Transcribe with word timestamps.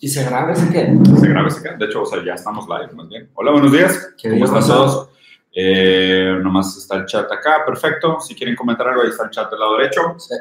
Y 0.00 0.08
se 0.08 0.24
graba 0.24 0.52
ese 0.52 0.70
qué? 0.70 0.98
Se 1.20 1.28
graba 1.28 1.48
ese 1.48 1.62
qué. 1.62 1.76
De 1.76 1.86
hecho, 1.86 2.02
o 2.02 2.06
sea, 2.06 2.22
ya 2.24 2.34
estamos 2.34 2.66
live, 2.68 2.92
más 2.94 3.08
bien. 3.08 3.30
Hola, 3.34 3.52
buenos 3.52 3.72
días. 3.72 4.14
¿Cómo 4.22 4.44
están 4.44 4.66
todos? 4.66 5.08
Eh, 5.54 6.36
nomás 6.42 6.76
está 6.76 6.96
el 6.96 7.06
chat 7.06 7.30
acá, 7.30 7.64
perfecto. 7.64 8.18
Si 8.20 8.34
quieren 8.34 8.56
comentar 8.56 8.88
algo, 8.88 9.02
ahí 9.02 9.08
está 9.08 9.24
el 9.24 9.30
chat 9.30 9.50
del 9.50 9.60
lado 9.60 9.76
derecho. 9.78 10.16
Sí. 10.18 10.34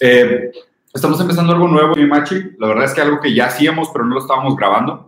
Eh, 0.00 0.52
estamos 0.92 1.18
empezando 1.20 1.52
algo 1.52 1.66
nuevo, 1.66 1.96
mi 1.96 2.06
Machi. 2.06 2.56
La 2.58 2.68
verdad 2.68 2.84
es 2.84 2.92
que 2.92 3.00
algo 3.00 3.20
que 3.20 3.34
ya 3.34 3.46
hacíamos, 3.46 3.88
pero 3.92 4.04
no 4.04 4.14
lo 4.14 4.20
estábamos 4.20 4.54
grabando. 4.54 5.07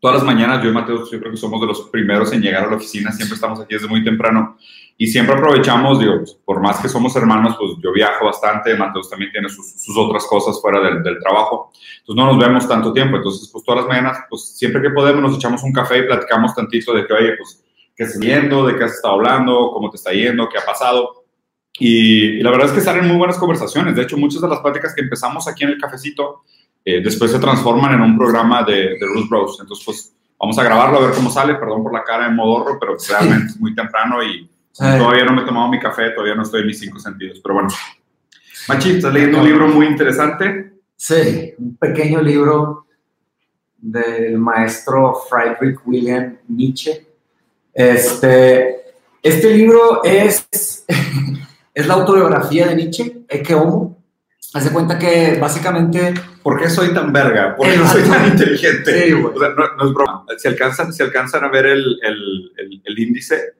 Todas 0.00 0.16
las 0.16 0.24
mañanas, 0.24 0.62
yo 0.62 0.70
y 0.70 0.72
Mateo, 0.72 1.08
yo 1.10 1.18
creo 1.18 1.30
que 1.30 1.36
somos 1.36 1.60
de 1.60 1.66
los 1.66 1.82
primeros 1.88 2.32
en 2.32 2.42
llegar 2.42 2.64
a 2.64 2.70
la 2.70 2.76
oficina. 2.76 3.12
Siempre 3.12 3.34
estamos 3.34 3.60
aquí 3.60 3.74
desde 3.74 3.88
muy 3.88 4.04
temprano. 4.04 4.56
Y 4.98 5.06
siempre 5.08 5.34
aprovechamos, 5.34 6.00
digo, 6.00 6.16
pues, 6.18 6.32
por 6.44 6.60
más 6.60 6.80
que 6.80 6.88
somos 6.88 7.14
hermanos, 7.16 7.56
pues 7.58 7.72
yo 7.82 7.92
viajo 7.92 8.24
bastante, 8.24 8.74
Mateus 8.74 9.10
también 9.10 9.30
tiene 9.30 9.48
sus, 9.50 9.72
sus 9.72 9.96
otras 9.96 10.24
cosas 10.24 10.58
fuera 10.60 10.80
del, 10.80 11.02
del, 11.02 11.18
trabajo, 11.18 11.70
entonces 11.98 12.16
no 12.16 12.26
nos 12.26 12.38
vemos 12.38 12.66
tanto 12.66 12.94
tiempo, 12.94 13.18
entonces 13.18 13.50
pues 13.52 13.62
todas 13.62 13.82
las 13.82 13.88
mañanas, 13.88 14.24
pues 14.30 14.56
siempre 14.56 14.80
que 14.80 14.88
podemos 14.88 15.20
nos 15.20 15.36
echamos 15.36 15.62
un 15.64 15.72
café 15.72 15.98
y 15.98 16.02
platicamos 16.04 16.54
tantito 16.54 16.94
de 16.94 17.06
que, 17.06 17.12
oye, 17.12 17.36
pues, 17.36 17.62
¿qué 17.94 18.04
estás 18.04 18.18
viendo? 18.18 18.66
¿De 18.66 18.74
qué 18.74 18.84
has 18.84 18.94
estado 18.94 19.14
hablando? 19.14 19.70
¿Cómo 19.74 19.90
te 19.90 19.96
está 19.96 20.12
yendo? 20.12 20.48
¿Qué 20.48 20.56
ha 20.56 20.64
pasado? 20.64 21.24
Y, 21.78 22.38
y, 22.38 22.42
la 22.42 22.50
verdad 22.50 22.68
es 22.68 22.72
que 22.72 22.80
salen 22.80 23.06
muy 23.06 23.18
buenas 23.18 23.36
conversaciones, 23.36 23.94
de 23.96 24.02
hecho 24.02 24.16
muchas 24.16 24.40
de 24.40 24.48
las 24.48 24.60
pláticas 24.60 24.94
que 24.94 25.02
empezamos 25.02 25.46
aquí 25.46 25.64
en 25.64 25.70
el 25.70 25.78
cafecito, 25.78 26.42
eh, 26.86 27.02
después 27.02 27.30
se 27.30 27.38
transforman 27.38 27.92
en 27.92 28.00
un 28.00 28.16
programa 28.16 28.62
de, 28.62 28.96
de 28.98 29.06
Ruth 29.12 29.28
Bros, 29.28 29.58
entonces 29.60 29.84
pues 29.84 30.14
vamos 30.38 30.58
a 30.58 30.64
grabarlo 30.64 30.98
a 30.98 31.06
ver 31.06 31.14
cómo 31.14 31.28
sale, 31.28 31.56
perdón 31.56 31.82
por 31.82 31.92
la 31.92 32.02
cara 32.02 32.28
de 32.28 32.34
modorro, 32.34 32.78
pero 32.80 32.96
realmente 33.08 33.48
es 33.48 33.60
muy 33.60 33.74
temprano 33.74 34.22
y 34.22 34.48
Sí. 34.78 34.84
Todavía 34.98 35.24
no 35.24 35.32
me 35.32 35.40
he 35.40 35.46
tomado 35.46 35.68
mi 35.70 35.80
café, 35.80 36.10
todavía 36.10 36.34
no 36.34 36.42
estoy 36.42 36.60
en 36.60 36.66
mis 36.66 36.78
cinco 36.78 36.98
sentidos, 36.98 37.40
pero 37.42 37.54
bueno. 37.54 37.70
Machi, 38.68 38.96
¿estás 38.96 39.14
leyendo 39.14 39.38
un 39.38 39.46
libro 39.46 39.68
muy 39.68 39.86
interesante? 39.86 40.72
Sí, 40.94 41.54
un 41.56 41.76
pequeño 41.76 42.20
libro 42.20 42.84
del 43.78 44.36
maestro 44.36 45.14
Friedrich 45.30 45.78
William 45.86 46.36
Nietzsche. 46.48 47.06
Este, 47.72 48.92
este 49.22 49.50
libro 49.54 50.04
es, 50.04 50.46
es 51.72 51.86
la 51.86 51.94
autobiografía 51.94 52.66
de 52.66 52.76
Nietzsche, 52.76 53.24
Ecce 53.30 53.54
Homo. 53.54 53.96
Hace 54.52 54.72
cuenta 54.72 54.98
que 54.98 55.38
básicamente... 55.40 56.12
¿Por 56.46 56.60
qué 56.60 56.70
soy 56.70 56.94
tan 56.94 57.12
verga? 57.12 57.56
¿Por 57.56 57.66
qué 57.66 57.76
soy 57.88 58.02
tan 58.02 58.28
inteligente? 58.28 59.06
Sí, 59.06 59.12
o 59.12 59.36
sea, 59.36 59.48
no, 59.48 59.76
no, 59.76 59.84
es 59.88 59.92
broma. 59.92 60.24
Si 60.38 60.46
alcanzan, 60.46 60.92
si 60.92 61.02
alcanzan 61.02 61.42
a 61.42 61.48
ver 61.48 61.66
el, 61.66 61.98
el, 62.02 62.52
el, 62.56 62.82
el 62.84 62.98
índice, 62.98 63.56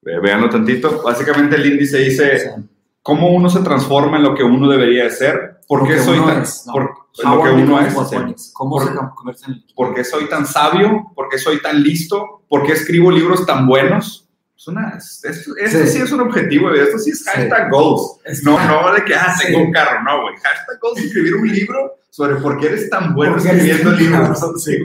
Veanlo 0.00 0.48
tantito. 0.48 1.02
Básicamente 1.02 1.56
el 1.56 1.66
índice 1.66 1.98
dice 1.98 2.54
cómo 3.02 3.30
uno 3.30 3.50
se 3.50 3.60
transforma 3.60 4.16
en 4.16 4.22
lo 4.22 4.34
que 4.34 4.42
uno 4.42 4.68
debería 4.68 5.04
de 5.04 5.10
ser. 5.10 5.60
¿Por 5.66 5.86
qué 5.86 5.98
soy 5.98 6.18
tan, 6.20 6.42
es, 6.42 6.64
no. 6.66 6.72
por, 6.72 6.82
lo 7.24 7.42
que 7.42 7.50
uno 7.50 7.80
es? 7.80 8.52
¿Cómo 8.54 8.76
por, 8.76 8.88
se 8.88 8.94
convierte 9.14 9.44
en 9.46 9.52
el 9.52 9.64
¿Por 9.74 9.94
qué 9.94 10.04
soy 10.04 10.28
tan 10.28 10.46
sabio? 10.46 11.12
¿Por 11.14 11.28
qué 11.28 11.38
soy 11.38 11.60
tan 11.60 11.82
listo? 11.82 12.44
¿Por 12.48 12.64
qué 12.64 12.72
escribo 12.72 13.10
libros 13.10 13.44
tan 13.44 13.66
buenos? 13.66 14.27
Es 14.58 14.66
una, 14.66 14.94
es, 14.96 15.24
es, 15.24 15.46
esto 15.56 15.78
sí. 15.78 15.86
sí. 15.86 15.98
es 16.02 16.10
un 16.10 16.20
objetivo, 16.20 16.72
esto 16.72 16.98
sí 16.98 17.10
es 17.10 17.22
hashtag 17.22 17.66
sí. 17.66 17.70
goals. 17.70 18.18
Es 18.24 18.42
no, 18.42 18.58
no 18.58 18.92
de 18.92 19.04
que, 19.04 19.14
ah, 19.14 19.32
tengo 19.40 19.62
un 19.62 19.70
carro, 19.70 20.02
no, 20.02 20.22
güey. 20.22 20.34
Hashtag 20.34 20.80
goals, 20.80 20.98
escribir 20.98 21.36
un 21.36 21.48
libro 21.48 21.98
sobre 22.10 22.36
por 22.40 22.58
qué 22.58 22.66
eres 22.66 22.90
tan 22.90 23.14
bueno 23.14 23.36
escribiendo 23.36 23.92
libros. 23.92 24.40
Sí, 24.64 24.78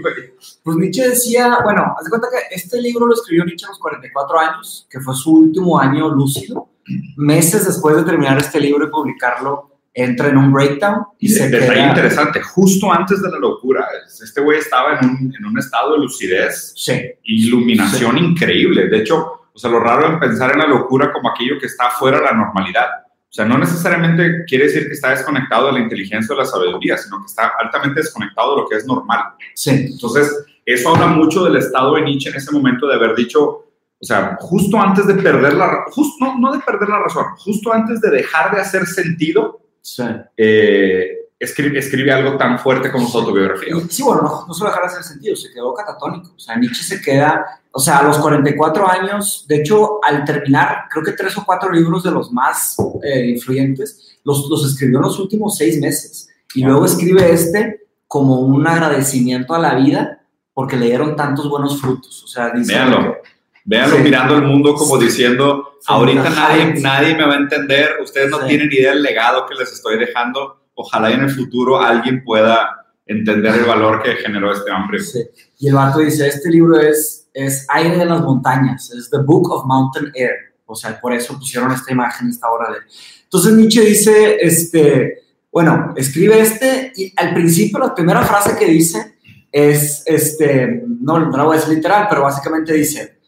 pues 0.62 0.78
Nietzsche 0.78 1.10
decía, 1.10 1.58
bueno, 1.64 1.96
haz 1.98 2.04
de 2.04 2.12
cuenta 2.12 2.28
que 2.32 2.56
este 2.56 2.80
libro 2.80 3.08
lo 3.08 3.16
escribió 3.16 3.46
Nietzsche 3.46 3.66
a 3.66 3.70
los 3.70 3.80
44 3.80 4.40
años, 4.40 4.88
que 4.88 5.00
fue 5.00 5.16
su 5.16 5.32
último 5.32 5.80
año 5.80 6.08
lúcido. 6.10 6.70
Meses 7.18 7.66
después 7.66 7.96
de 7.96 8.04
terminar 8.04 8.38
este 8.38 8.60
libro 8.60 8.86
y 8.86 8.92
publicarlo, 8.92 9.72
entra 9.92 10.30
en 10.30 10.38
un 10.38 10.54
breakdown 10.54 11.04
y, 11.18 11.26
y 11.26 11.30
se 11.30 11.50
detalle 11.50 11.74
queda... 11.74 11.88
interesante, 11.88 12.42
justo 12.42 12.92
antes 12.92 13.24
de 13.24 13.30
la 13.32 13.40
locura, 13.40 13.88
este 14.06 14.42
güey 14.42 14.60
estaba 14.60 15.00
en 15.00 15.10
un, 15.10 15.36
en 15.36 15.46
un, 15.46 15.58
estado 15.58 15.94
de 15.94 16.00
lucidez, 16.00 16.74
sí. 16.76 16.94
iluminación 17.24 18.18
sí. 18.18 18.24
increíble. 18.24 18.88
De 18.90 19.00
hecho, 19.00 19.43
o 19.54 19.60
sea, 19.60 19.70
lo 19.70 19.80
raro 19.80 20.14
es 20.14 20.20
pensar 20.20 20.52
en 20.52 20.60
la 20.60 20.68
locura 20.68 21.12
como 21.14 21.30
aquello 21.30 21.60
que 21.60 21.68
está 21.68 21.90
fuera 21.92 22.18
de 22.18 22.26
la 22.26 22.34
normalidad. 22.34 22.88
O 23.06 23.36
sea, 23.36 23.46
no 23.46 23.58
necesariamente 23.58 24.46
quiere 24.48 24.66
decir 24.66 24.88
que 24.88 24.94
está 24.94 25.10
desconectado 25.10 25.68
de 25.68 25.74
la 25.74 25.80
inteligencia 25.80 26.34
o 26.34 26.38
de 26.38 26.44
la 26.44 26.50
sabiduría, 26.50 26.98
sino 26.98 27.20
que 27.20 27.26
está 27.26 27.54
altamente 27.60 28.02
desconectado 28.02 28.56
de 28.56 28.62
lo 28.62 28.70
que 28.70 28.76
es 28.78 28.86
normal. 28.86 29.22
Sí. 29.56 29.88
Entonces, 29.92 30.46
eso 30.66 30.94
habla 30.94 31.08
mucho 31.08 31.44
del 31.44 31.58
estado 31.58 31.96
de 31.96 32.04
Nietzsche 32.04 32.30
en 32.30 32.36
ese 32.36 32.52
momento 32.52 32.88
de 32.88 32.96
haber 32.96 33.16
dicho, 33.16 33.42
o 33.42 34.06
sea, 34.06 34.38
justo 34.40 34.80
antes 34.80 35.08
de 35.08 35.16
perder 35.16 35.54
la 35.54 35.86
justo 35.92 36.26
no, 36.26 36.38
no 36.38 36.52
de 36.52 36.60
perder 36.60 36.90
la 36.90 37.00
razón, 37.00 37.26
justo 37.38 37.74
antes 37.74 38.02
de 38.02 38.12
dejar 38.12 38.54
de 38.54 38.62
hacer 38.62 38.86
sentido, 38.86 39.62
sí. 39.82 40.04
eh, 40.38 41.23
escribe, 41.44 41.80
escribe, 41.80 42.12
algo 42.12 42.38
tan 42.38 42.60
fuerte 42.60 42.92
como 42.92 43.08
su 43.08 43.20
autobiografía. 43.20 43.76
Sí, 43.90 44.04
bueno, 44.04 44.22
no, 44.22 44.48
no 44.48 44.54
solo 44.54 44.70
dejar 44.70 44.86
de 44.86 44.92
hacer 44.92 45.04
sentido, 45.04 45.36
se 45.36 45.52
quedó 45.52 45.74
catatónico. 45.74 46.34
O 46.36 46.40
sea, 46.40 46.56
Nietzsche 46.56 46.84
se 46.84 47.02
queda, 47.02 47.46
o 47.72 47.80
sea, 47.80 48.00
a 48.00 48.04
los 48.04 48.18
44 48.18 48.90
años, 48.90 49.46
de 49.48 49.58
hecho, 49.58 50.00
al 50.04 50.24
terminar, 50.26 50.86
creo 50.90 51.04
que 51.04 51.12
tres 51.14 51.38
o 51.38 51.46
cuatro 51.46 51.72
libros 51.72 52.04
de 52.04 52.12
los 52.12 52.32
más 52.32 52.76
eh, 53.04 53.28
influyentes, 53.28 54.18
los, 54.24 54.48
los 54.50 54.66
escribió 54.66 54.98
en 54.98 55.04
los 55.04 55.20
últimos 55.20 55.58
seis 55.58 55.80
meses. 55.80 56.30
Y 56.56 56.64
luego 56.64 56.86
escribe 56.86 57.32
este 57.32 57.82
como 58.08 58.42
un 58.42 58.68
agradecimiento 58.68 59.56
a 59.56 59.60
la 59.60 59.76
vida 59.76 60.20
porque 60.54 60.78
le 60.78 60.86
dieron 60.86 61.16
tantos 61.16 61.50
buenos 61.50 61.82
frutos. 61.82 62.24
O 62.24 62.28
sea, 62.28 62.52
dice 62.52 62.74
Véanlo. 62.74 63.18
Véanlo 63.66 63.98
sí. 63.98 64.04
mirando 64.04 64.36
el 64.36 64.44
mundo 64.44 64.76
como 64.76 64.98
diciendo, 64.98 65.80
ahorita 65.88 66.30
nadie, 66.30 66.76
nadie 66.82 67.16
me 67.16 67.26
va 67.26 67.34
a 67.34 67.38
entender, 67.38 67.98
ustedes 68.02 68.30
no 68.30 68.42
sí. 68.42 68.48
tienen 68.50 68.72
idea 68.72 68.92
del 68.92 69.02
legado 69.02 69.46
que 69.48 69.56
les 69.56 69.72
estoy 69.72 69.98
dejando, 69.98 70.63
ojalá 70.76 71.12
en 71.12 71.22
el 71.22 71.30
futuro 71.30 71.82
alguien 71.82 72.24
pueda 72.24 72.86
entender 73.06 73.56
el 73.56 73.66
valor 73.66 74.02
que 74.02 74.16
generó 74.16 74.52
este 74.54 74.72
hombre. 74.72 75.00
Sí. 75.00 75.24
Y 75.60 75.68
el 75.68 75.76
vato 75.76 76.00
dice, 76.00 76.28
este 76.28 76.50
libro 76.50 76.80
es, 76.80 77.30
es 77.34 77.66
aire 77.70 77.98
de 77.98 78.06
las 78.06 78.22
montañas, 78.22 78.92
es 78.92 79.10
The 79.10 79.20
Book 79.20 79.52
of 79.52 79.66
Mountain 79.66 80.12
Air. 80.16 80.54
O 80.66 80.76
sea, 80.76 81.00
por 81.00 81.14
eso 81.14 81.38
pusieron 81.38 81.72
esta 81.72 81.92
imagen, 81.92 82.30
esta 82.30 82.50
obra 82.50 82.72
de. 82.72 82.80
Entonces 83.24 83.54
Nietzsche 83.54 83.82
dice, 83.82 84.38
este, 84.40 85.24
bueno, 85.52 85.94
escribe 85.96 86.40
este 86.40 86.94
y 86.96 87.14
al 87.16 87.34
principio 87.34 87.80
la 87.80 87.94
primera 87.94 88.24
frase 88.24 88.58
que 88.58 88.66
dice 88.66 89.18
es, 89.52 90.04
este, 90.06 90.84
no, 90.88 91.20
no 91.20 91.38
la 91.38 91.44
voy 91.44 91.58
a 91.58 91.60
decir 91.60 91.76
literal, 91.76 92.08
pero 92.10 92.24
básicamente 92.24 92.74
dice, 92.74 93.20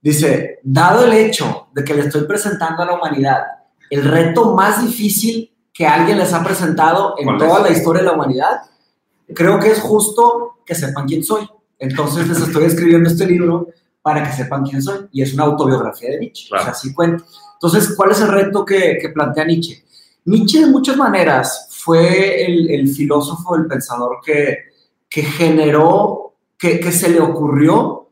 dice, 0.00 0.60
dado 0.62 1.04
el 1.04 1.14
hecho 1.14 1.68
de 1.74 1.82
que 1.82 1.94
le 1.94 2.02
estoy 2.02 2.24
presentando 2.26 2.82
a 2.82 2.86
la 2.86 2.94
humanidad 2.94 3.42
el 3.90 4.04
reto 4.04 4.54
más 4.54 4.84
difícil 4.84 5.53
que 5.74 5.86
alguien 5.86 6.18
les 6.18 6.32
ha 6.32 6.44
presentado 6.44 7.16
en 7.18 7.36
toda 7.36 7.60
la 7.60 7.70
historia 7.70 8.02
de 8.02 8.08
la 8.08 8.14
humanidad, 8.14 8.60
creo 9.34 9.58
que 9.58 9.72
es 9.72 9.80
justo 9.80 10.58
que 10.64 10.74
sepan 10.74 11.06
quién 11.06 11.24
soy. 11.24 11.46
Entonces 11.78 12.28
les 12.28 12.40
estoy 12.40 12.64
escribiendo 12.64 13.10
este 13.10 13.26
libro 13.26 13.66
para 14.00 14.22
que 14.22 14.32
sepan 14.32 14.62
quién 14.62 14.80
soy. 14.80 15.08
Y 15.10 15.22
es 15.22 15.34
una 15.34 15.44
autobiografía 15.44 16.10
de 16.10 16.20
Nietzsche. 16.20 16.48
Claro. 16.48 16.62
O 16.62 16.64
sea, 16.66 16.72
así 16.72 16.94
cuenta. 16.94 17.24
Entonces, 17.54 17.94
¿cuál 17.96 18.12
es 18.12 18.20
el 18.20 18.28
reto 18.28 18.64
que, 18.64 18.98
que 19.00 19.08
plantea 19.08 19.44
Nietzsche? 19.44 19.84
Nietzsche 20.26 20.60
de 20.60 20.66
muchas 20.66 20.96
maneras 20.96 21.68
fue 21.70 22.44
el, 22.44 22.70
el 22.70 22.88
filósofo, 22.88 23.56
el 23.56 23.66
pensador 23.66 24.18
que, 24.24 24.58
que 25.08 25.22
generó, 25.22 26.34
que, 26.58 26.80
que, 26.80 26.92
se 26.92 27.10
le 27.10 27.20
ocurrió 27.20 28.08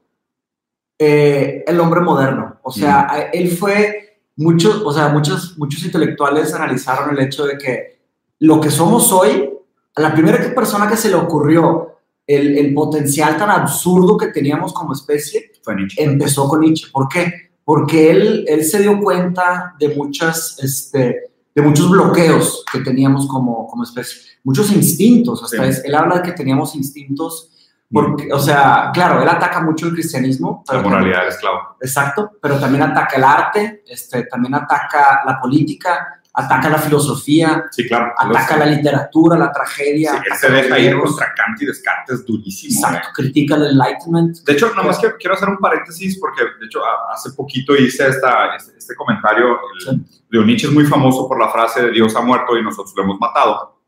eh, 0.99 1.65
el 1.67 1.81
hombre 1.81 2.01
moderno. 2.01 2.59
O 2.63 2.71
sea, 2.71 3.31
mm. 3.33 3.37
él 3.37 3.51
fue, 3.51 4.12
muchos, 4.37 4.83
o 4.85 4.93
sea, 4.93 5.09
muchos, 5.09 5.59
muchos 5.59 5.85
intelectuales 5.85 6.53
analizaron 6.55 7.17
el 7.17 7.25
hecho 7.25 7.45
de 7.45 7.59
que 7.59 8.03
lo 8.41 8.61
que 8.61 8.71
somos 8.71 9.13
hoy, 9.13 9.51
a 9.95 10.01
la 10.01 10.13
primera 10.13 10.55
persona 10.55 10.89
que 10.89 10.97
se 10.97 11.09
le 11.09 11.15
ocurrió 11.15 11.97
el, 12.27 12.57
el 12.57 12.75
potencial 12.75 13.37
tan 13.37 13.51
absurdo 13.51 14.17
que 14.17 14.29
teníamos 14.29 14.73
como 14.73 14.93
especie, 14.93 15.53
fue 15.63 15.77
Nietzsche. 15.77 16.03
empezó 16.03 16.49
con 16.49 16.61
Nietzsche. 16.61 16.91
¿Por 16.93 17.09
qué? 17.09 17.33
Porque 17.65 18.11
él, 18.11 18.45
él 18.49 18.65
se 18.65 18.81
dio 18.81 19.01
cuenta 19.01 19.75
de 19.79 19.95
muchas, 19.95 20.59
este, 20.63 21.33
de 21.55 21.63
muchos 21.63 21.91
bloqueos 21.91 22.65
que 22.73 22.81
teníamos 22.81 23.27
como, 23.27 23.67
como 23.69 23.85
especie, 23.85 24.21
muchos 24.43 24.73
instintos, 24.73 25.43
hasta 25.43 25.65
sí. 25.65 25.71
es, 25.71 25.85
él 25.85 25.95
habla 25.95 26.17
de 26.17 26.23
que 26.23 26.33
teníamos 26.33 26.75
instintos, 26.75 27.52
porque, 27.93 28.33
o 28.33 28.39
sea, 28.39 28.91
claro, 28.93 29.23
él 29.23 29.29
ataca 29.29 29.61
mucho 29.61 29.87
el 29.87 29.93
cristianismo. 29.93 30.65
La 30.73 30.81
moralidad 30.81 31.21
del 31.21 31.29
esclavo. 31.29 31.77
Exacto, 31.81 32.33
pero 32.41 32.59
también 32.59 32.83
ataca 32.83 33.17
el 33.17 33.25
arte, 33.25 33.83
este, 33.87 34.25
también 34.25 34.55
ataca 34.55 35.23
la 35.27 35.39
política, 35.39 36.23
ataca 36.35 36.71
la 36.71 36.79
filosofía, 36.79 37.67
sí, 37.71 37.87
claro, 37.87 38.15
ataca 38.17 38.57
la 38.57 38.67
literatura, 38.67 39.37
la 39.37 39.53
tragedia. 39.53 40.13
Sí, 40.13 40.19
él 40.31 40.37
se 40.39 40.51
deja 40.51 40.79
ir 40.79 40.99
contra 40.99 41.35
Kant 41.35 41.61
y 41.61 41.67
Descartes 41.67 42.25
durísimo. 42.25 42.81
Exacto, 42.81 43.09
eh. 43.09 43.13
critica 43.15 43.57
el 43.57 43.67
Enlightenment. 43.67 44.39
De 44.39 44.53
hecho, 44.55 44.73
nomás 44.75 44.99
quiero, 44.99 45.17
quiero 45.19 45.35
hacer 45.35 45.49
un 45.51 45.59
paréntesis 45.59 46.19
porque, 46.19 46.43
de 46.61 46.67
hecho, 46.67 46.81
hace 47.13 47.33
poquito 47.33 47.77
hice 47.77 48.09
esta, 48.09 48.57
este, 48.57 48.79
este 48.79 48.95
comentario. 48.95 49.59
El, 49.87 49.99
sí. 49.99 50.39
Nietzsche 50.47 50.67
es 50.67 50.73
muy 50.73 50.87
famoso 50.87 51.29
por 51.29 51.39
la 51.39 51.51
frase 51.51 51.83
de 51.83 51.91
Dios 51.91 52.17
ha 52.17 52.23
muerto 52.23 52.57
y 52.57 52.63
nosotros 52.63 52.95
lo 52.97 53.03
hemos 53.03 53.21
matado. 53.21 53.81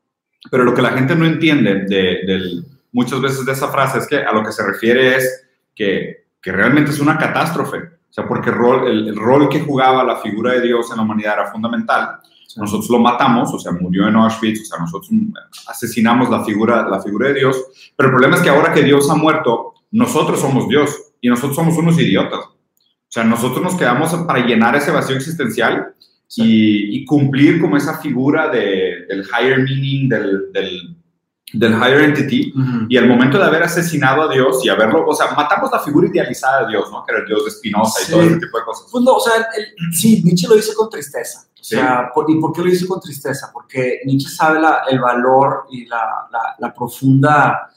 Pero 0.50 0.64
lo 0.64 0.74
que 0.74 0.82
la 0.82 0.90
gente 0.90 1.16
no 1.16 1.24
entiende 1.24 1.86
de, 1.86 1.96
de, 2.26 2.62
muchas 2.94 3.20
veces 3.20 3.44
de 3.44 3.52
esa 3.52 3.68
frase 3.68 3.98
es 3.98 4.06
que 4.06 4.16
a 4.16 4.32
lo 4.32 4.42
que 4.42 4.52
se 4.52 4.66
refiere 4.66 5.16
es 5.16 5.46
que, 5.74 6.28
que 6.40 6.52
realmente 6.52 6.92
es 6.92 7.00
una 7.00 7.18
catástrofe. 7.18 7.76
O 7.78 8.12
sea, 8.14 8.26
porque 8.26 8.48
el 8.48 8.56
rol, 8.56 8.88
el, 8.88 9.08
el 9.08 9.16
rol 9.16 9.50
que 9.50 9.60
jugaba 9.60 10.02
la 10.02 10.16
figura 10.16 10.52
de 10.52 10.62
Dios 10.62 10.90
en 10.90 10.96
la 10.96 11.02
humanidad 11.02 11.34
era 11.34 11.52
fundamental 11.52 12.20
nosotros 12.56 12.88
lo 12.90 12.98
matamos, 12.98 13.52
o 13.52 13.58
sea, 13.58 13.72
murió 13.72 14.08
en 14.08 14.16
Auschwitz, 14.16 14.62
o 14.62 14.64
sea, 14.64 14.78
nosotros 14.78 15.10
asesinamos 15.66 16.30
la 16.30 16.44
figura, 16.44 16.88
la 16.88 17.02
figura 17.02 17.28
de 17.28 17.34
Dios, 17.34 17.56
pero 17.96 18.08
el 18.08 18.12
problema 18.14 18.36
es 18.36 18.42
que 18.42 18.48
ahora 18.48 18.72
que 18.72 18.82
Dios 18.82 19.10
ha 19.10 19.14
muerto, 19.14 19.74
nosotros 19.90 20.40
somos 20.40 20.68
Dios 20.68 21.12
y 21.20 21.28
nosotros 21.28 21.56
somos 21.56 21.76
unos 21.76 21.98
idiotas. 21.98 22.40
O 22.40 23.14
sea, 23.14 23.24
nosotros 23.24 23.62
nos 23.62 23.76
quedamos 23.76 24.12
para 24.26 24.44
llenar 24.44 24.74
ese 24.76 24.90
vacío 24.90 25.16
existencial 25.16 25.94
y, 26.36 27.04
cumplir 27.04 27.60
como 27.60 27.76
esa 27.76 27.98
figura 27.98 28.48
de, 28.48 29.06
del 29.08 29.24
higher 29.24 29.58
meaning, 29.58 30.08
del, 30.08 30.52
del, 30.52 30.96
del 31.54 31.72
higher 31.72 32.02
entity, 32.02 32.52
y 32.88 32.96
al 32.96 33.08
momento 33.08 33.38
de 33.38 33.44
haber 33.44 33.62
asesinado 33.62 34.22
a 34.22 34.32
Dios 34.32 34.64
y 34.64 34.68
haberlo, 34.68 35.06
o 35.06 35.14
sea, 35.14 35.32
matamos 35.32 35.70
la 35.72 35.80
figura 35.80 36.08
idealizada 36.08 36.64
de 36.64 36.72
Dios, 36.72 36.90
¿no? 36.90 37.04
Que 37.04 37.12
era 37.12 37.20
el 37.22 37.26
Dios 37.26 37.44
de 37.44 37.50
Spinoza 37.50 38.00
y 38.06 38.10
todo 38.10 38.22
ese 38.22 38.36
tipo 38.38 38.58
de 38.58 38.64
cosas. 38.64 38.86
Pues 38.90 39.04
no, 39.04 39.12
o 39.12 39.20
sea, 39.20 39.46
sí, 39.92 40.22
Nietzsche 40.24 40.48
lo 40.48 40.56
hizo 40.56 40.74
con 40.74 40.90
tristeza. 40.90 41.46
O 41.58 41.64
sea, 41.66 42.10
¿y 42.28 42.34
por 42.40 42.52
qué 42.52 42.62
lo 42.62 42.68
hizo 42.68 42.86
con 42.86 43.00
tristeza? 43.00 43.50
Porque 43.52 44.00
Nietzsche 44.04 44.28
sabe 44.28 44.60
la, 44.60 44.82
el 44.90 45.00
valor 45.00 45.64
y 45.70 45.86
la, 45.86 46.28
la, 46.30 46.40
la, 46.58 46.74
profunda, 46.74 47.70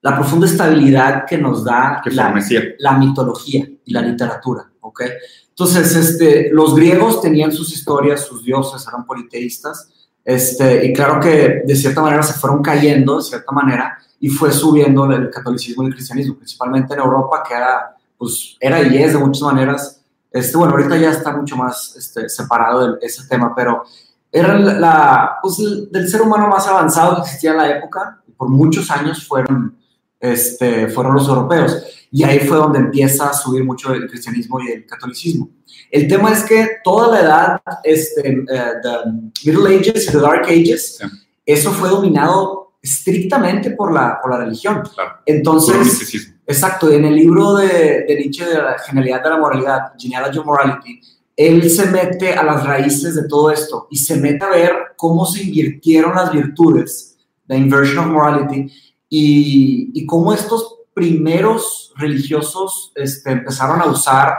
la 0.00 0.16
profunda 0.16 0.46
estabilidad 0.46 1.26
que 1.26 1.36
nos 1.36 1.62
da 1.62 2.00
que 2.02 2.10
la, 2.10 2.34
la 2.78 2.92
mitología 2.92 3.68
y 3.84 3.92
la 3.92 4.00
literatura, 4.00 4.70
¿ok? 4.80 5.02
Entonces, 5.50 5.94
este, 5.96 6.50
los 6.52 6.74
griegos 6.74 7.20
tenían 7.20 7.52
sus 7.52 7.72
historias, 7.72 8.24
sus 8.24 8.44
dioses 8.44 8.86
eran 8.86 9.04
politeístas, 9.04 9.92
este, 10.28 10.84
y 10.84 10.92
claro 10.92 11.18
que 11.18 11.62
de 11.64 11.74
cierta 11.74 12.02
manera 12.02 12.22
se 12.22 12.38
fueron 12.38 12.62
cayendo, 12.62 13.16
de 13.16 13.22
cierta 13.22 13.50
manera, 13.50 13.98
y 14.20 14.28
fue 14.28 14.52
subiendo 14.52 15.10
el 15.10 15.30
catolicismo 15.30 15.82
y 15.82 15.86
el 15.86 15.94
cristianismo, 15.94 16.36
principalmente 16.36 16.92
en 16.92 17.00
Europa, 17.00 17.42
que 17.48 17.54
era, 17.54 17.96
pues, 18.18 18.54
era 18.60 18.82
y 18.82 18.98
es 18.98 19.14
de 19.14 19.18
muchas 19.20 19.40
maneras, 19.40 20.02
este, 20.30 20.58
bueno, 20.58 20.74
ahorita 20.74 20.98
ya 20.98 21.12
está 21.12 21.34
mucho 21.34 21.56
más 21.56 21.96
este, 21.96 22.28
separado 22.28 22.92
de 22.92 23.06
ese 23.06 23.26
tema, 23.26 23.54
pero 23.56 23.84
era 24.30 24.58
la, 24.58 25.38
pues, 25.40 25.56
del 25.90 26.06
ser 26.06 26.20
humano 26.20 26.46
más 26.48 26.68
avanzado 26.68 27.14
que 27.14 27.22
existía 27.22 27.52
en 27.52 27.56
la 27.56 27.78
época, 27.78 28.20
y 28.28 28.32
por 28.32 28.50
muchos 28.50 28.90
años 28.90 29.26
fueron, 29.26 29.78
este, 30.20 30.88
fueron 30.88 31.14
los 31.14 31.28
europeos. 31.28 31.84
Y 32.10 32.24
ahí 32.24 32.40
fue 32.40 32.56
donde 32.56 32.78
empieza 32.78 33.28
a 33.28 33.34
subir 33.34 33.64
mucho 33.64 33.92
el 33.92 34.08
cristianismo 34.08 34.60
y 34.60 34.72
el 34.72 34.86
catolicismo. 34.86 35.50
El 35.90 36.08
tema 36.08 36.32
es 36.32 36.42
que 36.44 36.68
toda 36.82 37.08
la 37.12 37.20
edad, 37.20 37.60
este, 37.84 38.40
uh, 38.40 39.30
Middle 39.44 39.76
Ages 39.76 40.08
y 40.08 40.12
the 40.12 40.18
Dark 40.18 40.44
Ages, 40.44 40.98
eso 41.44 41.70
fue 41.72 41.88
dominado 41.88 42.74
estrictamente 42.82 43.70
por 43.72 43.92
la, 43.92 44.20
por 44.20 44.30
la 44.30 44.38
religión. 44.44 44.82
Entonces, 45.26 46.34
exacto, 46.46 46.90
en 46.90 47.04
el 47.04 47.14
libro 47.14 47.54
de, 47.54 48.04
de, 48.06 48.16
Nietzsche 48.18 48.44
de 48.44 48.54
la 48.54 48.78
genialidad 48.78 49.22
de 49.22 49.30
la 49.30 49.38
moralidad, 49.38 49.92
Genealogy 49.98 50.38
of 50.38 50.46
Morality, 50.46 51.00
él 51.36 51.70
se 51.70 51.86
mete 51.86 52.32
a 52.32 52.42
las 52.42 52.64
raíces 52.64 53.14
de 53.14 53.28
todo 53.28 53.50
esto 53.50 53.86
y 53.90 53.96
se 53.96 54.16
mete 54.16 54.44
a 54.44 54.50
ver 54.50 54.72
cómo 54.96 55.24
se 55.24 55.44
invirtieron 55.44 56.16
las 56.16 56.32
virtudes, 56.32 57.16
la 57.46 57.56
inversion 57.56 57.98
of 57.98 58.06
morality, 58.06 58.70
y, 59.08 59.90
y 59.94 60.06
cómo 60.06 60.32
estos 60.32 60.78
primeros 60.98 61.92
religiosos 61.96 62.90
este, 62.96 63.30
empezaron 63.30 63.80
a 63.80 63.86
usar, 63.86 64.36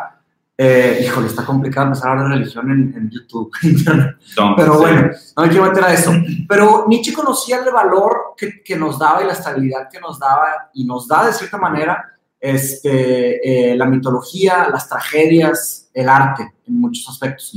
eh, 0.57 1.03
híjole, 1.05 1.27
está 1.27 1.45
complicado 1.45 1.87
empezar 1.87 2.09
a 2.09 2.11
hablar 2.11 2.27
de 2.27 2.35
religión 2.35 2.69
en, 2.69 3.09
YouTube, 3.09 3.49
pero 4.57 4.77
bueno, 4.77 5.09
no 5.37 5.43
me 5.43 5.49
quiero 5.49 5.65
meter 5.65 5.83
a 5.85 5.93
eso. 5.93 6.11
Pero 6.49 6.85
Nietzsche 6.89 7.13
conocía 7.13 7.63
el 7.63 7.71
valor 7.71 8.33
que, 8.35 8.61
que, 8.61 8.75
nos 8.75 8.99
daba 8.99 9.23
y 9.23 9.27
la 9.27 9.33
estabilidad 9.33 9.87
que 9.89 10.01
nos 10.01 10.19
daba 10.19 10.69
y 10.73 10.83
nos 10.83 11.07
da 11.07 11.27
de 11.27 11.33
cierta 11.33 11.57
manera 11.57 12.19
este, 12.37 13.71
eh, 13.71 13.75
la 13.77 13.85
mitología, 13.85 14.67
las 14.69 14.89
tragedias, 14.89 15.89
el 15.93 16.09
arte 16.09 16.55
en 16.67 16.79
muchos 16.79 17.07
aspectos. 17.07 17.53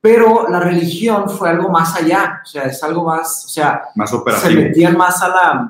Pero 0.00 0.48
la 0.48 0.60
religión 0.60 1.28
fue 1.28 1.50
algo 1.50 1.68
más 1.68 1.94
allá, 1.96 2.40
o 2.42 2.46
sea, 2.46 2.62
es 2.62 2.82
algo 2.82 3.04
más, 3.04 3.44
o 3.44 3.48
sea, 3.48 3.82
más 3.94 4.12
operativo. 4.14 4.48
se 4.48 4.68
metían 4.68 4.96
más 4.96 5.20
a 5.22 5.28
la 5.28 5.68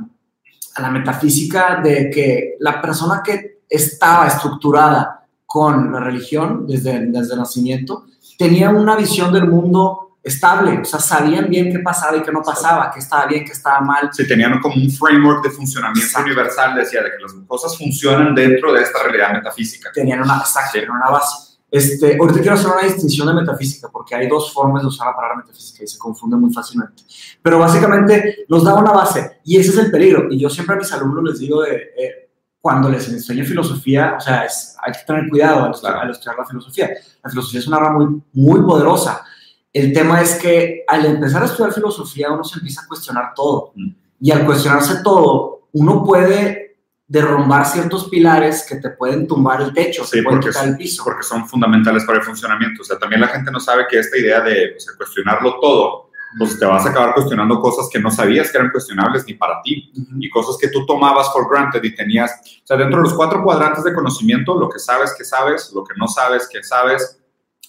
a 0.79 0.83
la 0.83 0.91
metafísica 0.91 1.81
de 1.83 2.11
que 2.11 2.57
la 2.61 2.81
persona 2.81 3.23
que 3.25 3.59
estaba 3.69 4.27
estructurada 4.29 5.27
con 5.45 5.93
la 5.93 6.01
religión 6.01 6.67
desde, 6.67 7.07
desde 7.07 7.35
el 7.35 7.39
nacimiento 7.41 8.07
tenía 8.39 8.71
una 8.71 8.97
visión 8.97 9.33
del 9.33 9.49
mundo 9.49 10.09
estable, 10.23 10.79
o 10.79 10.85
sea, 10.85 11.01
sabían 11.01 11.49
bien 11.49 11.73
qué 11.73 11.79
pasaba 11.79 12.17
y 12.17 12.23
qué 12.23 12.31
no 12.31 12.43
pasaba, 12.43 12.91
qué 12.93 13.01
estaba 13.01 13.27
bien, 13.27 13.45
qué 13.45 13.53
estaba 13.53 13.81
mal. 13.81 14.11
Sí, 14.13 14.27
tenían 14.27 14.61
como 14.61 14.75
un 14.75 14.91
framework 14.91 15.43
de 15.43 15.51
funcionamiento 15.51 16.21
universal, 16.21 16.75
decía, 16.77 17.03
de 17.03 17.11
que 17.11 17.23
las 17.23 17.33
cosas 17.47 17.77
funcionan 17.77 18.35
dentro 18.35 18.73
de 18.73 18.83
esta 18.83 19.03
realidad 19.03 19.33
metafísica. 19.33 19.91
Tenían 19.93 20.21
una, 20.21 20.43
tenían 20.73 20.91
una 20.91 21.11
base. 21.11 21.48
Este, 21.71 22.17
ahorita 22.19 22.41
quiero 22.41 22.55
hacer 22.55 22.71
una 22.71 22.83
distinción 22.83 23.27
de 23.29 23.35
metafísica, 23.35 23.89
porque 23.93 24.15
hay 24.15 24.27
dos 24.27 24.53
formas 24.53 24.83
de 24.83 24.89
usar 24.89 25.09
la 25.09 25.17
palabra 25.17 25.37
metafísica 25.37 25.85
y 25.85 25.87
se 25.87 25.99
confunde 25.99 26.37
muy 26.37 26.53
fácilmente. 26.53 27.03
Pero 27.43 27.59
básicamente 27.59 28.47
nos 28.49 28.65
da 28.65 28.75
una 28.75 28.93
base 28.93 29.41
y 29.45 29.59
ese 29.59 29.71
es 29.71 29.79
el 29.79 29.91
peligro. 29.91 30.29
Y 30.31 30.39
yo 30.39 30.49
siempre 30.49 30.77
a 30.77 30.79
mis 30.79 30.93
alumnos 30.93 31.25
les 31.25 31.39
digo 31.41 31.63
de, 31.63 31.75
eh, 31.75 32.31
cuando 32.61 32.89
les 32.89 33.09
enseño 33.09 33.45
filosofía, 33.45 34.15
o 34.17 34.21
sea, 34.21 34.45
es, 34.45 34.77
hay 34.83 34.93
que 34.93 34.99
tener 35.07 35.29
cuidado 35.29 35.65
al 35.65 35.71
estudiar, 36.11 36.39
la 36.39 36.47
filosofía. 36.47 36.91
La 37.23 37.31
filosofía 37.31 37.61
es 37.61 37.67
una 37.67 37.79
rama 37.79 37.99
muy, 37.99 38.23
muy 38.33 38.61
poderosa. 38.63 39.25
El 39.73 39.93
tema 39.93 40.23
es 40.23 40.37
que 40.37 40.85
al 40.89 41.05
empezar 41.05 41.43
a 41.43 41.47
estudiar 41.47 41.73
filosofía 41.73 42.31
uno 42.31 42.45
se 42.45 42.59
empieza 42.59 42.83
a 42.83 42.89
cuestionar 42.89 43.33
todo. 43.35 43.73
Mm. 43.75 43.91
Y 44.21 44.31
al 44.31 44.45
cuestionarse 44.47 45.03
todo, 45.05 45.69
uno 45.73 46.03
puede 46.03 46.68
derrumbar 47.09 47.65
ciertos 47.65 48.11
pilares 48.11 48.67
que 48.69 48.77
te 48.77 48.91
pueden 48.91 49.27
tumbar 49.27 49.63
el 49.63 49.73
techo, 49.73 50.05
sí, 50.05 50.21
porque, 50.21 50.51
el 50.63 50.77
piso. 50.77 51.03
Porque 51.03 51.23
son 51.23 51.49
fundamentales 51.49 52.05
para 52.05 52.19
el 52.19 52.25
funcionamiento. 52.25 52.83
O 52.83 52.85
sea, 52.85 52.99
también 52.99 53.23
la 53.23 53.29
gente 53.29 53.51
no 53.51 53.59
sabe 53.59 53.87
que 53.89 53.99
esta 53.99 54.19
idea 54.19 54.43
de 54.43 54.77
cuestionarlo 54.99 55.59
todo, 55.59 56.11
pues 56.37 56.59
te 56.59 56.67
vas 56.67 56.85
a 56.85 56.91
acabar 56.91 57.15
cuestionando 57.15 57.61
cosas 57.61 57.89
que 57.91 57.99
no 57.99 58.11
sabías 58.11 58.53
que 58.53 58.59
eran 58.59 58.71
cuestionables 58.71 59.25
ni 59.27 59.33
para 59.33 59.63
ti 59.63 59.91
y 60.21 60.29
cosas 60.29 60.59
que 60.61 60.69
tú 60.69 60.85
tomabas 60.85 61.33
for 61.33 61.49
granted 61.51 61.83
y 61.83 61.95
tenías, 61.95 62.31
o 62.63 62.67
sea, 62.67 62.77
dentro 62.77 62.99
de 62.99 63.05
los 63.05 63.15
cuatro 63.15 63.43
cuadrantes 63.43 63.83
de 63.85 63.95
conocimiento, 63.95 64.59
lo 64.59 64.69
que 64.69 64.79
sabes 64.79 65.15
que 65.17 65.25
sabes, 65.25 65.73
lo 65.75 65.85
que 65.85 65.95
no 65.97 66.07
sabes 66.07 66.47
que 66.53 66.63
sabes, 66.63 67.19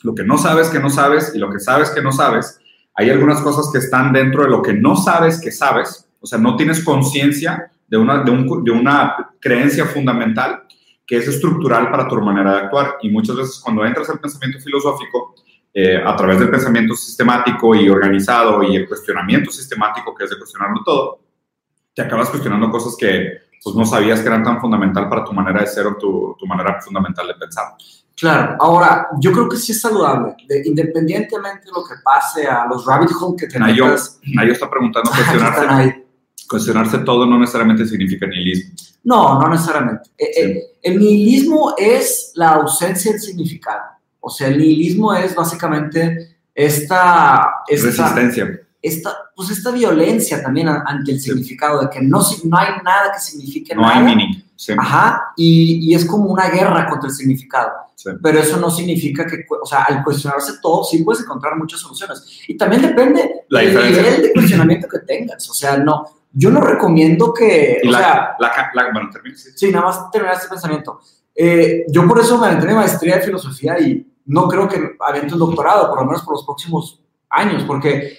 lo 0.04 0.14
que 0.14 0.26
no 0.26 0.38
sabes 0.38 0.68
que 0.68 0.80
no 0.80 0.90
sabes 0.90 1.32
y 1.34 1.38
lo 1.38 1.50
que 1.50 1.60
sabes 1.60 1.90
que 1.92 2.02
no 2.02 2.12
sabes, 2.12 2.60
hay 2.96 3.10
algunas 3.10 3.40
cosas 3.40 3.72
que 3.72 3.78
están 3.78 4.12
dentro 4.12 4.44
de 4.44 4.50
lo 4.50 4.62
que 4.62 4.74
no 4.74 4.98
sabes 4.98 5.40
que 5.40 5.52
sabes, 5.52 6.10
o 6.20 6.28
sea, 6.28 6.38
no 6.38 6.58
tienes 6.58 6.84
conciencia 6.84 7.72
de 7.90 7.98
una, 7.98 8.24
de, 8.24 8.32
un, 8.32 8.64
de 8.64 8.72
una 8.72 9.32
creencia 9.40 9.86
fundamental 9.86 10.64
que 11.06 11.18
es 11.18 11.28
estructural 11.28 11.90
para 11.90 12.08
tu 12.08 12.22
manera 12.22 12.54
de 12.54 12.60
actuar. 12.60 12.98
Y 13.02 13.10
muchas 13.10 13.36
veces 13.36 13.60
cuando 13.64 13.84
entras 13.86 14.10
al 14.10 14.20
pensamiento 14.20 14.60
filosófico, 14.60 15.36
eh, 15.74 16.02
a 16.04 16.16
través 16.16 16.40
del 16.40 16.50
pensamiento 16.50 16.96
sistemático 16.96 17.76
y 17.76 17.90
organizado 17.90 18.64
y 18.64 18.76
el 18.76 18.88
cuestionamiento 18.88 19.52
sistemático, 19.52 20.14
que 20.16 20.26
es 20.26 20.30
de 20.30 20.38
cuestionarlo 20.38 20.82
todo, 20.84 21.20
te 21.94 22.04
acabas 22.04 22.30
cuestionando 22.30 22.70
cosas 22.70 22.96
que 22.98 23.40
pues, 23.64 23.76
no 23.76 23.86
sabías 23.86 24.22
que 24.22 24.28
eran 24.28 24.44
tan 24.44 24.62
fundamental 24.62 25.10
para 25.10 25.24
tu 25.24 25.34
manera 25.34 25.62
de 25.62 25.68
ser 25.68 25.88
o 25.88 25.98
tu, 25.98 26.36
tu 26.40 26.46
manera 26.46 26.80
fundamental 26.82 27.28
de 27.28 27.34
pensar. 27.36 27.74
Claro, 28.20 28.58
ahora, 28.60 29.08
yo 29.20 29.32
creo 29.32 29.48
que 29.48 29.56
sí 29.58 29.72
es 29.72 29.80
saludable, 29.80 30.36
independientemente 30.66 31.66
de 31.66 31.72
lo 31.72 31.86
que 31.86 31.96
pase 32.04 32.46
a 32.46 32.66
los 32.68 32.86
rabbit 32.86 33.12
hole 33.20 33.38
que 33.38 33.48
te 33.48 33.58
Nayo, 33.58 33.96
Nayo 34.36 34.52
está 34.52 34.70
preguntando, 34.70 35.10
cuestionarte, 35.10 36.06
cuestionarse 36.50 37.00
todo 37.00 37.26
no 37.26 37.40
necesariamente 37.40 37.86
significa 37.86 38.26
nihilismo. 38.26 38.74
No, 39.04 39.40
no 39.40 39.48
necesariamente. 39.50 40.10
Eh, 40.18 40.26
eh, 40.36 40.64
el 40.82 41.00
nihilismo 41.00 41.76
es 41.78 42.32
la 42.36 42.52
ausencia 42.56 43.12
del 43.12 43.22
significado. 43.22 43.84
O 44.20 44.30
sea, 44.30 44.48
el 44.48 44.58
nihilismo 44.58 45.14
es 45.14 45.36
básicamente 45.36 46.38
esta... 46.54 47.64
esta 47.68 47.88
Resistencia. 47.88 48.62
Esta, 48.82 49.14
pues 49.36 49.50
esta 49.50 49.72
violencia 49.72 50.42
también 50.42 50.70
ante 50.70 51.12
el 51.12 51.20
significado, 51.20 51.82
de 51.82 51.90
que 51.90 52.02
no, 52.02 52.22
no 52.46 52.58
hay 52.58 52.82
nada 52.84 53.12
que 53.14 53.20
signifique 53.20 53.76
no 53.76 53.82
nada. 53.82 53.96
No 53.96 54.00
hay 54.00 54.16
meaning. 54.16 54.44
Ajá, 54.78 55.34
y, 55.38 55.90
y, 55.90 55.96
es 55.96 56.06
como 56.06 56.26
una 56.26 56.50
guerra 56.50 56.90
contra 56.90 57.10
el 57.10 57.16
significado. 57.16 57.72
Pero 58.22 58.40
eso 58.40 58.58
no 58.58 58.70
significa 58.70 59.26
que, 59.26 59.46
o 59.50 59.66
sea, 59.66 59.84
al 59.84 60.04
cuestionarse 60.04 60.54
todo, 60.62 60.84
sí 60.84 61.04
puedes 61.04 61.24
encontrar 61.24 61.58
muchas 61.58 61.80
soluciones. 61.80 62.24
Y 62.48 62.56
también 62.56 62.82
depende 62.82 63.44
del 63.50 63.74
nivel 63.74 64.22
de 64.22 64.34
cuestionamiento 64.34 64.88
que 64.88 65.00
tengas. 65.00 65.50
O 65.50 65.54
sea, 65.54 65.78
no, 65.78 66.06
yo 66.32 66.50
no 66.52 66.62
recomiendo 66.62 67.34
que. 67.34 67.82
o 67.88 67.92
sea, 67.92 68.36
bueno, 68.94 69.10
sí. 69.36 69.72
nada 69.72 69.86
más 69.86 70.12
terminar 70.12 70.36
este 70.36 70.50
pensamiento. 70.50 71.00
Eh, 71.36 71.86
yo 71.90 72.08
por 72.08 72.20
eso 72.20 72.38
me 72.38 72.48
aventé 72.48 72.68
mi 72.68 72.74
maestría 72.74 73.16
de 73.16 73.22
filosofía 73.22 73.80
y 73.80 74.06
no 74.26 74.48
creo 74.48 74.68
que 74.68 74.96
aviente 75.00 75.34
un 75.34 75.40
doctorado, 75.40 75.90
por 75.90 76.00
lo 76.00 76.06
menos 76.06 76.22
por 76.24 76.36
los 76.36 76.46
próximos 76.46 77.02
años, 77.30 77.64
porque 77.64 78.18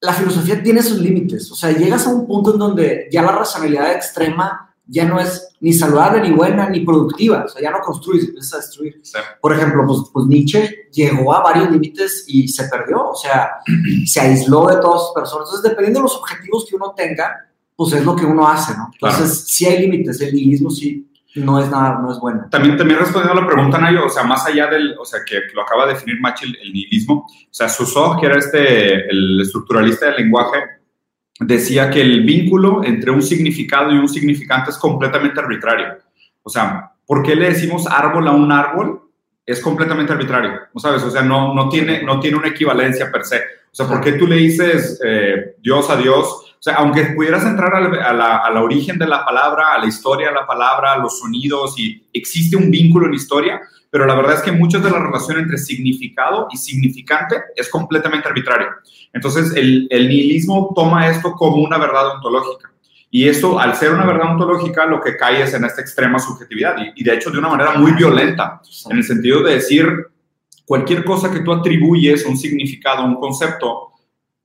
la 0.00 0.12
filosofía 0.12 0.62
tiene 0.62 0.82
sus 0.82 0.98
límites. 0.98 1.50
O 1.52 1.54
sea, 1.54 1.70
llegas 1.70 2.06
a 2.06 2.10
un 2.10 2.26
punto 2.26 2.52
en 2.52 2.58
donde 2.58 3.08
ya 3.10 3.22
la 3.22 3.32
racionalidad 3.32 3.92
extrema 3.92 4.71
ya 4.92 5.06
no 5.06 5.18
es 5.18 5.56
ni 5.60 5.72
saludable, 5.72 6.20
ni 6.20 6.32
buena, 6.32 6.68
ni 6.68 6.80
productiva. 6.80 7.44
O 7.46 7.48
sea, 7.48 7.62
ya 7.62 7.70
no 7.70 7.80
construyes, 7.80 8.26
empiezas 8.26 8.52
a 8.52 8.56
destruir. 8.58 9.00
Por 9.40 9.54
ejemplo, 9.54 9.86
pues, 9.86 10.00
pues, 10.12 10.26
Nietzsche 10.26 10.88
llegó 10.92 11.34
a 11.34 11.42
varios 11.42 11.70
límites 11.70 12.26
y 12.28 12.46
se 12.46 12.64
perdió. 12.64 13.08
O 13.08 13.14
sea, 13.14 13.52
se 14.06 14.20
aisló 14.20 14.66
de 14.66 14.76
todas 14.76 15.04
sus 15.04 15.14
personas. 15.14 15.48
Entonces, 15.48 15.70
dependiendo 15.70 16.00
de 16.00 16.02
los 16.02 16.16
objetivos 16.16 16.66
que 16.68 16.76
uno 16.76 16.92
tenga, 16.94 17.48
pues 17.74 17.94
es 17.94 18.04
lo 18.04 18.14
que 18.14 18.26
uno 18.26 18.46
hace, 18.46 18.76
¿no? 18.76 18.90
Entonces, 18.92 19.44
sí 19.46 19.64
hay 19.64 19.78
límites. 19.80 20.20
El 20.20 20.34
nihilismo 20.34 20.68
sí. 20.68 21.08
no 21.36 21.58
es 21.58 21.70
nada, 21.70 21.98
no 21.98 22.12
es 22.12 22.18
bueno. 22.20 22.48
También, 22.50 22.76
también 22.76 22.98
respondiendo 22.98 23.40
a 23.40 23.42
la 23.42 23.48
pregunta, 23.50 23.78
Nayo, 23.78 24.04
o 24.04 24.10
sea, 24.10 24.24
más 24.24 24.44
allá 24.44 24.66
del, 24.66 24.94
o 24.98 25.06
sea, 25.06 25.20
que, 25.26 25.40
lo 25.54 25.62
acaba 25.62 25.86
de 25.86 25.94
definir 25.94 26.20
Machi 26.20 26.44
el, 26.44 26.70
nihilismo, 26.70 27.26
o 27.26 27.48
sea, 27.50 27.70
Susov, 27.70 28.20
que 28.20 28.26
era 28.26 28.38
este, 28.38 29.08
el 29.08 29.40
estructuralista 29.40 30.06
del 30.06 30.16
lenguaje, 30.16 30.81
decía 31.40 31.90
que 31.90 32.00
el 32.00 32.22
vínculo 32.22 32.84
entre 32.84 33.10
un 33.10 33.22
significado 33.22 33.92
y 33.92 33.98
un 33.98 34.08
significante 34.08 34.70
es 34.70 34.78
completamente 34.78 35.40
arbitrario. 35.40 35.98
O 36.42 36.50
sea, 36.50 36.92
¿por 37.06 37.22
qué 37.22 37.34
le 37.34 37.50
decimos 37.50 37.86
árbol 37.86 38.28
a 38.28 38.32
un 38.32 38.50
árbol? 38.50 39.02
Es 39.44 39.60
completamente 39.60 40.12
arbitrario, 40.12 40.52
¿no 40.72 40.80
sabes? 40.80 41.02
O 41.02 41.10
sea, 41.10 41.22
no, 41.22 41.54
no, 41.54 41.68
tiene, 41.68 42.02
no 42.02 42.20
tiene 42.20 42.36
una 42.36 42.48
equivalencia 42.48 43.10
per 43.10 43.24
se. 43.24 43.38
O 43.38 43.74
sea, 43.74 43.88
¿por 43.88 44.00
qué 44.00 44.12
tú 44.12 44.26
le 44.26 44.36
dices 44.36 45.00
eh, 45.04 45.56
Dios 45.60 45.88
a 45.90 45.96
Dios? 45.96 46.26
O 46.62 46.62
sea, 46.62 46.74
aunque 46.74 47.06
pudieras 47.06 47.44
entrar 47.44 47.74
a 47.74 48.12
la, 48.12 48.36
a, 48.36 48.62
origen 48.62 48.98
de 48.98 49.06
la 49.08 49.24
palabra, 49.24 49.74
a 49.74 49.78
la 49.78 49.86
historia 49.86 50.28
de 50.28 50.34
la 50.34 50.46
palabra, 50.46 50.92
a 50.92 50.98
los 50.98 51.18
sonidos, 51.18 51.76
y 51.76 52.06
existe 52.12 52.56
un 52.56 52.70
vínculo 52.70 53.06
en 53.06 53.14
historia, 53.14 53.60
pero 53.92 54.06
la 54.06 54.14
verdad 54.14 54.36
es 54.36 54.40
que 54.40 54.52
muchas 54.52 54.82
de 54.82 54.90
la 54.90 55.00
relación 55.00 55.38
entre 55.38 55.58
significado 55.58 56.48
y 56.50 56.56
significante 56.56 57.36
es 57.54 57.68
completamente 57.68 58.26
arbitrario. 58.26 58.68
Entonces, 59.12 59.54
el, 59.54 59.86
nihilismo 59.90 60.72
toma 60.74 61.10
esto 61.10 61.32
como 61.32 61.56
una 61.56 61.76
verdad 61.76 62.14
ontológica. 62.14 62.72
Y 63.10 63.28
eso, 63.28 63.60
al 63.60 63.76
ser 63.76 63.92
una 63.92 64.06
verdad 64.06 64.32
ontológica, 64.32 64.86
lo 64.86 64.98
que 64.98 65.14
cae 65.18 65.42
es 65.42 65.52
en 65.52 65.66
esta 65.66 65.82
extrema 65.82 66.18
subjetividad 66.18 66.74
y, 66.78 67.02
y, 67.02 67.04
de 67.04 67.12
hecho 67.12 67.30
de 67.30 67.38
una 67.38 67.50
manera 67.50 67.72
muy 67.72 67.92
violenta, 67.92 68.62
en 68.88 68.96
el 68.96 69.04
sentido 69.04 69.42
de 69.42 69.56
decir 69.56 69.86
cualquier 70.64 71.04
cosa 71.04 71.30
que 71.30 71.40
tú 71.40 71.52
atribuyes 71.52 72.24
un 72.24 72.38
significado, 72.38 73.04
un 73.04 73.16
concepto, 73.16 73.90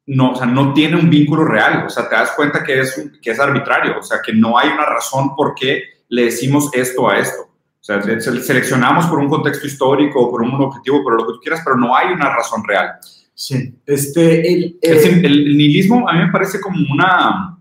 no, 0.07 0.31
o 0.31 0.35
sea, 0.35 0.45
no 0.45 0.73
tiene 0.73 0.97
un 0.97 1.09
vínculo 1.09 1.45
real, 1.45 1.85
o 1.85 1.89
sea, 1.89 2.09
te 2.09 2.15
das 2.15 2.31
cuenta 2.31 2.65
que 2.65 2.81
es, 2.81 3.01
que 3.21 3.31
es 3.31 3.39
arbitrario, 3.39 3.99
o 3.99 4.03
sea, 4.03 4.19
que 4.21 4.33
no 4.33 4.57
hay 4.57 4.67
una 4.67 4.85
razón 4.85 5.37
por 5.37 5.55
qué 5.55 5.83
le 6.09 6.25
decimos 6.25 6.69
esto 6.73 7.09
a 7.09 7.17
esto. 7.17 7.46
O 7.89 8.01
sea, 8.01 8.19
seleccionamos 8.19 9.05
por 9.05 9.19
un 9.19 9.29
contexto 9.29 9.65
histórico, 9.65 10.29
por 10.29 10.41
un 10.41 10.53
objetivo, 10.61 11.01
por 11.03 11.13
lo 11.13 11.25
que 11.25 11.33
tú 11.33 11.39
quieras, 11.39 11.61
pero 11.63 11.77
no 11.77 11.95
hay 11.95 12.07
una 12.07 12.35
razón 12.35 12.61
real. 12.67 12.91
Sí, 13.33 13.75
este, 13.85 14.51
el, 14.51 14.77
el, 14.81 15.25
el, 15.25 15.57
nihilismo 15.57 16.09
a 16.09 16.13
mí 16.13 16.25
me 16.25 16.31
parece 16.31 16.59
como 16.59 16.77
una, 16.91 17.57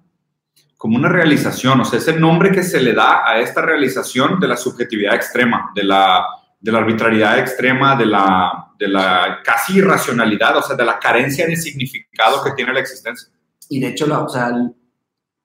como 0.77 0.97
una 0.97 1.09
realización, 1.09 1.81
o 1.81 1.85
sea, 1.85 1.99
es 1.99 2.09
el 2.09 2.21
nombre 2.21 2.51
que 2.51 2.63
se 2.65 2.81
le 2.81 2.93
da 2.93 3.29
a 3.29 3.39
esta 3.39 3.63
realización 3.63 4.41
de 4.41 4.49
la 4.49 4.57
subjetividad 4.57 5.15
extrema, 5.15 5.71
de 5.75 5.85
la, 5.85 6.25
de 6.59 6.73
la 6.73 6.79
arbitrariedad 6.79 7.39
extrema, 7.39 7.95
de 7.95 8.07
la, 8.07 8.73
de 8.79 8.89
la 8.89 9.41
casi 9.45 9.79
irracionalidad, 9.79 10.57
o 10.57 10.63
sea, 10.63 10.75
de 10.75 10.85
la 10.85 10.99
carencia 10.99 11.47
de 11.47 11.57
significado 11.57 12.43
que 12.43 12.53
tiene 12.53 12.73
la 12.73 12.81
existencia. 12.81 13.29
Y 13.69 13.79
de 13.79 13.89
hecho, 13.89 14.07
la, 14.07 14.21
o 14.21 14.29
sea, 14.29 14.51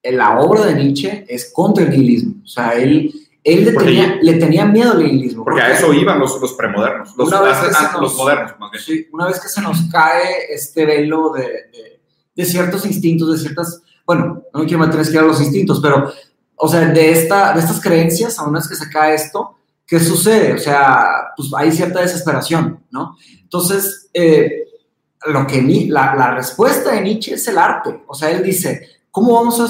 la 0.03 0.39
obra 0.39 0.65
de 0.65 0.75
Nietzsche 0.75 1.25
es 1.27 1.51
contra 1.53 1.83
el 1.83 1.91
nihilismo. 1.91 2.41
O 2.43 2.47
sea, 2.47 2.71
él, 2.71 3.13
él 3.43 3.65
le, 3.65 3.71
tenía, 3.73 4.19
le 4.21 4.33
tenía, 4.35 4.65
miedo 4.65 4.91
al 4.91 4.99
nihilismo. 5.03 5.43
Porque, 5.43 5.61
a 5.61 5.71
eso 5.71 5.91
iban 5.93 6.19
los, 6.19 6.39
los 6.39 6.53
premodernos, 6.53 7.15
los, 7.17 7.29
los 7.29 8.15
modernos 8.15 8.59
más 8.59 8.71
bien. 8.71 8.83
Sí, 8.83 9.07
una 9.11 9.27
vez 9.27 9.39
que 9.39 9.49
se 9.49 9.61
nos 9.61 9.81
cae 9.91 10.53
este 10.53 10.85
velo 10.85 11.31
de, 11.33 11.41
de, 11.43 12.01
de, 12.35 12.45
ciertos 12.45 12.85
instintos, 12.85 13.31
de 13.31 13.39
ciertas, 13.39 13.81
bueno, 14.05 14.43
no 14.53 14.59
me 14.59 14.65
quiero 14.65 14.85
meter 14.85 15.01
en 15.05 15.27
los 15.27 15.41
instintos, 15.41 15.79
pero, 15.81 16.11
o 16.55 16.67
sea, 16.67 16.81
de, 16.81 17.11
esta, 17.11 17.53
de 17.53 17.61
estas 17.61 17.81
creencias, 17.81 18.37
a 18.37 18.43
una 18.43 18.59
vez 18.59 18.67
que 18.67 18.75
se 18.75 18.89
cae 18.89 19.15
esto, 19.15 19.57
¿qué 19.87 19.99
sucede? 19.99 20.53
O 20.53 20.59
sea, 20.59 21.31
pues 21.35 21.49
hay 21.55 21.71
cierta 21.71 22.01
desesperación, 22.01 22.83
¿no? 22.91 23.17
Entonces, 23.41 24.09
eh, 24.13 24.65
lo 25.25 25.47
que 25.47 25.61
la, 25.89 26.15
la, 26.15 26.35
respuesta 26.35 26.91
de 26.91 27.01
Nietzsche 27.01 27.33
es 27.33 27.47
el 27.47 27.57
arte. 27.57 28.03
O 28.07 28.13
sea, 28.13 28.29
él 28.31 28.43
dice, 28.43 28.87
¿cómo 29.11 29.33
vamos 29.33 29.59
a, 29.59 29.67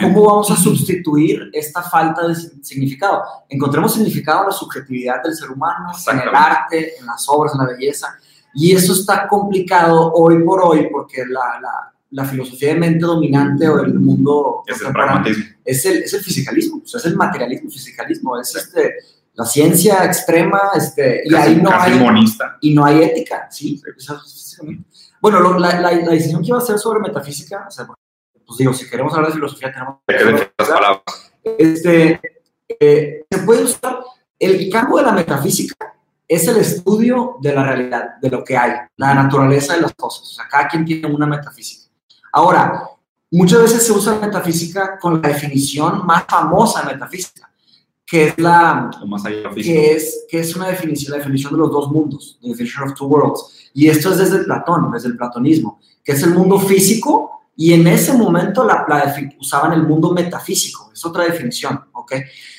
¿cómo 0.00 0.22
vamos 0.26 0.50
a 0.50 0.56
sustituir 0.56 1.50
esta 1.52 1.82
falta 1.82 2.28
de 2.28 2.34
significado? 2.34 3.22
Encontremos 3.48 3.94
significado 3.94 4.42
en 4.42 4.46
la 4.46 4.52
subjetividad 4.52 5.22
del 5.22 5.34
ser 5.34 5.50
humano, 5.50 5.92
en 6.12 6.20
el 6.20 6.34
arte, 6.34 6.98
en 6.98 7.06
las 7.06 7.26
obras, 7.28 7.54
en 7.54 7.66
la 7.66 7.72
belleza. 7.72 8.18
Y 8.54 8.72
eso 8.72 8.92
está 8.92 9.26
complicado 9.26 10.12
hoy 10.12 10.42
por 10.44 10.62
hoy 10.62 10.88
porque 10.92 11.24
la, 11.26 11.60
la 11.60 11.94
la 12.14 12.24
filosofía 12.24 12.68
de 12.68 12.78
mente 12.78 13.04
dominante 13.04 13.68
o 13.68 13.80
el 13.80 13.92
mundo 13.94 14.62
es 14.68 14.80
el 14.80 14.92
pragmatismo. 14.92 15.44
Es 15.64 15.84
el, 15.84 16.04
es 16.04 16.14
el 16.14 16.20
fisicalismo, 16.20 16.80
o 16.84 16.86
sea, 16.86 17.00
es 17.00 17.06
el 17.06 17.16
materialismo, 17.16 17.68
fisicalismo, 17.68 18.40
es 18.40 18.54
este, 18.54 18.94
la 19.34 19.44
ciencia 19.44 20.04
extrema, 20.04 20.60
este, 20.76 21.22
y 21.24 21.34
ahí 21.34 21.56
no 21.56 21.70
hay... 21.72 21.98
Monista. 21.98 22.56
Y 22.60 22.72
no 22.72 22.84
hay 22.84 23.02
ética, 23.02 23.48
¿sí? 23.50 23.82
Bueno, 25.20 25.58
la, 25.58 25.80
la, 25.80 25.90
la, 25.90 26.10
decisión 26.12 26.40
que 26.40 26.48
iba 26.48 26.58
a 26.58 26.60
hacer 26.60 26.78
sobre 26.78 27.00
metafísica, 27.00 27.64
o 27.66 27.70
sea, 27.70 27.88
pues 28.46 28.58
digo, 28.58 28.72
si 28.72 28.88
queremos 28.88 29.12
hablar 29.14 29.28
de 29.30 29.34
filosofía, 29.34 29.72
tenemos 29.72 29.96
que... 30.06 30.52
Palabras. 30.56 31.32
Este, 31.42 32.20
eh, 32.80 33.24
se 33.30 33.38
puede 33.40 33.64
usar, 33.64 33.98
el 34.38 34.70
campo 34.70 34.98
de 34.98 35.04
la 35.04 35.12
metafísica 35.12 35.94
es 36.26 36.48
el 36.48 36.56
estudio 36.56 37.36
de 37.40 37.54
la 37.54 37.64
realidad, 37.64 38.16
de 38.20 38.30
lo 38.30 38.42
que 38.42 38.56
hay, 38.56 38.72
la 38.96 39.14
naturaleza 39.14 39.74
de 39.74 39.82
las 39.82 39.94
cosas. 39.94 40.22
O 40.22 40.34
sea, 40.34 40.46
cada 40.50 40.68
quien 40.68 40.84
tiene 40.84 41.06
una 41.06 41.26
metafísica. 41.26 41.90
Ahora, 42.32 42.88
muchas 43.30 43.62
veces 43.62 43.86
se 43.86 43.92
usa 43.92 44.18
metafísica 44.18 44.98
con 44.98 45.20
la 45.20 45.28
definición 45.28 46.04
más 46.06 46.24
famosa 46.26 46.82
de 46.82 46.94
metafísica, 46.94 47.50
que 48.06 48.28
es 48.28 48.38
la 48.38 48.90
que 49.54 49.92
es, 49.92 50.24
que 50.28 50.40
es 50.40 50.56
una 50.56 50.68
definición, 50.68 51.12
la 51.12 51.18
definición 51.18 51.52
de 51.52 51.58
los 51.58 51.70
dos 51.70 51.90
mundos, 51.90 52.38
the 52.42 52.48
definition 52.48 52.88
of 52.88 52.94
two 52.94 53.06
worlds. 53.06 53.70
Y 53.74 53.88
esto 53.88 54.12
es 54.12 54.18
desde 54.18 54.44
Platón, 54.44 54.90
desde 54.92 55.08
el 55.08 55.16
platonismo, 55.16 55.80
que 56.02 56.12
es 56.12 56.22
el 56.22 56.34
mundo 56.34 56.58
físico 56.58 57.43
y 57.56 57.72
en 57.72 57.86
ese 57.86 58.12
momento 58.14 58.64
la, 58.64 58.86
usaban 59.38 59.72
el 59.72 59.82
mundo 59.82 60.12
metafísico, 60.12 60.90
es 60.92 61.04
otra 61.04 61.24
definición, 61.24 61.84
¿ok? 61.92 62.14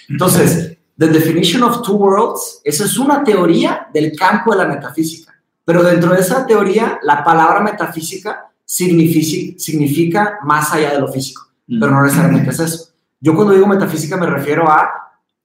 Entonces, 0.09 0.77
the 0.97 1.07
definition 1.07 1.63
of 1.63 1.81
two 1.81 1.95
worlds, 1.95 2.61
esa 2.63 2.85
es 2.85 2.97
una 2.97 3.23
teoría 3.23 3.87
del 3.93 4.15
campo 4.15 4.51
de 4.51 4.57
la 4.57 4.67
metafísica, 4.67 5.33
pero 5.63 5.83
dentro 5.83 6.13
de 6.13 6.21
esa 6.21 6.45
teoría, 6.45 6.99
la 7.03 7.23
palabra 7.23 7.61
metafísica 7.61 8.51
significa, 8.63 9.59
significa 9.59 10.39
más 10.43 10.71
allá 10.71 10.93
de 10.93 10.99
lo 10.99 11.11
físico, 11.11 11.41
pero 11.67 11.91
no 11.91 12.03
necesariamente 12.03 12.51
es 12.51 12.59
eso. 12.59 12.89
Yo 13.19 13.35
cuando 13.35 13.53
digo 13.53 13.67
metafísica 13.67 14.17
me 14.17 14.27
refiero 14.27 14.69
a 14.69 14.89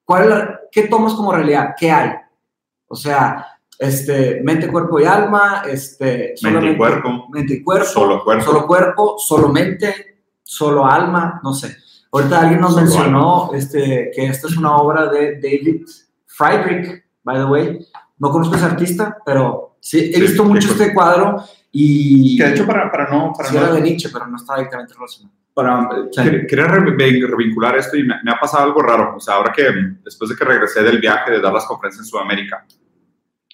¿cuál 0.04 0.60
qué 0.70 0.88
tomas 0.88 1.14
como 1.14 1.32
realidad, 1.32 1.74
qué 1.78 1.90
hay. 1.90 2.10
O 2.88 2.96
sea, 2.96 3.46
este, 3.80 4.42
mente, 4.44 4.68
cuerpo 4.68 5.00
y 5.00 5.04
alma, 5.04 5.62
este, 5.66 6.34
mente 6.42 6.72
y 6.72 6.76
cuerpo, 6.76 7.28
mente 7.30 7.54
y 7.54 7.62
cuerpo, 7.62 7.86
solo 7.86 8.22
cuerpo, 8.22 8.44
solo 8.44 8.66
cuerpo, 8.66 9.16
solo 9.18 9.48
mente, 9.48 10.22
solo 10.42 10.86
alma, 10.86 11.40
no 11.42 11.54
sé. 11.54 11.78
Ahorita 12.12 12.42
alguien 12.42 12.60
nos 12.60 12.76
mencionó 12.76 13.50
este, 13.54 14.10
que 14.14 14.26
esta 14.26 14.48
es 14.48 14.56
una 14.58 14.76
obra 14.76 15.06
de 15.06 15.36
David 15.36 15.86
Friedrich, 16.26 17.04
by 17.24 17.38
the 17.38 17.44
way. 17.44 17.86
No 18.18 18.30
conozco 18.30 18.54
a 18.54 18.58
ese 18.58 18.66
artista, 18.66 19.16
pero 19.24 19.76
sí, 19.80 20.12
he 20.14 20.20
visto 20.20 20.44
mucho 20.44 20.72
este 20.72 20.92
cuadro 20.92 21.42
y 21.72 22.36
que 22.36 22.44
de 22.44 22.50
hecho, 22.50 22.66
para, 22.66 22.90
para 22.92 23.08
no. 23.08 23.32
Para 23.34 23.48
sí 23.48 23.54
no, 23.54 23.62
era 23.62 23.72
de 23.72 23.80
Nietzsche, 23.80 24.10
pero 24.12 24.26
no 24.26 24.36
está 24.36 24.56
directamente 24.56 24.92
relacionado. 24.92 25.34
Para, 25.54 25.88
Quería 26.46 26.66
revincular 26.66 27.78
esto 27.78 27.96
y 27.96 28.04
me, 28.04 28.14
ha 28.30 28.38
pasado 28.38 28.64
algo 28.64 28.82
raro. 28.82 29.16
O 29.16 29.20
sea, 29.20 29.36
ahora 29.36 29.52
que 29.52 29.64
después 30.04 30.28
de 30.28 30.36
que 30.36 30.44
regresé 30.44 30.82
del 30.82 30.98
viaje 30.98 31.30
de 31.30 31.40
dar 31.40 31.54
las 31.54 31.64
conferencias 31.64 32.04
en 32.04 32.10
Sudamérica, 32.10 32.66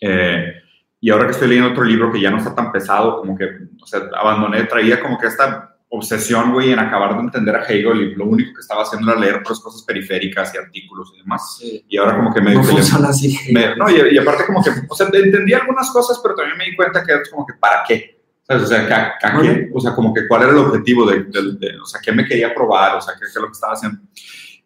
eh, 0.00 0.54
y 1.00 1.10
ahora 1.10 1.26
que 1.26 1.32
estoy 1.32 1.48
leyendo 1.48 1.70
otro 1.70 1.84
libro 1.84 2.10
que 2.10 2.20
ya 2.20 2.30
no 2.30 2.38
está 2.38 2.54
tan 2.54 2.72
pesado, 2.72 3.18
como 3.18 3.36
que, 3.36 3.44
o 3.80 3.86
sea, 3.86 4.00
abandoné, 4.18 4.64
traía 4.64 5.00
como 5.00 5.18
que 5.18 5.26
esta 5.26 5.76
obsesión, 5.88 6.52
güey, 6.52 6.72
en 6.72 6.78
acabar 6.78 7.14
de 7.14 7.20
entender 7.20 7.54
a 7.54 7.64
Hegel 7.64 8.00
y 8.00 8.14
lo 8.14 8.24
único 8.24 8.54
que 8.54 8.60
estaba 8.60 8.82
haciendo 8.82 9.10
era 9.10 9.20
leer 9.20 9.36
otras 9.36 9.60
cosas 9.60 9.82
periféricas 9.82 10.52
y 10.54 10.58
artículos 10.58 11.12
y 11.14 11.18
demás. 11.18 11.60
Y 11.62 11.96
ahora 11.96 12.16
como 12.16 12.34
que 12.34 12.40
me... 12.40 12.54
No 12.54 12.64
funciona 12.64 13.08
así. 13.08 13.38
no, 13.76 13.90
y, 13.90 14.18
aparte 14.18 14.46
como 14.46 14.62
que, 14.62 14.70
o 14.88 14.94
sea, 14.94 15.08
entendí 15.12 15.52
algunas 15.52 15.90
cosas, 15.90 16.18
pero 16.22 16.34
también 16.34 16.58
me 16.58 16.64
di 16.64 16.76
cuenta 16.76 17.04
que 17.04 17.14
es 17.14 17.30
como 17.30 17.46
que, 17.46 17.54
¿para 17.54 17.84
qué? 17.86 18.20
¿Sabes? 18.42 18.64
O 18.64 18.66
sea, 18.66 19.16
qué? 19.18 19.70
O 19.72 19.80
sea, 19.80 19.94
como 19.94 20.14
que 20.14 20.26
cuál 20.26 20.42
era 20.42 20.52
el 20.52 20.58
objetivo 20.58 21.06
de, 21.06 21.24
de, 21.24 21.78
o 21.80 21.86
sea, 21.86 22.00
qué 22.00 22.12
me 22.12 22.24
quería 22.24 22.54
probar, 22.54 22.96
o 22.96 23.00
sea, 23.00 23.14
qué 23.18 23.24
es 23.24 23.34
lo 23.34 23.46
que 23.46 23.52
estaba 23.52 23.74
haciendo. 23.74 24.00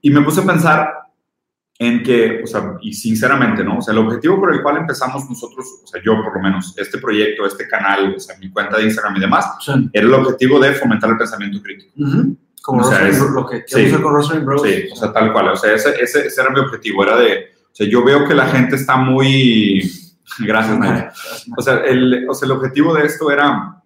Y 0.02 0.10
me 0.10 0.22
puse 0.22 0.40
a 0.40 0.44
pensar 0.44 0.90
en 1.80 2.02
que, 2.02 2.42
o 2.44 2.46
sea, 2.46 2.74
y 2.82 2.92
sinceramente, 2.92 3.64
¿no? 3.64 3.78
O 3.78 3.80
sea, 3.80 3.92
el 3.92 4.00
objetivo 4.00 4.38
por 4.38 4.54
el 4.54 4.62
cual 4.62 4.76
empezamos 4.76 5.26
nosotros, 5.30 5.66
o 5.82 5.86
sea, 5.86 5.98
yo 6.04 6.12
por 6.22 6.36
lo 6.36 6.42
menos, 6.42 6.74
este 6.76 6.98
proyecto, 6.98 7.46
este 7.46 7.66
canal, 7.66 8.14
o 8.14 8.20
sea, 8.20 8.36
mi 8.36 8.50
cuenta 8.50 8.76
de 8.76 8.84
Instagram 8.84 9.16
y 9.16 9.20
demás, 9.20 9.46
era 9.90 10.06
el 10.06 10.12
objetivo 10.12 10.60
de 10.60 10.74
fomentar 10.74 11.08
el 11.08 11.16
pensamiento 11.16 11.62
crítico. 11.62 11.90
Como 12.60 12.82
o 12.82 12.84
sea, 12.84 13.08
es, 13.08 13.18
lo 13.18 13.46
que 13.46 13.64
sí, 13.66 13.90
con 13.92 14.12
Rosalind 14.12 14.44
Bros. 14.44 14.62
Sí, 14.62 14.88
o 14.92 14.96
sea, 14.96 15.10
tal 15.10 15.32
cual. 15.32 15.48
O 15.48 15.56
sea, 15.56 15.72
ese, 15.72 15.94
ese, 15.98 16.26
ese, 16.26 16.42
era 16.42 16.50
mi 16.50 16.60
objetivo, 16.60 17.02
era 17.02 17.16
de, 17.16 17.48
o 17.64 17.74
sea, 17.74 17.88
yo 17.88 18.04
veo 18.04 18.28
que 18.28 18.34
la 18.34 18.46
gente 18.48 18.76
está 18.76 18.98
muy... 18.98 19.80
Gracias, 20.38 20.78
Nadia. 20.78 21.12
O 21.56 21.62
sea, 21.62 21.78
el, 21.78 22.26
o 22.28 22.34
sea, 22.34 22.44
el 22.44 22.52
objetivo 22.52 22.92
de 22.92 23.06
esto 23.06 23.30
era 23.30 23.79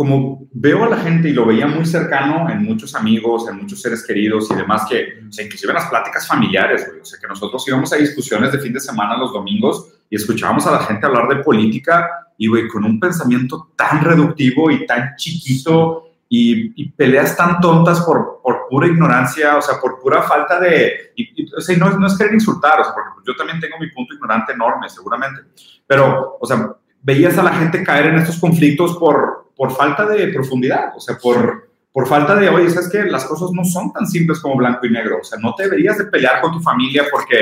como 0.00 0.48
veo 0.54 0.82
a 0.84 0.88
la 0.88 0.96
gente 0.96 1.28
y 1.28 1.34
lo 1.34 1.44
veía 1.44 1.66
muy 1.66 1.84
cercano 1.84 2.48
en 2.48 2.64
muchos 2.64 2.94
amigos, 2.94 3.46
en 3.50 3.58
muchos 3.58 3.82
seres 3.82 4.02
queridos 4.02 4.50
y 4.50 4.54
demás, 4.54 4.86
que, 4.88 5.26
o 5.28 5.30
sea, 5.30 5.44
inclusive 5.44 5.72
en 5.72 5.74
las 5.74 5.90
pláticas 5.90 6.26
familiares, 6.26 6.86
güey, 6.88 7.02
o 7.02 7.04
sea, 7.04 7.20
que 7.20 7.28
nosotros 7.28 7.62
íbamos 7.68 7.92
a 7.92 7.96
discusiones 7.96 8.50
de 8.50 8.60
fin 8.60 8.72
de 8.72 8.80
semana 8.80 9.18
los 9.18 9.30
domingos 9.30 9.92
y 10.08 10.16
escuchábamos 10.16 10.66
a 10.66 10.70
la 10.70 10.78
gente 10.78 11.04
hablar 11.04 11.28
de 11.28 11.44
política 11.44 12.08
y, 12.38 12.48
güey, 12.48 12.66
con 12.66 12.82
un 12.86 12.98
pensamiento 12.98 13.72
tan 13.76 14.02
reductivo 14.02 14.70
y 14.70 14.86
tan 14.86 15.16
chiquito 15.16 16.06
y, 16.30 16.88
peleas 16.92 17.36
tan 17.36 17.60
tontas 17.60 18.00
por, 18.00 18.40
por, 18.42 18.68
pura 18.70 18.86
ignorancia, 18.86 19.58
o 19.58 19.60
sea, 19.60 19.78
por 19.78 20.00
pura 20.00 20.22
falta 20.22 20.58
de... 20.58 21.12
Y, 21.14 21.54
o 21.54 21.60
sea, 21.60 21.76
no, 21.76 21.90
no, 21.98 22.06
es 22.06 22.16
querer 22.16 22.32
insultar, 22.32 22.80
o 22.80 22.84
sea, 22.84 22.94
porque 22.94 23.10
yo 23.26 23.36
también 23.36 23.60
tengo 23.60 23.78
mi 23.78 23.90
punto 23.90 24.14
ignorante 24.14 24.54
enorme, 24.54 24.88
seguramente, 24.88 25.42
pero, 25.86 26.38
o 26.40 26.46
sea, 26.46 26.74
veías 27.02 27.36
a 27.36 27.42
la 27.42 27.52
gente 27.52 27.84
caer 27.84 28.06
en 28.06 28.16
estos 28.16 28.38
conflictos 28.38 28.96
por, 28.96 29.39
por 29.60 29.72
falta 29.72 30.06
de 30.06 30.28
profundidad, 30.28 30.96
o 30.96 31.00
sea, 31.00 31.18
por, 31.18 31.68
por 31.92 32.08
falta 32.08 32.34
de, 32.34 32.48
oye, 32.48 32.70
sabes 32.70 32.88
que 32.88 33.04
las 33.04 33.26
cosas 33.26 33.50
no 33.52 33.62
son 33.62 33.92
tan 33.92 34.06
simples 34.06 34.40
como 34.40 34.56
blanco 34.56 34.86
y 34.86 34.90
negro, 34.90 35.18
o 35.20 35.22
sea, 35.22 35.38
no 35.38 35.54
te 35.54 35.64
deberías 35.64 35.98
de 35.98 36.06
pelear 36.06 36.40
con 36.40 36.52
tu 36.52 36.60
familia 36.60 37.04
porque 37.12 37.36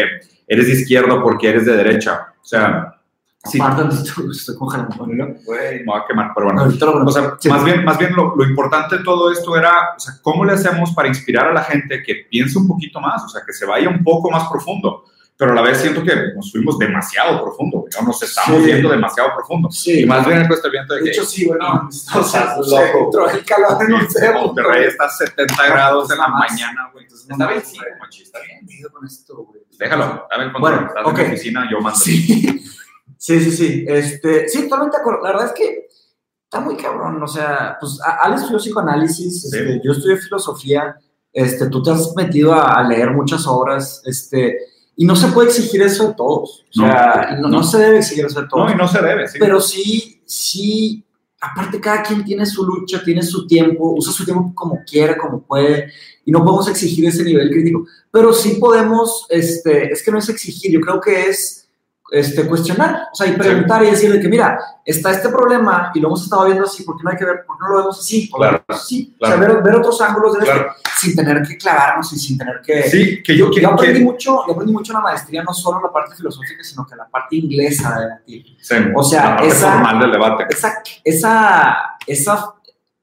eres 0.49 0.67
de 0.67 0.73
izquierda 0.73 1.15
o 1.15 1.23
porque 1.23 1.51
eres 1.51 1.65
de 1.65 1.77
derecha, 1.77 2.35
o 2.43 2.45
sea, 2.45 2.95
Sí. 3.45 3.61
estoy 4.33 4.57
congelando. 4.57 5.07
me 5.07 5.85
va 5.85 5.99
a 5.99 6.07
quemar, 6.09 6.33
pero 6.35 6.47
bueno. 6.47 6.65
o 7.07 7.13
sea, 7.13 7.37
más 7.53 7.65
bien, 7.65 7.85
más 7.85 7.97
bien 7.97 8.13
lo, 8.17 8.35
lo, 8.35 8.45
importante 8.45 8.99
de 8.99 9.05
todo 9.05 9.31
esto 9.31 9.57
era, 9.57 9.71
o 9.97 10.01
sea, 10.01 10.15
¿cómo 10.21 10.45
le 10.45 10.55
hacemos 10.55 10.93
para 10.93 11.07
inspirar 11.07 11.47
a 11.47 11.53
la 11.53 11.63
gente 11.63 12.03
que 12.03 12.27
piense 12.29 12.59
un 12.59 12.67
poquito 12.67 13.01
más? 13.01 13.23
O 13.23 13.29
sea, 13.29 13.43
que 13.47 13.53
se 13.53 13.65
vaya 13.65 13.89
un 13.89 14.03
poco 14.03 14.29
más 14.29 14.49
profundo. 14.51 15.05
Pero 15.39 15.53
a 15.53 15.55
la 15.55 15.63
vez 15.63 15.79
siento 15.79 16.03
que 16.03 16.35
nos 16.35 16.51
fuimos 16.51 16.77
demasiado 16.81 17.41
profundo, 17.45 17.85
¿no? 17.97 18.07
nos 18.09 18.21
estamos 18.21 18.67
yendo 18.67 18.91
demasiado 18.91 19.31
profundo. 19.37 19.71
Sí. 19.71 20.01
Y 20.01 20.05
más 20.05 20.27
bien 20.27 20.41
el 20.41 20.49
cuestionamiento 20.49 20.95
de, 20.95 21.03
de 21.03 21.11
hecho, 21.11 21.25
sí, 21.25 21.47
bueno, 21.47 21.89
estás 21.91 22.59
loco. 22.67 23.29
El 23.31 23.45
calor 23.45 23.81
en 23.87 23.95
un 23.95 24.11
cerro. 24.11 24.47
Monterrey 24.47 24.87
está 24.87 25.05
a 25.05 25.09
70 25.09 25.67
grados 25.69 26.11
en 26.11 26.19
la 26.19 26.27
mañana, 26.27 26.91
güey. 26.93 27.05
Entonces, 27.05 27.31
está 27.31 27.47
bien, 27.47 27.63
sí, 27.65 27.79
está 28.23 28.41
bien. 28.41 28.67
con 28.93 29.07
esto, 29.07 29.37
güey. 29.37 29.63
Déjalo, 29.79 30.27
a 30.29 30.39
ver, 30.39 30.51
cuando 30.51 30.59
bueno, 30.59 30.87
estás 30.89 31.07
okay. 31.07 31.25
en 31.25 31.31
la 31.31 31.35
oficina, 31.35 31.69
yo 31.71 31.81
mando. 31.81 31.99
Sí. 31.99 32.65
Sí, 33.21 33.41
sí, 33.41 33.51
sí. 33.51 33.85
Este, 33.89 34.49
sí, 34.49 34.63
totalmente 34.63 34.97
de 34.97 35.01
acuerdo. 35.01 35.23
La 35.25 35.31
verdad 35.31 35.47
es 35.47 35.53
que 35.53 35.89
está 36.45 36.61
muy 36.61 36.77
cabrón. 36.77 37.21
O 37.21 37.27
sea, 37.27 37.77
pues 37.81 37.99
Alex 38.23 38.43
estudió 38.43 38.59
psicoanálisis, 38.61 39.51
Sí. 39.51 39.59
este, 39.59 39.81
yo 39.85 39.91
estudié 39.91 40.17
filosofía, 40.19 40.97
este, 41.33 41.69
tú 41.69 41.83
te 41.83 41.91
has 41.91 42.15
metido 42.15 42.55
a, 42.55 42.75
a 42.75 42.85
leer 42.85 43.11
muchas 43.11 43.45
obras, 43.49 44.03
este, 44.07 44.57
y 45.01 45.05
no 45.05 45.15
se 45.15 45.29
puede 45.29 45.49
exigir 45.49 45.81
eso 45.81 46.09
de 46.09 46.15
todos. 46.15 46.67
O 46.71 46.81
sea, 46.81 47.37
no, 47.41 47.49
no, 47.49 47.59
no. 47.59 47.63
se 47.63 47.79
debe 47.79 47.99
exigir 47.99 48.25
eso 48.25 48.43
de 48.43 48.49
todos. 48.49 48.67
No, 48.67 48.75
y 48.75 48.77
no 48.77 48.89
se 48.89 49.01
debe, 49.01 49.29
sí. 49.29 49.39
Pero 49.39 49.61
sí, 49.61 50.21
sí, 50.27 51.05
aparte 51.41 51.81
cada 51.81 52.03
quien 52.03 52.25
tiene 52.25 52.45
su 52.45 52.67
lucha, 52.67 53.01
tiene 53.05 53.23
su 53.23 53.47
tiempo, 53.47 53.95
usa 53.97 54.13
su 54.13 54.25
tiempo 54.25 54.51
como 54.57 54.83
quiera, 54.85 55.17
como 55.17 55.41
puede, 55.41 55.93
y 56.25 56.33
no 56.33 56.45
podemos 56.45 56.69
exigir 56.69 57.07
ese 57.07 57.23
nivel 57.23 57.49
crítico. 57.49 57.87
Pero 58.11 58.33
sí 58.33 58.57
podemos, 58.59 59.25
este, 59.31 59.93
es 59.93 60.03
que 60.03 60.11
no 60.11 60.19
es 60.19 60.29
exigir, 60.31 60.73
yo 60.73 60.81
creo 60.81 61.01
que 61.01 61.29
es 61.29 61.68
este, 62.11 62.47
cuestionar, 62.47 63.09
o 63.13 63.15
sea, 63.15 63.27
y 63.27 63.33
preguntar 63.37 63.85
y 63.85 63.91
decirle 63.91 64.19
que, 64.21 64.29
mira, 64.29 64.59
está 64.85 65.11
este 65.11 65.29
problema 65.29 65.91
y 65.95 66.01
lo 66.01 66.09
hemos 66.09 66.23
estado 66.25 66.47
viendo 66.47 66.65
así, 66.65 66.83
¿por 66.85 66.97
qué 66.97 67.03
no 67.05 67.11
hay 67.11 67.17
que 67.17 67.25
ver, 67.25 67.45
por 67.47 67.57
qué 67.59 67.63
no 67.65 67.69
lo 67.71 67.77
vemos 67.79 67.99
así? 68.01 68.31
Claro, 68.31 68.65
sí, 68.81 69.15
claro. 69.19 69.35
o 69.35 69.39
sea, 69.39 69.49
ver, 69.55 69.63
ver 69.63 69.75
otros 69.77 70.01
ángulos 70.01 70.33
de 70.35 70.41
Claro. 70.41 70.61
esto, 70.77 70.91
sin 71.01 71.15
tener 71.17 71.43
que 71.47 71.57
clavarnos 71.59 72.13
y 72.13 72.19
sin 72.19 72.39
tener 72.39 72.61
que... 72.65 72.83
Sí, 72.85 73.23
que 73.23 73.37
yo, 73.37 73.47
Yo, 73.47 73.51
quiero 73.53 73.73
aprendí 73.75 73.99
que... 73.99 74.05
mucho, 74.05 74.43
yo 74.47 74.53
aprendí 74.55 74.73
mucho 74.73 74.93
en 74.93 74.97
la 74.99 75.03
maestría, 75.03 75.43
no 75.43 75.53
solo 75.53 75.81
la 75.83 75.93
parte 75.93 76.15
filosófica, 76.17 76.63
sino 76.65 76.87
que 76.87 76.97
la 76.97 77.07
parte 77.09 77.37
inglesa 77.37 77.95
de 77.99 78.05
debatir. 78.07 78.57
Sí, 78.61 78.75
O 78.97 79.03
sea, 79.03 79.23
la 79.25 79.31
parte 79.37 79.49
esa- 79.49 79.73
formal 79.73 80.01
del 80.01 80.13
debate. 80.13 80.45
Esa, 80.49 80.83
esa, 81.05 81.77
esa, 82.07 82.55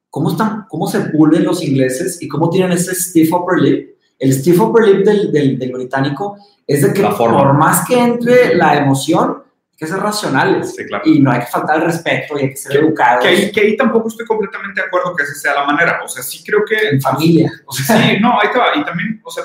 ¿cómo 0.10 0.32
están, 0.32 0.66
cómo 0.70 0.88
se 0.88 1.00
pulen 1.02 1.44
los 1.46 1.62
ingleses 1.64 2.22
y 2.22 2.28
cómo 2.28 2.50
tienen 2.50 2.72
ese 2.72 2.96
stiff 2.96 3.32
upper 3.34 3.60
lip? 3.60 3.95
El 4.20 4.34
stiff 4.34 4.60
upper 4.60 4.88
lip 4.88 5.06
del, 5.06 5.32
del, 5.32 5.60
del 5.60 5.72
británico 5.72 6.38
es 6.66 6.82
de 6.82 6.94
que 6.94 7.04
por 7.04 7.54
más 7.54 7.86
que 7.88 8.00
entre 8.00 8.56
la 8.56 8.78
emoción, 8.78 9.44
hay 9.72 9.78
que 9.78 9.88
ser 9.88 9.98
racionales. 10.00 10.74
Sí, 10.76 10.86
claro. 10.86 11.04
Y 11.06 11.20
no 11.20 11.32
hay 11.32 11.42
que 11.42 11.46
faltar 11.48 11.78
el 11.78 11.84
respeto 11.84 12.38
y 12.40 12.44
hay 12.44 12.50
que 12.52 12.56
ser 12.56 12.72
Que- 12.72 12.78
educados 12.80 13.24
Que 13.24 13.28
ahí, 13.30 13.52
que 13.52 13.60
ahí 13.62 13.78
tampoco 13.78 14.08
estoy 14.08 14.26
completamente 14.26 14.80
de 14.82 14.88
acuerdo 14.88 15.14
que 15.16 15.24
esa 15.24 15.34
sea 15.34 15.54
la 15.56 15.66
manera. 15.66 16.00
O 16.04 16.08
sea, 16.08 16.24
sí 16.24 16.42
creo 16.46 16.62
que... 16.66 16.76
en 16.90 17.02
familia. 17.02 17.52
O 17.66 17.72
sea, 17.74 17.98
Sí, 18.02 18.18
no, 18.22 18.40
ahí 18.40 18.48
te 18.52 18.58
va. 18.58 18.68
Y 18.76 18.84
también, 18.86 19.22
o 19.24 19.30
sea, 19.30 19.44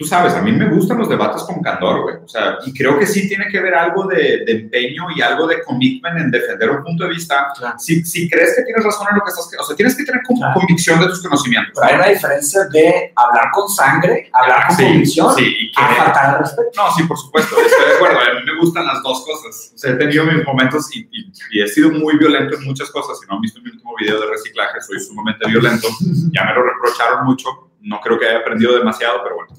tú 0.00 0.06
sabes, 0.06 0.32
a 0.32 0.40
mí 0.40 0.50
me 0.50 0.66
gustan 0.70 0.96
los 0.96 1.10
debates 1.10 1.42
con 1.42 1.60
candor, 1.62 2.00
güey. 2.00 2.16
O 2.24 2.26
sea, 2.28 2.56
y 2.64 2.72
creo 2.72 2.98
que 2.98 3.06
sí 3.06 3.28
tiene 3.28 3.48
que 3.52 3.60
ver 3.60 3.74
algo 3.74 4.06
de, 4.06 4.44
de 4.46 4.52
empeño 4.52 5.08
y 5.14 5.20
algo 5.20 5.46
de 5.46 5.62
commitment 5.62 6.16
en 6.18 6.30
defender 6.30 6.70
un 6.70 6.82
punto 6.82 7.04
de 7.04 7.10
vista. 7.10 7.48
Claro. 7.58 7.78
Si, 7.78 8.02
si 8.06 8.26
crees 8.30 8.56
que 8.56 8.62
tienes 8.62 8.82
razón 8.82 9.08
en 9.10 9.16
lo 9.18 9.22
que 9.22 9.28
estás... 9.28 9.50
O 9.60 9.62
sea, 9.66 9.76
tienes 9.76 9.94
que 9.94 10.04
tener 10.04 10.22
Claro. 10.22 10.54
convicción 10.58 11.00
de 11.00 11.06
tus 11.08 11.22
conocimientos. 11.22 11.72
pero 11.74 11.86
hay 11.86 11.94
una 11.96 12.06
diferencia 12.08 12.64
de 12.72 13.12
hablar 13.14 13.50
con 13.52 13.68
sangre, 13.68 14.30
hablar 14.32 14.68
con 14.68 14.76
Sí, 14.78 14.84
convicción, 14.84 15.34
sí, 15.34 15.44
y 15.44 15.70
que- 15.72 15.82
a 15.82 15.86
faltar 15.96 16.40
respeto. 16.40 16.70
No, 16.76 16.94
sí, 16.96 17.02
por 17.02 17.18
supuesto, 17.18 17.56
estoy 17.60 17.88
de 17.90 17.94
acuerdo. 17.96 18.18
A 18.20 18.34
mí 18.40 18.46
me 18.46 18.58
gustan 18.58 18.86
las 18.86 19.02
dos 19.02 19.22
cosas. 19.26 19.72
O 19.74 19.78
sea, 19.78 19.90
he 19.92 19.94
tenido 19.96 20.24
mis 20.24 20.42
momentos 20.46 20.96
y, 20.96 21.00
y- 21.12 21.30
y 21.52 21.62
he 21.62 21.68
sido 21.68 21.90
muy 21.90 22.16
violento 22.16 22.56
en 22.56 22.64
muchas 22.64 22.90
cosas. 22.90 23.20
Si 23.20 23.26
no 23.26 23.34
han 23.34 23.42
visto 23.42 23.60
mi 23.60 23.68
último 23.70 23.92
video 24.00 24.18
de 24.18 24.28
reciclaje, 24.28 24.80
soy 24.80 24.98
sumamente 24.98 25.46
violento. 25.46 25.88
Ya 26.32 26.44
me 26.44 26.54
lo 26.54 26.62
reprocharon 26.62 27.26
mucho. 27.26 27.48
No 27.82 27.98
creo 28.00 28.18
que 28.18 28.26
haya 28.28 28.38
aprendido 28.38 28.76
demasiado, 28.78 29.22
pero 29.22 29.36
bueno. 29.36 29.54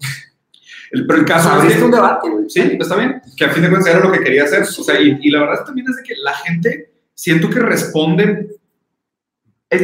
El, 0.91 1.07
pero 1.07 1.19
el 1.19 1.25
caso 1.25 1.63
es 1.63 1.75
que- 1.75 1.83
un 1.83 1.91
debate, 1.91 2.29
güey. 2.29 2.49
Sí, 2.49 2.77
está 2.79 2.95
bien. 2.97 3.21
Que 3.37 3.45
a 3.45 3.49
fin 3.49 3.63
de 3.63 3.69
cuentas 3.69 3.89
era 3.93 3.99
lo 4.03 4.11
que 4.11 4.19
quería 4.19 4.43
hacer. 4.43 4.63
O 4.63 4.65
sea, 4.83 4.99
y, 4.99 5.17
y 5.21 5.29
la 5.31 5.39
verdad 5.41 5.63
también 5.65 5.87
es 5.89 5.95
de 5.95 6.03
que 6.03 6.15
la 6.21 6.33
gente 6.33 6.91
siento 7.13 7.49
que 7.49 7.59
responde. 7.59 8.47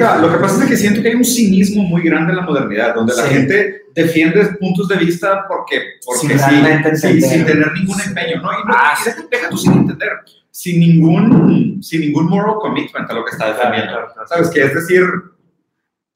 Va, 0.01 0.17
Lo 0.17 0.29
que 0.29 0.37
pasa 0.39 0.63
es 0.63 0.69
que 0.69 0.75
siento 0.75 1.01
que 1.01 1.07
hay 1.07 1.15
un 1.15 1.23
cinismo 1.23 1.81
muy 1.83 2.01
grande 2.01 2.31
en 2.31 2.37
la 2.37 2.43
modernidad, 2.43 2.93
donde 2.93 3.13
la 3.15 3.23
Sí. 3.23 3.33
gente 3.35 3.83
defiende 3.95 4.45
puntos 4.59 4.85
de 4.89 4.97
vista 4.97 5.45
porque, 5.47 5.81
porque 6.05 6.27
Sin 6.27 6.31
sí, 6.37 6.97
sí, 6.97 7.21
sin 7.21 7.45
tener 7.45 7.71
ningún 7.71 7.99
empeño, 8.01 8.41
¿no? 8.41 8.51
Y 8.51 8.67
no, 8.67 8.73
Ah, 8.75 8.93
y 9.01 9.05
deja, 9.05 9.23
deja 9.31 9.49
tú 9.49 9.57
sin 9.57 9.71
entender, 9.73 10.09
sin 10.51 10.79
ningún, 10.81 11.81
sin 11.81 12.01
ningún 12.01 12.25
moral 12.27 12.55
commitment 12.59 13.09
a 13.09 13.13
lo 13.13 13.23
que 13.23 13.31
está 13.31 13.47
defendiendo. 13.53 13.91
Claro, 13.93 14.07
claro, 14.13 14.27
claro. 14.27 14.27
¿Sabes? 14.27 14.49
Que 14.49 14.63
es 14.65 14.73
decir, 14.75 15.03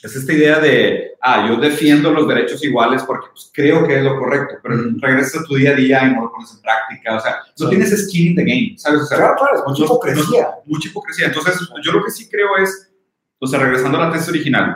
es 0.03 0.15
esta 0.15 0.33
idea 0.33 0.59
de, 0.59 1.11
ah, 1.21 1.47
yo 1.47 1.57
defiendo 1.57 2.11
los 2.11 2.27
derechos 2.27 2.63
iguales 2.63 3.03
porque 3.03 3.27
pues, 3.31 3.51
creo 3.53 3.85
que 3.87 3.97
es 3.97 4.03
lo 4.03 4.17
correcto, 4.17 4.55
pero 4.63 4.75
regresas 4.99 5.41
a 5.41 5.45
tu 5.45 5.55
día 5.55 5.71
a 5.71 5.75
día 5.75 6.07
y 6.07 6.13
no 6.15 6.21
lo 6.23 6.31
pones 6.31 6.51
en 6.55 6.61
práctica, 6.61 7.15
o 7.15 7.19
sea, 7.19 7.35
no 7.59 7.69
tienes 7.69 8.07
skin 8.07 8.27
in 8.29 8.35
the 8.35 8.43
game, 8.43 8.73
¿sabes? 8.77 9.01
O 9.01 9.05
sea, 9.05 9.17
Claro, 9.17 9.35
claro, 9.37 9.55
es 9.57 9.61
mucha 9.67 9.83
hipocresía. 9.85 10.41
no- 10.41 10.53
mucha 10.65 10.87
hipocresía. 10.89 11.25
Entonces, 11.27 11.59
yo 11.83 11.91
lo 11.91 12.03
que 12.03 12.11
sí 12.11 12.27
creo 12.29 12.57
es, 12.57 12.91
o 13.39 13.45
sea, 13.47 13.59
regresando 13.59 13.99
a 13.99 14.07
la 14.07 14.11
tesis 14.13 14.29
original, 14.29 14.75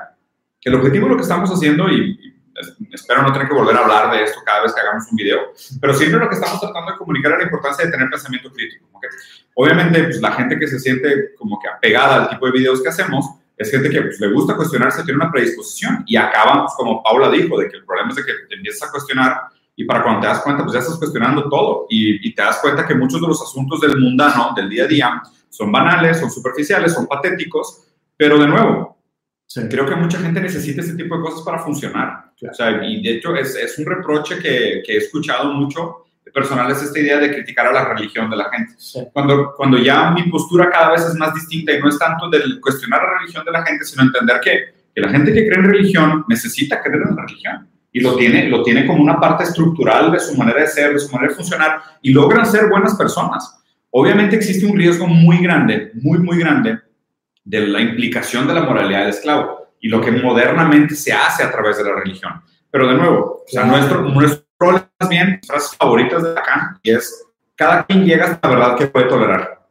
que 0.62 0.70
el 0.70 0.76
objetivo 0.76 1.06
de 1.06 1.12
lo 1.12 1.18
que 1.18 1.24
estamos 1.24 1.50
haciendo, 1.50 1.90
y, 1.90 2.12
y 2.12 2.36
es- 2.60 2.76
espero 2.94 3.24
no 3.24 3.34
tener 3.34 3.48
que 3.48 3.54
volver 3.54 3.76
a 3.76 3.80
hablar 3.80 4.12
de 4.12 4.24
esto 4.24 4.40
cada 4.46 4.62
vez 4.64 4.74
que 4.74 4.82
hagamos 4.82 5.06
un 5.10 5.16
video, 5.18 5.40
pero 5.82 5.94
siempre 5.96 6.20
lo 6.20 6.30
que 6.30 6.36
estamos 6.36 6.60
tratando 6.62 6.92
de 6.92 6.98
comunicar 7.00 7.32
es 7.34 7.38
la 7.40 7.44
importancia 7.46 7.86
de 7.86 7.92
tener 7.92 8.10
pensamiento 8.10 8.52
crítico. 8.52 8.86
¿ok? 8.94 9.06
Obviamente, 9.56 10.04
pues, 10.04 10.22
la 10.22 10.32
gente 10.34 10.58
que 10.60 10.68
se 10.68 10.80
siente 10.80 11.34
como 11.38 11.60
que 11.60 11.68
apegada 11.68 12.16
al 12.24 12.30
tipo 12.30 12.46
de 12.46 12.52
videos 12.52 12.82
que 12.82 12.90
hacemos, 12.90 13.26
es 13.58 13.72
gente 13.72 13.90
que 13.90 14.02
pues, 14.02 14.20
le 14.20 14.32
gusta 14.32 14.56
cuestionarse, 14.56 15.04
tiene 15.04 15.18
una 15.22 15.32
predisposición 15.32 16.04
y 16.06 16.16
acaban, 16.16 16.62
pues, 16.64 16.74
como 16.76 17.02
Paula 17.04 17.30
dijo, 17.30 17.58
de 17.60 17.70
que 17.70 17.78
el 17.78 17.86
problema 17.86 18.10
es 18.10 18.16
de 18.18 18.26
que 18.26 18.34
te 18.50 18.56
empiezas 18.56 18.88
a 18.88 18.92
cuestionar 18.92 19.42
y 19.76 19.84
para 19.86 20.04
cuando 20.04 20.22
te 20.22 20.28
das 20.28 20.42
cuenta, 20.42 20.64
pues 20.64 20.74
ya 20.74 20.80
estás 20.80 20.98
cuestionando 20.98 21.50
todo 21.50 21.86
y, 21.90 22.28
y 22.28 22.34
te 22.34 22.42
das 22.42 22.60
cuenta 22.62 22.86
que 22.88 22.96
muchos 22.96 23.20
de 23.22 23.28
los 23.28 23.42
asuntos 23.42 23.82
del 23.82 23.98
mundano, 24.00 24.54
del 24.56 24.70
día 24.70 24.86
a 24.86 24.88
día, 24.88 25.22
son 25.50 25.72
banales, 25.72 26.20
son 26.20 26.32
superficiales, 26.32 26.94
son 26.94 27.08
patéticos, 27.08 27.84
pero 28.18 28.38
de 28.38 28.48
nuevo, 28.48 28.96
Sí. 29.48 29.62
creo 29.70 29.86
que 29.86 29.96
mucha 29.96 30.18
gente 30.18 30.42
necesita 30.42 30.82
ese 30.82 30.96
tipo 30.96 31.16
de 31.16 31.22
cosas 31.22 31.42
para 31.44 31.60
funcionar. 31.60 32.32
Claro. 32.38 32.52
O 32.52 32.56
sea, 32.56 32.84
y 32.84 33.02
de 33.04 33.12
hecho 33.18 33.36
es, 33.36 33.56
es 33.56 33.78
un 33.78 33.86
reproche 33.86 34.40
que, 34.40 34.82
que 34.86 34.94
he 34.94 34.98
escuchado 34.98 35.54
mucho 35.54 36.05
personal, 36.34 36.70
es 36.72 36.82
esta 36.82 37.00
idea 37.00 37.18
de 37.18 37.32
criticar 37.34 37.68
a 37.68 37.72
la 37.72 37.86
religión 37.94 38.30
de 38.30 38.36
la 38.38 38.50
gente 38.50 38.74
Sí. 38.78 39.00
cuando, 39.14 39.54
cuando 39.56 39.78
ya 39.78 40.12
mi 40.12 40.24
postura 40.24 40.70
cada 40.70 40.92
vez 40.92 41.02
es 41.06 41.16
más 41.16 41.34
distinta 41.34 41.72
y 41.74 41.80
no 41.80 41.88
es 41.90 41.98
tanto 41.98 42.30
del 42.30 42.60
cuestionar 42.60 43.02
la 43.02 43.20
religión 43.20 43.46
de 43.46 43.52
la 43.52 43.64
gente, 43.66 43.86
sino 43.86 44.04
entender 44.04 44.40
que, 44.42 44.74
que 44.94 45.02
la 45.02 45.10
gente 45.10 45.34
que 45.34 45.48
cree 45.48 45.60
en 45.60 45.66
religión 45.70 46.26
necesita 46.28 46.82
creer 46.82 47.04
en 47.10 47.16
la 47.16 47.22
religión 47.26 47.68
y 47.92 48.02
lo 48.02 48.16
tiene, 48.18 48.50
lo 48.50 48.62
tiene 48.64 48.86
como 48.86 49.02
una 49.02 49.20
parte 49.20 49.44
estructural 49.46 50.12
de 50.12 50.20
su 50.20 50.36
manera 50.36 50.60
de 50.62 50.68
ser, 50.68 50.94
de 50.94 51.00
su 51.00 51.10
manera 51.14 51.30
de 51.30 51.36
funcionar 51.36 51.80
y 52.02 52.12
logran 52.12 52.46
ser 52.46 52.68
buenas 52.70 52.96
personas. 52.96 53.62
Obviamente 53.92 54.36
existe 54.36 54.66
un 54.66 54.78
riesgo 54.78 55.08
muy 55.08 55.38
grande, 55.42 55.92
muy, 55.94 56.18
muy 56.20 56.38
grande 56.38 56.80
de 57.46 57.68
la 57.68 57.80
implicación 57.80 58.48
de 58.48 58.54
la 58.54 58.62
moralidad 58.64 59.02
del 59.02 59.10
esclavo 59.10 59.68
y 59.80 59.88
lo 59.88 60.02
que 60.02 60.12
modernamente 60.12 60.96
se 60.96 61.14
hace 61.14 61.44
a 61.44 61.52
través 61.52 61.78
de 61.78 61.84
la 61.86 61.94
religión. 61.96 62.42
Pero 62.72 62.88
de 62.90 62.96
nuevo, 62.96 63.44
o 63.46 63.48
sea, 63.48 63.62
Claro. 63.64 63.78
nuestro, 63.78 64.02
nuestro 64.02 64.45
bien 65.10 65.40
frases 65.46 65.76
favoritas 65.78 66.24
de 66.24 66.34
Lacan 66.34 66.80
y 66.82 66.92
es 66.92 67.26
cada 67.56 67.86
quien 67.86 68.06
llega 68.06 68.26
hasta 68.26 68.50
la 68.50 68.56
verdad 68.56 68.78
que 68.78 68.88
puede 68.88 69.08
tolerar. 69.08 69.62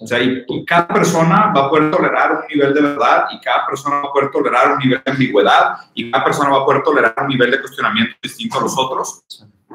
O 0.00 0.06
sea, 0.06 0.20
y, 0.20 0.44
y 0.48 0.64
cada 0.64 0.88
persona 0.88 1.52
va 1.56 1.66
a 1.66 1.70
poder 1.70 1.90
tolerar 1.90 2.32
un 2.32 2.46
nivel 2.48 2.74
de 2.74 2.80
verdad 2.80 3.26
y 3.30 3.40
cada 3.40 3.64
persona 3.66 4.00
va 4.00 4.08
a 4.08 4.12
poder 4.12 4.30
tolerar 4.30 4.72
un 4.72 4.78
nivel 4.78 5.02
de 5.04 5.12
ambigüedad 5.12 5.76
y 5.94 6.10
cada 6.10 6.24
persona 6.24 6.50
va 6.50 6.58
a 6.58 6.64
poder 6.64 6.82
tolerar 6.82 7.14
un 7.20 7.28
nivel 7.28 7.50
de 7.50 7.60
cuestionamiento 7.60 8.16
distinto 8.22 8.58
a 8.58 8.62
los 8.62 8.76
otros. 8.76 9.24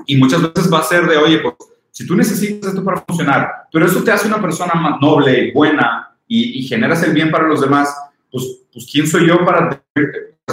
Y 0.05 0.17
muchas 0.17 0.41
veces 0.41 0.71
va 0.71 0.79
a 0.79 0.83
ser 0.83 1.07
de, 1.07 1.17
oye, 1.17 1.39
pues 1.39 1.55
si 1.91 2.05
tú 2.05 2.15
necesitas 2.15 2.69
esto 2.69 2.83
para 2.83 3.01
funcionar, 3.01 3.67
pero 3.71 3.85
eso 3.85 4.03
te 4.03 4.11
hace 4.11 4.27
una 4.27 4.41
persona 4.41 4.73
más 4.73 4.99
noble, 5.01 5.51
buena 5.53 6.15
y, 6.27 6.59
y 6.59 6.63
generas 6.63 7.01
el 7.03 7.13
bien 7.13 7.31
para 7.31 7.47
los 7.47 7.61
demás, 7.61 7.93
pues, 8.31 8.43
pues 8.71 8.87
¿quién 8.91 9.07
soy 9.07 9.27
yo 9.27 9.43
para? 9.45 9.81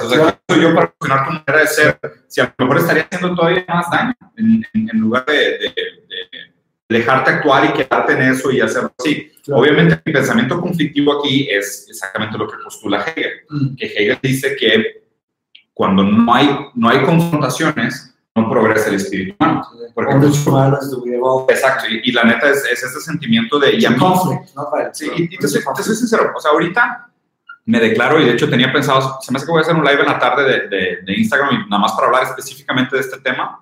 O 0.04 0.08
sea, 0.08 0.18
¿quién 0.18 0.34
soy 0.48 0.60
yo 0.62 0.74
para 0.74 0.86
cuestionar 0.88 1.26
tu 1.26 1.32
manera 1.32 1.60
de 1.60 1.66
ser? 1.66 2.00
Si 2.28 2.40
a 2.40 2.54
lo 2.58 2.64
mejor 2.66 2.80
estaría 2.80 3.02
haciendo 3.10 3.34
todavía 3.36 3.64
más 3.68 3.90
daño 3.90 4.14
en, 4.36 4.66
en- 4.74 4.90
en 4.90 4.98
lugar 5.00 5.24
de, 5.26 5.34
de- 5.34 5.58
de- 5.58 6.54
dejarte 6.88 7.30
actuar 7.32 7.64
y 7.64 7.72
quedarte 7.72 8.12
en 8.12 8.22
eso 8.22 8.50
y 8.52 8.60
hacerlo 8.60 8.92
así. 8.98 9.30
Claro. 9.44 9.60
Obviamente, 9.60 10.00
mi 10.04 10.12
pensamiento 10.12 10.60
conflictivo 10.60 11.18
aquí 11.20 11.48
es 11.50 11.86
exactamente 11.88 12.38
lo 12.38 12.46
que 12.48 12.56
postula 12.62 13.02
Hegel, 13.04 13.32
Mm, 13.50 13.74
que 13.76 13.86
Hegel 13.86 14.18
dice 14.22 14.54
que 14.56 15.02
cuando 15.74 16.02
no 16.04 16.32
hay, 16.32 16.48
no 16.74 16.88
hay 16.88 17.02
confrontaciones, 17.02 18.14
no 18.34 18.48
progresa 18.48 18.88
el 18.90 18.94
espíritu 18.96 19.34
humano. 19.40 19.62
Porque, 19.94 20.12
exacto, 21.48 21.86
y, 21.90 22.00
y 22.08 22.12
la 22.12 22.24
neta 22.24 22.50
es, 22.50 22.64
es 22.70 22.82
ese 22.82 23.00
sentimiento 23.00 23.58
de... 23.58 23.72
Y 23.74 23.86
mí, 23.88 23.96
Conflict, 23.96 24.54
violence. 24.54 25.04
Sí, 25.04 25.10
y, 25.16 25.34
y 25.34 25.38
te, 25.38 25.48
soy, 25.48 25.62
te 25.76 25.82
soy 25.82 25.96
sincero, 25.96 26.32
o 26.36 26.40
sea, 26.40 26.50
ahorita 26.52 27.08
me 27.66 27.80
declaro, 27.80 28.20
y 28.20 28.24
de 28.24 28.32
hecho 28.32 28.48
tenía 28.48 28.72
pensado, 28.72 29.18
se 29.20 29.32
me 29.32 29.36
hace 29.36 29.46
que 29.46 29.50
voy 29.50 29.58
a 29.58 29.62
hacer 29.62 29.74
un 29.74 29.84
live 29.84 30.00
en 30.00 30.06
la 30.06 30.18
tarde 30.20 30.68
de, 30.68 31.14
Instagram 31.14 31.54
y 31.54 31.68
nada 31.68 31.80
más 31.80 31.92
para 31.92 32.06
hablar 32.06 32.22
específicamente 32.22 32.94
de 32.94 33.02
este 33.02 33.20
tema. 33.20 33.60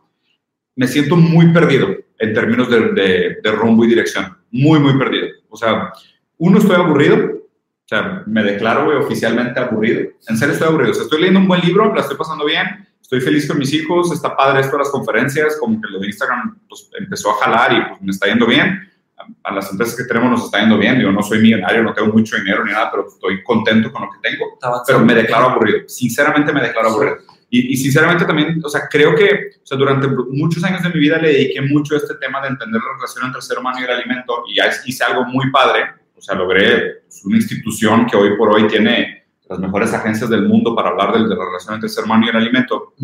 Me 0.77 0.87
siento 0.87 1.17
muy 1.17 1.53
perdido 1.53 1.89
en 2.19 2.35
términos 2.35 2.69
de, 2.69 3.41
rumbo 3.57 3.85
y 3.85 3.89
dirección. 3.89 4.37
Muy, 4.51 4.79
muy 4.79 4.99
perdido. 4.99 5.29
O 5.49 5.57
sea, 5.57 5.91
uno, 6.37 6.59
estoy 6.59 6.77
aburrido. 6.77 7.17
O 7.17 7.89
sea, 7.89 8.23
me 8.27 8.43
declaro 8.43 8.85
güey, 8.85 8.99
oficialmente 8.99 9.59
aburrido. 9.59 10.11
En 10.29 10.37
serio, 10.37 10.53
estoy 10.53 10.69
aburrido. 10.69 10.91
O 10.91 10.95
sea, 10.95 11.05
estoy 11.05 11.21
leyendo 11.21 11.41
un 11.41 11.49
buen 11.49 11.63
libro, 11.63 11.95
la 11.95 12.03
estoy 12.03 12.17
pasando 12.17 12.45
bien, 12.45 12.87
estoy 13.01 13.21
feliz 13.23 13.49
con 13.49 13.59
mis 13.59 13.73
hijos, 13.73 14.13
está 14.13 14.37
padre 14.37 14.61
esto 14.61 14.73
de 14.73 14.83
las 14.83 14.91
conferencias, 14.91 15.57
como 15.59 15.81
que 15.81 15.89
lo 15.89 15.99
de 15.99 16.09
Instagram 16.09 16.59
pues, 16.69 16.91
empezó 16.99 17.31
a 17.31 17.43
jalar 17.43 17.73
y 17.73 17.89
pues, 17.89 18.03
me 18.03 18.11
está 18.11 18.27
yendo 18.27 18.47
bien 18.47 18.94
a 19.43 19.55
las 19.55 19.71
empresas 19.71 19.97
que 19.97 20.05
tenemos 20.05 20.31
nos 20.31 20.45
está 20.45 20.61
yendo 20.61 20.79
bien. 20.79 21.01
Yo 21.01 21.13
no 21.13 21.23
soy 21.23 21.39
millonario, 21.41 21.83
no 21.83 21.93
tengo 21.93 22.13
mucho 22.13 22.37
dinero 22.37 22.65
ni 22.65 22.73
nada, 22.73 22.91
pero 22.91 23.09
estoy 23.09 23.43
contento 23.43 23.93
con 23.93 24.03
lo 24.03 24.11
que 24.11 24.29
tengo. 24.29 24.59
Pero 24.87 25.01
me 25.01 25.15
declaro 25.15 25.51
aburrido. 25.51 25.89
Sinceramente 25.89 26.53
me 26.53 26.61
declaro 26.61 26.91
aburrido. 26.91 27.17
Y, 27.51 27.73
y, 27.73 27.77
sinceramente 27.77 28.25
también, 28.25 28.61
o 28.65 28.69
sea, 28.69 28.89
creo 28.91 29.15
que 29.15 29.53
o 29.63 29.67
sea, 29.67 29.79
durante 29.79 30.09
muchos 30.09 30.65
años 30.65 30.83
de 30.83 30.89
mi 30.89 30.99
vida 30.99 31.19
le 31.19 31.29
dediqué 31.29 31.61
mucho 31.63 31.95
a 31.95 31.99
este 31.99 32.17
tema 32.17 32.41
de 32.41 32.49
entender 32.49 32.83
la 32.83 32.95
relación 32.97 33.27
entre 33.27 33.39
el 33.39 33.43
ser 33.43 33.59
humano 33.59 33.79
y 33.81 33.85
el 33.85 33.91
alimento 33.91 34.43
y 34.49 34.57
ya 34.57 34.65
hice 34.85 35.05
algo 35.05 35.25
muy 35.27 35.51
padre. 35.53 35.85
O 36.17 36.21
sea, 36.21 36.35
logré 36.35 37.03
pues, 37.05 37.25
una 37.25 37.37
institución 37.37 38.07
que 38.07 38.17
hoy 38.17 38.37
por 38.37 38.51
hoy 38.51 38.67
tiene 38.67 39.27
las 39.49 39.59
mejores 39.59 39.93
agencias 39.93 40.29
del 40.31 40.49
mundo 40.49 40.75
para 40.75 40.89
hablar 40.89 41.13
de, 41.13 41.29
de 41.29 41.37
la 41.37 41.45
relación 41.45 41.75
entre 41.75 41.87
el 41.87 41.93
ser 41.93 42.05
humano 42.05 42.27
y 42.27 42.31
el 42.31 42.37
alimento. 42.37 42.95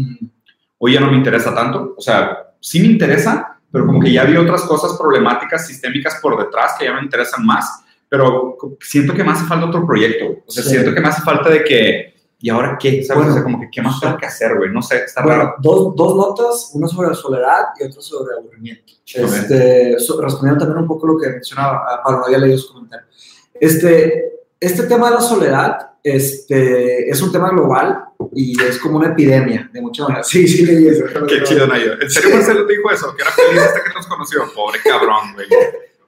Hoy 0.78 0.94
ya 0.94 1.00
no 1.00 1.10
me 1.10 1.16
interesa 1.16 1.54
tanto. 1.54 1.94
O 1.96 2.00
sea, 2.00 2.54
sí 2.60 2.80
me 2.80 2.86
interesa, 2.86 3.59
pero 3.70 3.86
como 3.86 4.00
que 4.00 4.12
ya 4.12 4.22
había 4.22 4.40
otras 4.40 4.62
cosas 4.62 4.96
problemáticas 4.98 5.66
sistémicas 5.66 6.18
por 6.20 6.38
detrás 6.38 6.74
que 6.78 6.86
ya 6.86 6.94
me 6.94 7.02
interesan 7.02 7.44
más, 7.44 7.84
pero 8.08 8.56
siento 8.80 9.14
que 9.14 9.22
me 9.22 9.32
hace 9.32 9.46
falta 9.46 9.66
otro 9.66 9.86
proyecto, 9.86 10.42
o 10.46 10.50
sea, 10.50 10.62
sí. 10.62 10.70
siento 10.70 10.94
que 10.94 11.00
me 11.00 11.08
hace 11.08 11.22
falta 11.22 11.48
de 11.50 11.62
que, 11.62 12.14
¿y 12.38 12.50
ahora 12.50 12.76
qué? 12.78 13.04
¿Sabes? 13.04 13.24
Bueno, 13.24 13.30
o 13.30 13.34
sea, 13.34 13.42
como 13.42 13.60
que, 13.60 13.70
¿qué 13.70 13.82
más 13.82 14.00
tengo 14.00 14.16
que 14.16 14.26
hacer, 14.26 14.56
güey? 14.56 14.70
No 14.72 14.82
sé, 14.82 15.04
está 15.04 15.22
bueno, 15.22 15.38
raro. 15.38 15.54
Dos, 15.60 15.94
dos 15.94 16.16
notas, 16.16 16.70
una 16.74 16.88
sobre 16.88 17.08
la 17.08 17.14
soledad 17.14 17.66
y 17.78 17.84
otra 17.84 18.00
sobre 18.00 18.36
aburrimiento. 18.36 18.92
Este, 19.06 19.98
so, 19.98 20.20
respondiendo 20.20 20.64
también 20.64 20.82
un 20.82 20.88
poco 20.88 21.06
lo 21.06 21.18
que 21.18 21.28
mencionaba, 21.28 22.00
Pablo, 22.02 22.20
no 22.20 22.26
había 22.26 22.38
leído 22.38 22.58
su 22.58 22.72
comentario. 22.72 23.06
Este, 23.54 24.32
este 24.58 24.84
tema 24.84 25.10
de 25.10 25.14
la 25.16 25.20
soledad 25.20 25.89
este, 26.02 27.10
es 27.10 27.20
un 27.22 27.32
tema 27.32 27.50
global 27.50 28.04
y 28.34 28.60
es 28.62 28.78
como 28.78 28.98
una 28.98 29.08
epidemia, 29.08 29.68
de 29.72 29.80
muchas 29.80 30.08
maneras. 30.08 30.28
Sí, 30.28 30.46
sí, 30.46 30.64
leí 30.64 30.88
eso. 30.88 31.04
Qué 31.26 31.42
chido, 31.42 31.66
Nayo. 31.66 32.00
¿En 32.00 32.10
serio 32.10 32.36
Marcelo 32.36 32.66
te 32.66 32.72
dijo 32.74 32.90
eso? 32.90 33.14
Que 33.14 33.22
era 33.22 33.30
feliz 33.30 33.62
hasta 33.62 33.84
que 33.84 33.94
nos 33.94 34.06
conoció. 34.06 34.42
Pobre 34.54 34.78
cabrón, 34.84 35.34
güey. 35.34 35.46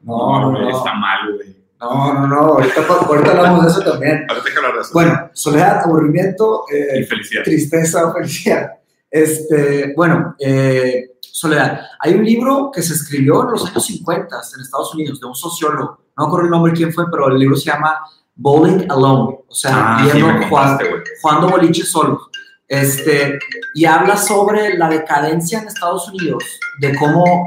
No, 0.02 0.40
no, 0.40 0.52
no, 0.52 0.76
Está 0.76 0.94
mal, 0.94 1.35
güey. 1.35 1.57
No, 1.81 2.14
no, 2.14 2.26
no. 2.26 2.37
Ahorita, 2.37 2.87
ahorita 2.87 3.31
hablamos 3.31 3.64
de 3.64 3.70
eso 3.70 3.90
también. 3.90 4.24
Ahorita 4.28 4.48
hay 4.48 4.52
que 4.52 4.59
hablar 4.59 4.74
de 4.74 4.81
eso. 4.81 4.90
Bueno, 4.92 5.31
soledad, 5.33 5.81
aburrimiento. 5.85 6.64
Eh, 6.72 7.00
y 7.00 7.05
felicidad. 7.05 7.42
Tristeza 7.42 8.07
o 8.07 8.12
felicidad. 8.14 8.72
Este, 9.11 9.92
bueno, 9.96 10.37
eh, 10.38 11.12
soledad. 11.20 11.81
Hay 11.98 12.14
un 12.14 12.24
libro 12.24 12.70
que 12.72 12.83
se 12.83 12.94
escribió 12.94 13.42
en 13.42 13.52
los 13.52 13.66
años 13.66 13.85
50 13.85 14.37
en 14.55 14.61
Estados 14.61 14.94
Unidos 14.94 15.20
de 15.20 15.26
un 15.26 15.35
sociólogo. 15.35 16.00
No 16.16 16.24
me 16.24 16.26
acuerdo 16.26 16.44
el 16.46 16.50
nombre 16.50 16.72
de 16.72 16.78
quién 16.78 16.92
fue, 16.92 17.11
pero 17.11 17.28
el 17.28 17.38
libro 17.38 17.57
se 17.57 17.70
llama 17.70 17.98
Bowling 18.35 18.87
Alone, 18.90 19.38
o 19.47 19.55
sea, 19.55 19.99
ah, 19.99 20.03
viendo, 20.05 20.33
sí, 20.33 20.49
jugando, 20.49 20.85
jugando 21.21 21.49
boliche 21.49 21.85
solo. 21.85 22.31
Este, 22.66 23.38
y 23.75 23.85
habla 23.85 24.16
sobre 24.16 24.79
la 24.79 24.88
decadencia 24.88 25.61
en 25.61 25.68
Estados 25.68 26.09
Unidos, 26.09 26.42
de 26.81 26.97
cómo, 26.97 27.45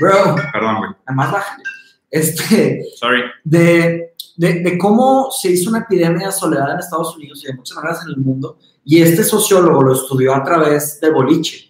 bro, 0.00 0.34
perdón, 0.52 0.78
güey, 0.78 0.90
además 1.06 1.32
bájale, 1.32 1.62
este, 2.10 2.84
sorry, 2.96 3.22
de, 3.44 4.14
de, 4.36 4.60
de, 4.60 4.78
cómo 4.78 5.30
se 5.30 5.52
hizo 5.52 5.70
una 5.70 5.80
epidemia 5.80 6.26
de 6.26 6.32
soledad 6.32 6.72
en 6.72 6.80
Estados 6.80 7.16
Unidos 7.16 7.44
y 7.44 7.46
de 7.46 7.54
muchas 7.54 7.76
maneras 7.76 8.02
en 8.02 8.08
el 8.08 8.16
mundo, 8.16 8.58
y 8.84 9.00
este 9.00 9.22
sociólogo 9.22 9.80
lo 9.80 9.94
estudió 9.94 10.34
a 10.34 10.42
través 10.42 11.00
del 11.00 11.12
boliche. 11.12 11.63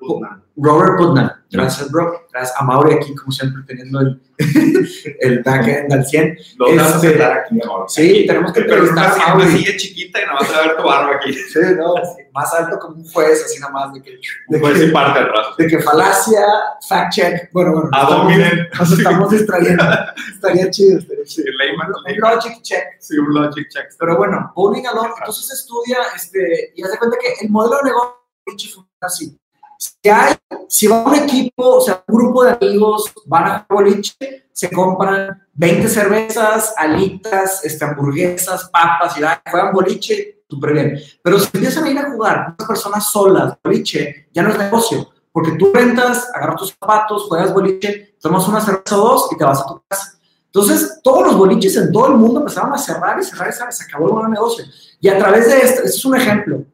Robert 0.00 0.06
Putnam. 0.06 0.42
Robert 0.56 0.96
Putnam. 0.98 1.30
Gracias, 1.50 1.90
bro. 1.90 2.26
Gracias 2.32 2.56
a 2.60 2.64
Mauri 2.64 2.94
aquí, 2.94 3.14
como 3.14 3.32
siempre, 3.32 3.62
teniendo 3.66 4.00
el, 4.00 4.20
el 5.20 5.42
backend 5.42 5.92
al 5.92 6.06
100. 6.06 6.38
Lo 6.58 6.66
este, 6.68 6.76
vamos 6.76 6.94
a 6.94 7.00
sentar 7.00 7.32
aquí 7.32 7.58
ahora. 7.66 7.84
Sí, 7.88 8.10
aquí. 8.10 8.26
tenemos 8.26 8.52
que 8.52 8.62
Pero 8.62 8.90
una, 8.90 9.08
a 9.08 9.34
una 9.34 9.48
silla 9.48 9.76
chiquita 9.76 10.20
y 10.20 10.26
nada 10.26 10.40
más 10.40 10.54
a 10.54 10.60
ver 10.60 10.76
tu 10.76 10.82
barba 10.84 11.16
aquí. 11.16 11.32
Sí, 11.32 11.58
no, 11.76 11.94
más 12.32 12.54
alto 12.54 12.78
como 12.78 12.96
un 12.96 13.04
juez, 13.04 13.42
así 13.44 13.58
nada 13.58 13.72
más. 13.72 13.92
De 13.94 14.02
que, 14.02 14.18
de 14.48 14.60
juez 14.60 14.78
que, 14.78 14.86
parte 14.88 15.20
atrás. 15.20 15.46
De 15.58 15.66
que 15.66 15.78
falacia, 15.80 16.46
fact 16.88 17.12
check. 17.14 17.52
Bueno, 17.52 17.72
bueno. 17.72 17.90
A 17.92 18.04
dominen. 18.04 18.68
Nos 18.78 18.92
estamos 18.92 19.30
distrayendo. 19.30 19.84
estaría 20.32 20.70
chido. 20.70 20.98
Estaría 20.98 21.24
chido. 21.24 21.46
Sí, 21.46 21.56
layman, 21.58 21.88
un 21.88 22.02
layman. 22.04 22.34
logic 22.36 22.62
check. 22.62 22.84
Sí, 23.00 23.18
un 23.18 23.34
logic 23.34 23.68
check. 23.68 23.86
Pero 23.98 24.16
bueno, 24.16 24.52
Bowling 24.54 24.86
Alone, 24.86 25.14
entonces 25.18 25.50
estudia, 25.52 25.98
este, 26.14 26.72
y 26.76 26.82
hace 26.82 26.98
cuenta 26.98 27.16
que 27.20 27.44
el 27.44 27.50
modelo 27.50 27.76
de 27.78 27.90
negocio 27.90 28.14
funciona 28.46 28.86
así 29.02 29.40
si, 29.80 30.10
hay, 30.10 30.34
si 30.68 30.86
va 30.86 31.04
un 31.04 31.14
equipo, 31.14 31.76
o 31.76 31.80
sea, 31.80 32.04
un 32.06 32.16
grupo 32.18 32.44
de 32.44 32.52
amigos 32.52 33.10
van 33.24 33.44
a 33.46 33.66
boliche, 33.66 34.48
se 34.52 34.70
compran 34.70 35.42
20 35.54 35.88
cervezas, 35.88 36.74
alitas, 36.76 37.64
este, 37.64 37.84
hamburguesas, 37.86 38.68
papas 38.70 39.16
y 39.16 39.22
da, 39.22 39.42
juegan 39.50 39.72
boliche, 39.72 40.42
súper 40.50 40.74
bien. 40.74 41.00
Pero 41.22 41.38
si 41.38 41.48
empiezan 41.54 41.84
a 41.84 41.90
ir 41.90 41.98
a 41.98 42.10
jugar 42.10 42.54
unas 42.58 42.68
personas 42.68 43.10
solas, 43.10 43.56
boliche, 43.64 44.28
ya 44.34 44.42
no 44.42 44.50
es 44.50 44.58
negocio, 44.58 45.08
porque 45.32 45.52
tú 45.52 45.72
rentas, 45.72 46.28
agarras 46.34 46.56
tus 46.56 46.76
zapatos, 46.78 47.22
juegas 47.28 47.54
boliche, 47.54 48.16
tomas 48.20 48.46
una 48.48 48.60
cerveza 48.60 48.98
o 48.98 49.00
dos 49.00 49.28
y 49.32 49.38
te 49.38 49.44
vas 49.44 49.62
a 49.62 49.66
tu 49.66 49.82
casa. 49.88 50.18
Entonces, 50.52 51.00
todos 51.02 51.28
los 51.28 51.38
boliches 51.38 51.76
en 51.76 51.92
todo 51.92 52.08
el 52.08 52.14
mundo 52.16 52.40
empezaron 52.40 52.74
a 52.74 52.78
cerrar 52.78 53.18
y 53.18 53.24
cerrar 53.24 53.48
y 53.48 53.72
se 53.72 53.84
acabó 53.84 54.20
el 54.22 54.30
negocio. 54.30 54.64
Y 55.00 55.08
a 55.08 55.16
través 55.16 55.46
de 55.46 55.58
esto, 55.58 55.82
este 55.84 55.96
es 55.96 56.04
un 56.04 56.16
ejemplo. 56.16 56.64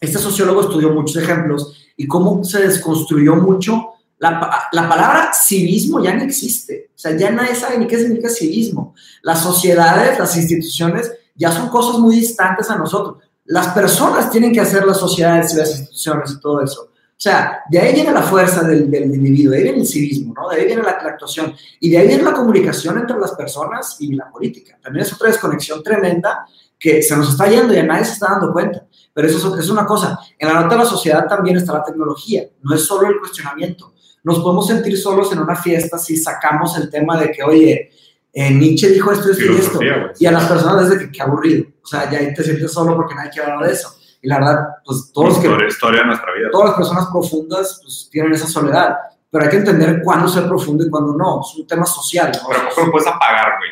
Este 0.00 0.18
sociólogo 0.18 0.62
estudió 0.62 0.90
muchos 0.90 1.22
ejemplos 1.22 1.92
y 1.96 2.06
cómo 2.06 2.44
se 2.44 2.60
desconstruyó 2.60 3.36
mucho. 3.36 3.90
La, 4.18 4.68
la, 4.72 4.88
palabra 4.88 5.32
civismo 5.34 6.02
ya 6.02 6.14
no 6.14 6.22
existe. 6.22 6.90
O 6.94 6.98
sea, 6.98 7.16
ya 7.16 7.30
nadie 7.30 7.54
sabe 7.54 7.78
ni 7.78 7.86
qué 7.86 7.98
significa 7.98 8.28
civismo. 8.28 8.94
Las 9.22 9.42
sociedades, 9.42 10.18
las 10.18 10.36
instituciones, 10.36 11.12
ya 11.34 11.50
son 11.50 11.68
cosas 11.68 11.98
muy 11.98 12.16
distantes 12.16 12.70
a 12.70 12.76
nosotros. 12.76 13.22
Las 13.44 13.68
personas 13.68 14.30
tienen 14.30 14.52
que 14.52 14.60
hacer 14.60 14.86
las 14.86 14.98
sociedades 14.98 15.52
y 15.52 15.56
las 15.56 15.70
instituciones 15.70 16.30
y 16.30 16.40
todo 16.40 16.62
eso. 16.62 16.90
O 17.16 17.20
sea, 17.24 17.60
de 17.70 17.78
ahí 17.78 17.94
viene 17.94 18.12
la 18.12 18.22
fuerza 18.22 18.62
del, 18.62 18.90
del 18.90 19.14
individuo, 19.14 19.52
de 19.52 19.58
ahí 19.58 19.62
viene 19.64 19.78
el 19.78 19.86
civismo, 19.86 20.34
¿no? 20.34 20.48
De 20.48 20.56
ahí 20.56 20.66
viene 20.66 20.82
la, 20.82 21.00
la, 21.02 21.10
actuación 21.10 21.54
y 21.80 21.90
de 21.90 21.98
ahí 21.98 22.08
viene 22.08 22.24
la 22.24 22.32
comunicación 22.32 22.98
entre 22.98 23.18
las 23.18 23.32
personas 23.32 23.96
y 24.00 24.14
la 24.14 24.28
política. 24.30 24.78
También 24.82 25.06
es 25.06 25.12
otra 25.12 25.28
desconexión 25.28 25.82
tremenda 25.82 26.46
que 26.84 27.02
se 27.02 27.16
nos 27.16 27.30
está 27.30 27.48
yendo 27.48 27.72
y 27.72 27.78
a 27.78 27.82
nadie 27.82 28.04
se 28.04 28.12
está 28.12 28.32
dando 28.32 28.52
cuenta. 28.52 28.84
Pero 29.14 29.26
eso 29.26 29.58
es 29.58 29.70
una 29.70 29.86
cosa. 29.86 30.18
En 30.38 30.48
la 30.48 30.60
nota 30.60 30.74
de 30.74 30.82
la 30.82 30.86
sociedad 30.86 31.26
también 31.26 31.56
está 31.56 31.72
la 31.72 31.82
tecnología. 31.82 32.42
No 32.60 32.74
es 32.74 32.84
solo 32.84 33.08
el 33.08 33.18
cuestionamiento. 33.20 33.94
Nos 34.22 34.40
podemos 34.40 34.66
sentir 34.66 34.98
solos 34.98 35.32
en 35.32 35.38
una 35.38 35.56
fiesta 35.56 35.96
si 35.96 36.18
sacamos 36.18 36.76
el 36.76 36.90
tema 36.90 37.18
de 37.18 37.32
que, 37.32 37.42
oye, 37.42 37.90
eh, 38.30 38.50
Nietzsche 38.50 38.90
dijo 38.90 39.12
esto, 39.12 39.30
esto 39.30 39.44
y 39.50 39.56
esto. 39.56 39.78
Y 40.18 40.26
a 40.26 40.32
las 40.32 40.44
personas 40.44 40.90
desde 40.90 41.06
que 41.06 41.10
qué 41.10 41.22
aburrido. 41.22 41.64
O 41.82 41.86
sea, 41.86 42.10
ya 42.10 42.18
ahí 42.18 42.34
te 42.34 42.42
sientes 42.42 42.70
solo 42.70 42.94
porque 42.96 43.14
nadie 43.14 43.30
quiere 43.30 43.50
hablar 43.50 43.66
de 43.66 43.72
eso. 43.72 43.96
Y 44.20 44.28
la 44.28 44.40
verdad, 44.40 44.68
pues 44.84 45.10
todos 45.14 45.38
historia, 45.38 45.56
que... 45.56 45.66
Historia 45.68 46.00
de 46.00 46.06
nuestra 46.06 46.34
vida. 46.34 46.48
Todas 46.52 46.68
las 46.68 46.76
personas 46.76 47.06
profundas 47.10 47.80
pues, 47.82 48.10
tienen 48.12 48.34
esa 48.34 48.46
soledad. 48.46 48.94
Pero 49.30 49.44
hay 49.44 49.50
que 49.50 49.56
entender 49.56 50.02
cuándo 50.04 50.28
ser 50.28 50.46
profundo 50.48 50.84
y 50.84 50.90
cuándo 50.90 51.14
no. 51.14 51.40
Es 51.40 51.58
un 51.58 51.66
tema 51.66 51.86
social. 51.86 52.30
¿no? 52.30 52.48
Pero 52.48 52.60
¿cómo 52.74 52.86
lo 52.88 52.92
puedes 52.92 53.08
apagar, 53.08 53.54
güey? 53.56 53.70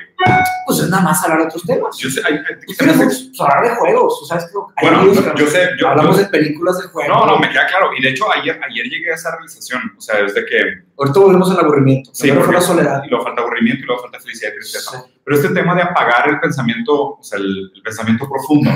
Pues 0.66 0.78
es 0.78 0.88
nada 0.88 1.02
más 1.02 1.22
hablar 1.24 1.40
de 1.40 1.44
otros 1.46 1.62
temas. 1.64 1.96
Yo 1.98 2.08
sé, 2.08 2.20
hay, 2.24 2.38
pues 2.64 2.78
que 2.78 2.84
hablar 3.42 3.62
de 3.64 3.76
juegos. 3.76 4.20
¿tú 4.20 4.26
¿sabes? 4.26 4.44
Hay 4.76 4.88
bueno, 4.88 5.12
yo, 5.12 5.34
yo 5.34 5.46
sé. 5.46 5.70
Yo, 5.78 5.88
hablamos 5.88 6.16
yo, 6.16 6.22
de 6.22 6.28
películas 6.28 6.78
de 6.78 6.88
juegos. 6.88 7.16
No, 7.16 7.26
no, 7.26 7.38
me 7.38 7.50
queda 7.50 7.66
claro. 7.66 7.90
Y 7.96 8.02
de 8.02 8.10
hecho, 8.10 8.24
ayer, 8.32 8.60
ayer 8.62 8.86
llegué 8.86 9.10
a 9.10 9.14
esa 9.14 9.32
realización. 9.32 9.82
O 9.96 10.00
sea, 10.00 10.22
desde 10.22 10.44
que. 10.44 10.84
Ahorita 10.98 11.20
volvemos 11.20 11.50
al 11.50 11.60
aburrimiento. 11.60 12.10
Sí, 12.14 12.30
fue 12.30 12.52
la 12.54 12.60
soledad. 12.60 13.02
Y 13.04 13.10
luego 13.10 13.24
falta 13.24 13.42
aburrimiento 13.42 13.82
y 13.82 13.86
luego 13.86 14.02
falta 14.02 14.20
felicidad 14.20 14.52
y 14.52 14.56
tristeza. 14.56 15.02
Sí. 15.02 15.20
Pero 15.24 15.36
este 15.36 15.54
tema 15.54 15.74
de 15.74 15.82
apagar 15.82 16.28
el 16.28 16.40
pensamiento, 16.40 17.16
o 17.18 17.22
sea, 17.22 17.38
el, 17.38 17.70
el 17.74 17.82
pensamiento 17.82 18.28
profundo, 18.28 18.70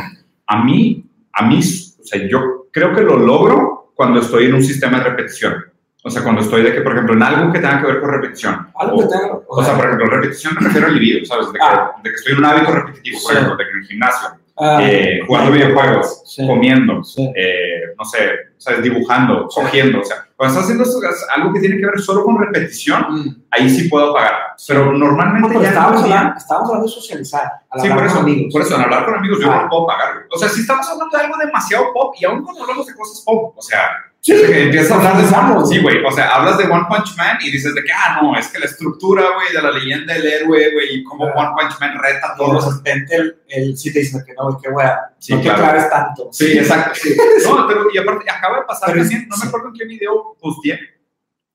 a 0.47 0.65
mí, 0.65 1.05
a 1.33 1.47
mí, 1.47 1.59
o 1.59 2.05
sea, 2.05 2.27
yo 2.29 2.67
creo 2.73 2.95
que 2.95 3.03
lo 3.03 3.17
logro 3.17 3.93
cuando 3.95 4.21
estoy 4.21 4.47
en 4.47 4.55
un 4.55 4.63
sistema 4.63 4.99
de 4.99 5.05
repetición. 5.05 5.76
O 6.07 6.11
sea, 6.11 6.23
cuando 6.23 6.41
estoy 6.43 6.63
de 6.63 6.73
que, 6.73 6.83
por 6.83 6.93
ejemplo, 6.93 7.15
en 7.15 7.23
algo 7.25 7.53
que 7.53 7.59
tenga 7.59 7.81
que 7.81 7.87
ver 7.89 8.01
con 8.01 8.11
repetición. 8.13 8.69
Algo 8.77 8.99
que 9.01 9.07
tenga. 9.09 9.35
O, 9.35 9.45
o 9.49 9.65
sea, 9.65 9.75
por 9.75 9.87
ejemplo, 9.87 10.07
repetición 10.07 10.55
me 10.55 10.61
refiero 10.69 10.87
al 10.87 10.95
libido, 10.95 11.25
¿sabes? 11.27 11.49
De 11.53 11.59
que, 11.59 11.65
Ah. 11.65 11.91
de 12.03 12.11
que 12.11 12.15
estoy 12.17 12.33
en 12.35 12.39
un 12.39 12.45
hábito 12.45 12.73
repetitivo, 12.73 13.19
por 13.21 13.33
Sí. 13.33 13.37
ejemplo, 13.37 13.57
de 13.57 13.65
que 13.65 13.71
en 13.71 13.77
el 13.79 13.85
gimnasio. 13.87 14.29
Ah, 14.59 14.79
eh, 14.83 15.21
jugando 15.27 15.53
sí. 15.53 15.59
videojuegos, 15.59 16.23
Sí. 16.25 16.47
comiendo, 16.47 17.03
eh, 17.35 17.93
no 17.99 18.05
sé, 18.07 18.19
¿sabes? 18.57 18.83
dibujando, 18.85 19.49
cogiendo. 19.49 20.01
O 20.01 20.05
sea, 20.05 20.17
cuando 20.37 20.53
estás 20.53 20.65
haciendo 20.65 20.85
esto, 20.85 20.99
es 21.11 21.27
algo 21.37 21.53
que 21.53 21.61
tiene 21.61 21.77
que 21.79 21.85
ver 21.87 22.01
solo 22.01 22.25
con 22.25 22.39
repetición, 22.39 23.05
Mm. 23.11 23.43
ahí 23.51 23.69
sí 23.69 23.89
puedo 23.89 24.15
pagar. 24.15 24.33
Pero 24.67 24.93
No, 24.93 24.99
normalmente 25.09 25.49
pero 25.49 25.61
ya 25.61 25.69
estábamos, 25.71 26.03
hablando, 26.05 26.35
estábamos 26.39 26.69
hablando 26.71 26.87
de 26.87 26.95
socializar. 26.95 27.43
al 27.69 27.81
Sí, 27.81 27.89
por 27.89 27.97
con 27.99 28.07
eso, 28.07 28.19
amigos. 28.21 28.53
por 28.53 28.63
eso, 28.63 28.77
en 28.77 28.81
hablar 28.83 29.05
con 29.05 29.15
amigos 29.17 29.41
yo 29.41 29.51
Ah. 29.53 29.63
no 29.65 29.69
puedo 29.69 29.87
pagar. 29.89 30.09
O 30.33 30.39
sea, 30.39 30.49
si 30.49 30.61
estamos 30.61 30.89
hablando 30.89 31.19
de 31.19 31.25
algo 31.25 31.37
demasiado 31.37 31.93
pop 31.93 32.15
y 32.19 32.25
aún 32.25 32.43
cuando 32.45 32.63
hablamos 32.63 32.87
de 32.87 32.95
cosas 32.95 33.23
pop, 33.27 33.53
o 33.59 33.61
sea, 33.61 33.91
Sí, 34.27 34.33
es 34.33 34.43
que 34.51 34.63
empiezas 34.65 34.91
a 34.91 34.95
hablar 34.97 35.17
de 35.19 35.23
profundizamos. 35.23 35.69
Sí, 35.71 35.79
güey, 35.79 36.05
o 36.05 36.11
sea, 36.11 36.35
hablas 36.35 36.59
de 36.59 36.65
One 36.65 36.87
Punch 36.89 37.17
Man 37.17 37.39
y 37.41 37.51
dices 37.53 37.73
de 37.77 37.85
que, 37.85 37.93
ah, 37.93 38.19
no, 38.21 38.37
es 38.37 38.49
que 38.49 38.59
la 38.59 38.65
estructura, 38.65 39.23
güey, 39.37 39.53
de 39.55 39.63
la 39.63 39.71
leyenda 39.71 40.15
del 40.15 40.27
héroe, 40.27 40.73
güey, 40.73 40.97
y 40.97 41.05
cómo. 41.05 41.27
One 41.27 41.51
Punch 41.57 41.79
Man 41.81 41.97
reta 42.03 42.33
a 42.33 42.37
Todos 42.37 42.65
los 42.65 42.77
repente 42.77 43.15
el, 43.15 43.37
el 43.47 43.79
sí 43.79 43.93
te 43.93 44.01
dice 44.01 44.19
que 44.27 44.35
no, 44.35 44.51
güey, 44.51 44.57
qué 44.61 44.69
wea, 44.71 44.99
Sí, 45.21 45.33
no 45.33 45.39
te 45.39 45.45
claro. 45.45 45.63
claves 45.63 45.91
tanto. 45.91 46.29
Sí, 46.33 46.59
exacto. 46.59 46.99
No, 47.49 47.69
pero 47.69 47.87
y 47.95 47.99
aparte, 47.99 48.29
acaba 48.29 48.57
de 48.59 48.63
pasar 48.65 48.91
Pero 48.91 49.03
también, 49.03 49.29
no 49.29 49.37
me 49.37 49.43
sí. 49.43 49.47
acuerdo 49.49 49.69
en 49.69 49.75
qué 49.75 49.85
video 49.85 50.37
posteé, 50.41 50.81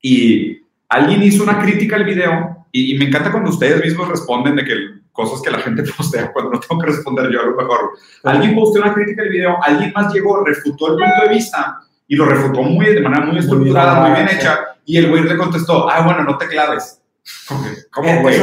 y 0.02 0.62
alguien 0.88 1.24
hizo 1.24 1.44
una 1.44 1.60
crítica 1.60 1.98
al 1.98 2.06
video, 2.06 2.66
y, 2.72 2.96
y 2.96 2.98
me 2.98 3.06
encanta 3.06 3.32
cuando 3.34 3.50
ustedes 3.50 3.84
mismos 3.84 4.08
responden 4.08 4.56
de 4.56 4.64
que 4.64 4.74
cosas 5.12 5.42
que 5.42 5.52
la 5.52 5.60
gente 5.60 5.84
postea 5.98 6.32
cuando 6.32 6.52
no 6.52 6.60
tengo 6.62 6.80
que 6.82 6.88
responder 6.88 7.30
yo 7.32 7.42
a 7.42 7.46
lo 7.48 7.56
mejor. 7.58 7.92
Alguien 8.24 8.56
posteó 8.56 8.82
una 8.82 8.94
crítica 8.94 9.24
al 9.24 9.30
video, 9.30 9.58
alguien 9.62 9.92
más 9.94 10.14
llegó, 10.14 10.42
refutó 10.46 10.94
el 10.94 11.04
punto 11.04 11.24
de 11.28 11.36
vista, 11.36 11.82
y 12.12 12.16
lo 12.18 12.26
refutó 12.26 12.62
muy, 12.62 12.88
de 12.88 13.00
manera 13.00 13.26
muy 13.26 13.40
estructurada, 13.40 14.02
muy 14.02 14.12
bien 14.12 14.28
hecha, 14.28 14.60
y 14.84 14.98
el 14.98 15.10
güey 15.10 15.24
le 15.24 15.38
contestó, 15.38 15.90
ah, 15.90 16.02
bueno, 16.02 16.26
no 16.26 16.38
te 16.38 16.46
claves. 16.46 17.00
¿Cómo, 17.48 18.22
güey? 18.22 18.38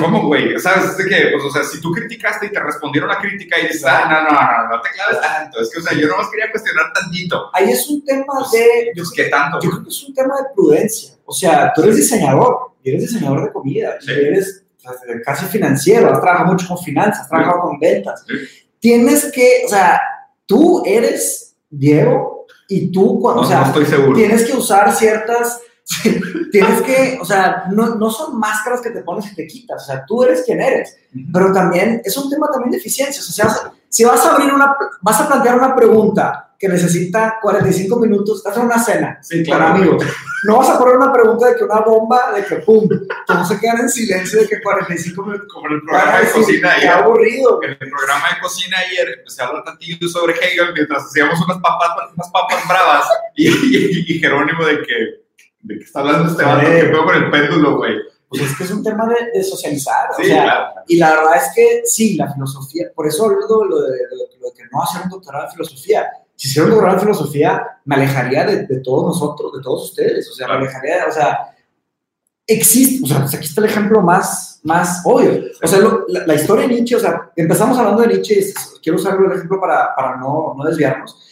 ¿Cómo, 0.00 0.26
güey? 0.26 0.58
¿Sabes? 0.58 0.92
Es 0.92 0.96
de 0.96 1.04
que, 1.04 1.28
pues, 1.32 1.44
o 1.44 1.50
sea, 1.50 1.64
si 1.64 1.82
tú 1.82 1.92
criticaste 1.92 2.46
y 2.46 2.50
te 2.50 2.58
respondieron 2.60 3.10
la 3.10 3.18
crítica 3.18 3.58
y 3.58 3.66
dices, 3.66 3.84
ah, 3.84 4.08
no, 4.08 4.22
no, 4.22 4.40
no, 4.40 4.76
no 4.76 4.80
te 4.80 4.88
claves 4.88 5.20
tanto. 5.20 5.60
Es 5.60 5.70
que, 5.70 5.80
o 5.80 5.82
sea, 5.82 5.98
yo 5.98 6.08
nomás 6.08 6.30
quería 6.30 6.50
cuestionar 6.50 6.90
tantito. 6.94 7.50
Ahí 7.52 7.68
es 7.68 7.86
un 7.90 8.02
tema 8.06 8.32
de. 8.50 8.92
Yo, 8.94 9.02
Pues, 9.02 9.10
¿qué 9.10 9.24
tanto? 9.24 9.58
yo 9.62 9.68
creo 9.68 9.82
que 9.82 9.90
es 9.90 10.04
un 10.04 10.14
tema 10.14 10.36
de 10.36 10.44
prudencia. 10.54 11.14
O 11.26 11.32
sea, 11.34 11.70
tú 11.74 11.82
eres 11.82 11.96
diseñador, 11.96 12.72
y 12.82 12.88
eres 12.88 13.02
diseñador 13.02 13.44
de 13.44 13.52
comida, 13.52 13.98
y 14.00 14.10
eres 14.10 14.64
o 14.78 14.80
sea, 14.80 14.92
casi 15.26 15.44
financiero, 15.44 16.10
has 16.10 16.22
trabajado 16.22 16.52
mucho 16.52 16.66
con 16.66 16.78
finanzas, 16.78 17.24
has 17.24 17.28
trabajado 17.28 17.60
con 17.60 17.78
ventas. 17.78 18.24
Tienes 18.78 19.30
que, 19.30 19.64
o 19.66 19.68
sea, 19.68 20.00
tú 20.46 20.82
eres 20.86 21.54
Diego, 21.68 22.37
y 22.68 22.92
tú, 22.92 23.18
cuando, 23.20 23.42
No, 23.42 23.48
o 23.48 23.50
sea, 23.50 23.60
no 23.62 23.66
estoy 23.66 23.86
seguro. 23.86 24.14
tienes 24.14 24.44
que 24.44 24.56
usar 24.56 24.94
ciertas. 24.94 25.60
tienes 26.52 26.82
que, 26.82 27.18
o 27.18 27.24
sea, 27.24 27.64
no, 27.70 27.94
no 27.94 28.10
son 28.10 28.38
máscaras 28.38 28.82
que 28.82 28.90
te 28.90 29.00
pones 29.02 29.32
y 29.32 29.34
te 29.34 29.46
quitas, 29.46 29.82
o 29.82 29.86
sea, 29.86 30.04
tú 30.04 30.22
eres 30.22 30.42
quien 30.42 30.60
eres, 30.60 30.98
pero 31.32 31.50
también 31.50 32.02
es 32.04 32.14
un 32.18 32.28
tema 32.28 32.46
también 32.52 32.72
de 32.72 32.76
eficiencia, 32.76 33.22
o 33.22 33.24
sea, 33.24 33.72
si 33.88 34.04
vas 34.04 34.22
a, 34.26 34.34
abrir 34.34 34.52
una, 34.52 34.76
vas 35.00 35.18
a 35.18 35.26
plantear 35.26 35.56
una 35.56 35.74
pregunta 35.74 36.54
que 36.58 36.68
necesita 36.68 37.36
45 37.40 37.98
minutos, 38.00 38.36
estás 38.36 38.58
en 38.58 38.64
una 38.64 38.78
cena 38.78 39.18
Sí, 39.22 39.36
con 39.36 39.44
claro. 39.56 39.74
amigos, 39.76 40.04
no 40.44 40.58
vas 40.58 40.68
a 40.70 40.78
poner 40.78 40.96
una 40.96 41.12
pregunta 41.12 41.46
de 41.48 41.56
que 41.56 41.64
una 41.64 41.80
bomba, 41.80 42.32
de 42.34 42.44
que 42.44 42.56
pum, 42.56 42.88
todos 43.26 43.48
se 43.48 43.58
quedan 43.58 43.80
en 43.80 43.88
silencio 43.88 44.40
de 44.40 44.48
que 44.48 44.60
45 44.62 45.22
minutos, 45.22 45.48
Como 45.52 45.66
en 45.68 45.74
el 45.74 45.82
programa 45.82 46.18
de 46.20 46.30
cocina 46.30 46.72
ayer. 46.72 46.88
aburrido, 46.90 47.62
En 47.62 47.70
el 47.70 47.76
programa 47.90 48.24
de 48.34 48.40
cocina 48.40 48.76
ayer 48.78 49.08
empecé 49.18 49.42
a 49.42 49.46
hablar 49.46 49.64
tantillo 49.64 50.08
sobre 50.08 50.34
Hegel 50.34 50.72
mientras 50.74 51.04
hacíamos 51.04 51.40
unas 51.44 51.58
papas, 51.58 51.90
unas 52.14 52.30
papas 52.30 52.68
bravas 52.68 53.04
y, 53.34 53.48
y- 53.48 54.04
y 54.08 54.18
Jerónimo 54.20 54.64
de 54.64 54.82
que, 54.82 54.94
de 55.62 55.78
que 55.78 55.84
está 55.84 56.00
hablando 56.00 56.30
este 56.30 56.44
vato, 56.44 56.66
que 56.66 56.82
veo 56.84 57.04
con 57.04 57.14
el 57.16 57.30
péndulo, 57.30 57.76
güey. 57.76 57.94
pues 58.28 58.42
es 58.42 58.56
que 58.56 58.64
es 58.64 58.70
un 58.70 58.84
tema 58.84 59.06
de, 59.08 59.30
de 59.38 59.42
socializar, 59.44 60.10
o 60.10 60.14
Sí, 60.22 60.26
sea, 60.26 60.42
claro. 60.44 60.66
Y 60.86 60.96
la 60.98 61.10
verdad 61.16 61.36
es 61.36 61.52
que 61.54 61.82
sí, 61.84 62.16
la 62.16 62.32
filosofía, 62.32 62.86
por 62.94 63.06
eso 63.08 63.24
hablo 63.24 63.40
de 63.64 63.68
lo 63.68 63.80
de, 63.82 63.88
de 63.90 64.38
de 64.40 64.52
que 64.56 64.62
no 64.70 64.82
hacer 64.82 65.02
un 65.02 65.10
doctorado 65.10 65.46
en 65.46 65.50
filosofía. 65.52 66.08
Si 66.38 66.46
hiciera 66.46 66.66
un 66.66 66.70
doctorado 66.70 66.98
en 66.98 67.02
filosofía, 67.02 67.66
me 67.84 67.96
alejaría 67.96 68.44
de, 68.46 68.66
de 68.66 68.80
todos 68.80 69.06
nosotros, 69.06 69.52
de 69.54 69.60
todos 69.60 69.90
ustedes. 69.90 70.30
O 70.30 70.34
sea, 70.34 70.46
me 70.46 70.54
alejaría, 70.54 71.04
o 71.08 71.12
sea, 71.12 71.36
existe, 72.46 73.04
o 73.04 73.06
sea, 73.08 73.20
pues 73.20 73.34
aquí 73.34 73.46
está 73.46 73.60
el 73.60 73.66
ejemplo 73.66 74.00
más, 74.02 74.60
más 74.62 75.02
obvio. 75.04 75.42
O 75.62 75.66
sea, 75.66 75.80
lo- 75.80 76.04
la, 76.08 76.26
la 76.26 76.34
historia 76.34 76.66
de 76.68 76.74
Nietzsche, 76.74 76.96
o 76.96 77.00
sea, 77.00 77.30
empezamos 77.36 77.76
hablando 77.76 78.02
de 78.02 78.08
Nietzsche, 78.08 78.38
y 78.40 78.52
quiero 78.82 78.98
usar 78.98 79.18
el 79.20 79.32
ejemplo 79.32 79.60
para, 79.60 79.94
para 79.96 80.16
no, 80.16 80.54
no 80.56 80.64
desviarnos. 80.64 81.24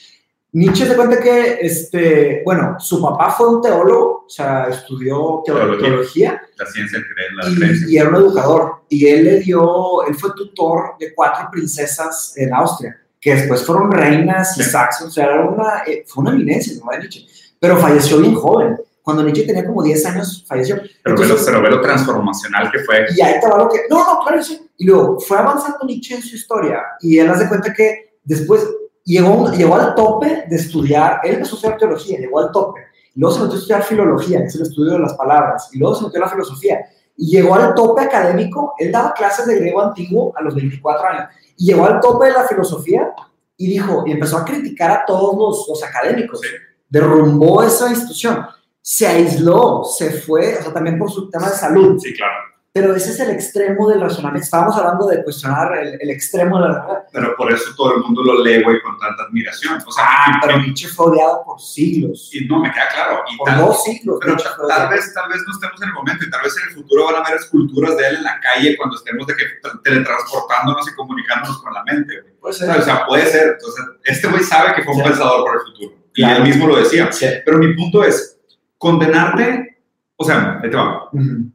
Nietzsche 0.53 0.87
se 0.87 0.97
cuenta 0.97 1.21
que, 1.21 1.59
este, 1.61 2.43
bueno, 2.45 2.77
su 2.81 3.01
papá 3.01 3.31
fue 3.31 3.49
un 3.49 3.63
teólogo, 3.63 4.25
o 4.27 4.29
sea, 4.29 4.69
estudió 4.69 5.43
teo- 5.45 5.55
Teología. 5.55 5.87
teología 5.89 6.43
La 6.59 6.67
ciencia 6.67 6.99
la 7.37 7.49
y, 7.89 7.93
y 7.95 7.99
era 7.99 8.09
un 8.09 8.17
educador. 8.17 8.73
Y 8.89 9.07
él 9.07 9.25
le 9.25 9.39
dio, 9.41 10.05
él 10.07 10.15
fue 10.15 10.31
tutor 10.35 10.97
de 10.99 11.15
cuatro 11.15 11.49
princesas 11.53 12.33
en 12.37 12.53
Austria, 12.55 13.01
que 13.21 13.35
después 13.35 13.65
fueron 13.65 13.91
reinas 13.91 14.57
y 14.59 14.63
saxos. 14.63 15.09
O 15.09 15.11
sea, 15.11 15.25
era 15.27 15.45
una, 15.45 15.83
eh, 15.87 16.05
fue 16.07 16.23
una 16.23 16.33
eminencia, 16.33 16.75
de 16.75 16.99
Nietzsche. 16.99 17.27
Pero 17.59 17.77
falleció 17.79 18.19
bien 18.19 18.35
joven. 18.35 18.77
Cuando 19.03 19.23
Nietzsche 19.23 19.45
tenía 19.45 19.65
como 19.65 19.83
10 19.83 20.07
años, 20.07 20.45
falleció. 20.49 20.77
Pero 20.77 21.17
ve, 21.17 21.21
lo, 21.21 21.23
Entonces, 21.23 21.47
pero 21.47 21.63
ve 21.63 21.71
lo 21.71 21.81
transformacional 21.81 22.71
que 22.71 22.81
fue. 22.81 23.07
y 23.17 23.21
ahí 23.21 23.35
va 23.43 23.59
lo 23.59 23.69
que. 23.69 23.81
No, 23.89 23.99
no, 24.05 24.21
claro, 24.25 24.43
sí. 24.43 24.69
Y 24.79 24.87
luego 24.87 25.21
fue 25.21 25.39
avanzando 25.39 25.79
Nietzsche 25.85 26.17
en 26.17 26.23
su 26.23 26.35
historia. 26.35 26.83
Y 27.01 27.19
él 27.19 27.29
hace 27.29 27.49
cuenta 27.49 27.73
que 27.73 28.19
después 28.25 28.67
llegó, 29.05 29.51
llegó 29.53 29.77
al 29.77 29.95
tope 29.95 30.45
de 30.49 30.57
estudiar. 30.57 31.21
Él 31.25 31.35
empezó 31.35 31.55
a 31.55 31.57
estudiar 31.57 31.79
teología, 31.79 32.19
llegó 32.19 32.41
al 32.41 32.51
tope. 32.51 32.81
Y 33.15 33.21
luego 33.21 33.35
se 33.35 33.43
metió 33.43 33.55
a 33.55 33.59
estudiar 33.59 33.83
filología, 33.85 34.41
que 34.41 34.47
es 34.47 34.55
el 34.57 34.63
estudio 34.63 34.93
de 34.93 34.99
las 34.99 35.15
palabras. 35.15 35.71
Y 35.73 35.79
luego 35.79 35.95
se 35.95 36.05
metió 36.05 36.21
a 36.21 36.27
la 36.27 36.31
filosofía. 36.31 36.81
Y 37.17 37.31
llegó 37.31 37.55
al 37.55 37.75
tope 37.75 38.03
académico. 38.03 38.75
Él 38.79 38.93
daba 38.93 39.15
clases 39.15 39.47
de 39.47 39.57
griego 39.59 39.81
antiguo 39.81 40.33
a 40.37 40.43
los 40.43 40.55
24 40.55 41.09
años. 41.09 41.29
Y 41.57 41.67
llegó 41.67 41.87
al 41.87 42.01
tope 42.01 42.27
de 42.27 42.33
la 42.33 42.47
filosofía 42.47 43.13
y 43.57 43.69
dijo, 43.69 44.05
y 44.07 44.13
empezó 44.13 44.39
a 44.39 44.45
criticar 44.45 44.91
a 44.91 45.05
todos 45.07 45.37
los, 45.37 45.69
los 45.69 45.83
académicos. 45.83 46.41
Sí. 46.41 46.49
Derrumbó 46.89 47.63
esa 47.63 47.91
institución. 47.91 48.47
Se 48.81 49.07
aisló, 49.07 49.83
se 49.85 50.11
fue, 50.11 50.59
o 50.59 50.63
sea, 50.63 50.73
también 50.73 50.99
por 50.99 51.11
su 51.11 51.29
tema 51.29 51.51
de 51.51 51.57
salud. 51.57 51.99
Sí, 51.99 52.15
claro. 52.15 52.35
Pero 52.77 52.95
ese 52.95 53.09
es 53.11 53.21
el 53.21 53.31
extremo 53.31 53.89
del 53.89 54.03
razonamiento. 54.03 54.45
Estábamos 54.45 54.77
hablando 54.77 55.07
de 55.07 55.25
cuestionar 55.25 55.79
el, 55.79 55.97
el 55.99 56.11
extremo 56.11 56.59
del 56.61 56.75
razonamiento. 56.75 57.09
Pero 57.11 57.35
por 57.35 57.51
eso 57.51 57.71
todo 57.75 57.95
el 57.97 58.03
mundo 58.03 58.23
lo 58.23 58.45
lee, 58.45 58.63
güey, 58.63 58.83
con 58.83 58.99
tanta 58.99 59.23
admiración. 59.23 59.79
O 59.87 59.91
sea, 59.91 60.05
Ah, 60.07 60.39
pero 60.43 60.59
Nietzsche 60.59 60.87
fue 60.89 61.07
odiado 61.07 61.43
por 61.47 61.59
siglos. 61.59 62.29
y 62.35 62.45
no, 62.45 62.61
me 62.61 62.71
queda 62.71 62.89
claro. 62.93 63.23
Y 63.33 63.37
Por 63.39 63.49
tal- 63.49 63.59
dos 63.61 63.83
siglos. 63.83 64.19
Pero 64.21 64.37
tal 64.37 64.53
odiado. 64.61 64.91
vez, 64.91 65.15
tal 65.15 65.29
vez 65.31 65.41
no 65.47 65.53
estemos 65.55 65.81
en 65.81 65.89
el 65.89 65.95
momento 65.95 66.25
y 66.27 66.31
tal 66.31 66.43
vez 66.43 66.55
en 66.59 66.69
el 66.69 66.75
futuro 66.75 67.05
van 67.07 67.15
a 67.15 67.19
haber 67.21 67.37
esculturas 67.37 67.97
de 67.97 68.09
él 68.09 68.17
en 68.17 68.25
la 68.25 68.39
calle 68.41 68.77
cuando 68.77 68.97
estemos 68.97 69.27
de 69.27 69.35
que 69.37 69.45
tra- 69.63 69.81
teletransportándonos 69.83 70.87
y 70.87 70.95
comunicándonos 70.95 71.63
con 71.63 71.73
la 71.73 71.83
mente. 71.85 72.21
güey. 72.21 72.35
Puede 72.41 72.79
O 72.79 72.83
sea, 72.83 73.07
puede 73.07 73.25
ser. 73.27 73.55
Entonces, 73.55 73.85
este 74.05 74.29
güey 74.29 74.43
sabe 74.43 74.75
que 74.75 74.83
fue 74.85 74.93
un 74.93 75.01
Sí. 75.03 75.09
pensador 75.09 75.45
por 75.45 75.55
el 75.55 75.61
futuro. 75.63 75.95
Y 76.15 76.23
Claro. 76.23 76.37
él 76.37 76.43
mismo 76.43 76.67
lo 76.67 76.77
decía. 76.77 77.11
Sí. 77.11 77.27
Pero 77.43 77.57
mi 77.57 77.73
punto 77.75 78.05
es, 78.05 78.39
condenarte, 78.79 79.79
o 80.17 80.25
sea, 80.25 80.61
ahí 80.63 80.71
te 80.71 80.77
va. 80.77 81.09
Ujú. 81.13 81.51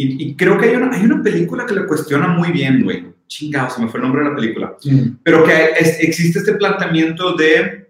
Y, 0.00 0.28
y 0.30 0.36
creo 0.36 0.56
que 0.58 0.66
hay 0.66 0.76
una, 0.76 0.94
hay 0.94 1.04
una 1.04 1.22
película 1.22 1.66
que 1.66 1.74
le 1.74 1.86
cuestiona 1.86 2.28
muy 2.28 2.50
bien, 2.52 2.84
güey. 2.84 3.06
Chingado, 3.26 3.68
se 3.70 3.80
me 3.82 3.88
fue 3.88 3.98
el 3.98 4.04
nombre 4.04 4.22
de 4.22 4.30
la 4.30 4.36
película. 4.36 4.76
Ujú. 4.84 5.16
Pero 5.24 5.44
que 5.44 5.70
es- 5.78 5.98
existe 6.00 6.38
este 6.38 6.52
planteamiento 6.54 7.34
de 7.34 7.86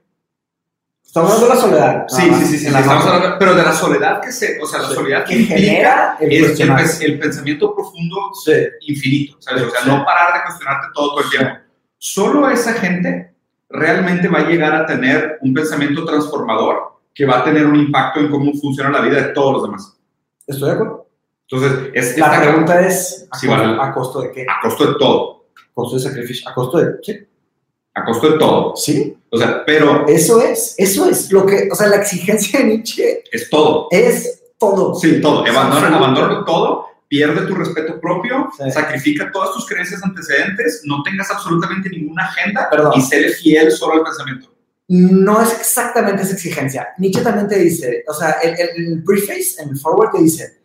Estamos 1.04 1.32
hablando 1.32 1.48
de 1.48 1.54
la 1.54 1.60
soledad. 1.60 2.04
Sí, 2.08 2.22
sí, 2.34 2.44
sí, 2.46 2.58
sí, 2.58 2.70
la 2.70 2.80
estamos 2.80 3.06
hablando- 3.06 3.36
pero 3.38 3.54
de 3.54 3.62
la 3.62 3.72
soledad 3.72 4.20
que 4.20 4.30
se, 4.30 4.58
o 4.62 4.66
sea, 4.66 4.80
la 4.82 4.88
Sí. 4.88 4.94
soledad 4.94 5.24
que, 5.24 5.34
Que 5.34 5.40
implica 5.40 5.56
genera 5.60 6.16
el 6.20 6.32
es 6.44 7.00
el, 7.00 7.12
el 7.12 7.18
pensamiento 7.18 7.74
profundo 7.74 8.30
Sí. 8.44 8.52
infinito, 8.86 9.36
¿sabes? 9.40 9.62
O 9.64 9.70
sea, 9.70 9.80
Sí. 9.82 9.88
no 9.88 10.04
parar 10.04 10.34
de 10.34 10.44
cuestionarte 10.46 10.86
todo, 10.94 11.10
todo 11.14 11.24
el 11.24 11.30
tiempo. 11.30 11.54
Solo 11.98 12.50
esa 12.50 12.74
gente 12.74 13.34
realmente 13.70 14.28
va 14.28 14.40
a 14.40 14.48
llegar 14.48 14.74
a 14.74 14.84
tener 14.86 15.38
un 15.40 15.54
pensamiento 15.54 16.04
transformador 16.04 17.00
que 17.14 17.24
va 17.26 17.38
a 17.40 17.44
tener 17.44 17.66
un 17.66 17.76
impacto 17.76 18.20
en 18.20 18.28
cómo 18.30 18.52
funciona 18.54 18.90
la 18.90 19.00
vida 19.00 19.16
de 19.16 19.32
todos 19.32 19.52
los 19.54 19.62
demás. 19.62 19.98
Estoy 20.46 20.68
de 20.68 20.74
acuerdo. 20.74 21.07
Entonces, 21.50 21.90
es 21.94 22.18
La 22.18 22.40
pregunta 22.40 22.86
es: 22.86 23.26
¿a, 23.30 23.38
Sí, 23.38 23.46
costo, 23.46 23.62
vale. 23.62 23.78
¿a 23.82 23.92
costo 23.94 24.20
de 24.22 24.32
qué? 24.32 24.42
a 24.48 24.60
costo 24.62 24.86
de 24.86 24.98
todo, 24.98 25.46
¿A 25.56 25.74
costo 25.74 25.96
de 25.96 26.02
sacrificio? 26.02 26.48
¿A 26.48 26.54
costo 26.54 26.78
de 26.78 26.94
qué? 27.02 27.28
a 27.94 28.04
costo 28.04 28.30
de 28.30 28.38
todo. 28.38 28.76
Sí. 28.76 29.16
O 29.30 29.36
sea, 29.38 29.64
pero 29.66 30.06
Eso 30.06 30.40
es. 30.40 30.74
Eso 30.78 31.08
es 31.10 31.32
lo 31.32 31.44
que. 31.44 31.68
O 31.72 31.74
sea, 31.74 31.88
la 31.88 31.96
exigencia 31.96 32.60
de 32.60 32.66
Nietzsche 32.66 33.24
es 33.32 33.50
todo. 33.50 33.88
es 33.90 34.40
todo. 34.58 34.94
Sí, 34.94 35.20
todo. 35.20 35.44
Sí, 35.44 35.50
Abandona, 35.50 35.88
sí. 35.88 35.94
abandona 35.94 36.44
todo, 36.44 36.86
pierde 37.08 37.46
tu 37.46 37.54
respeto 37.54 37.98
propio, 38.00 38.50
Sí. 38.56 38.70
sacrifica 38.70 39.30
todas 39.32 39.52
tus 39.52 39.66
creencias 39.66 40.02
antecedentes, 40.04 40.82
no 40.84 41.02
tengas 41.02 41.30
absolutamente 41.30 41.88
ninguna 41.90 42.24
agenda 42.26 42.68
Perdón. 42.70 42.92
y 42.96 43.00
sé 43.02 43.28
fiel 43.30 43.70
solo 43.72 43.94
al 43.94 44.02
pensamiento. 44.04 44.52
no 44.90 45.42
es 45.42 45.52
exactamente 45.60 46.22
esa 46.22 46.34
exigencia. 46.34 46.88
Nietzsche 46.98 47.22
también 47.22 47.48
te 47.48 47.58
dice, 47.58 48.04
o 48.08 48.14
sea, 48.14 48.32
el, 48.42 48.50
el- 48.58 48.92
el 48.94 49.04
preface, 49.04 49.60
en 49.62 49.70
el 49.70 49.76
forward 49.78 50.12
te 50.12 50.22
dice, 50.22 50.57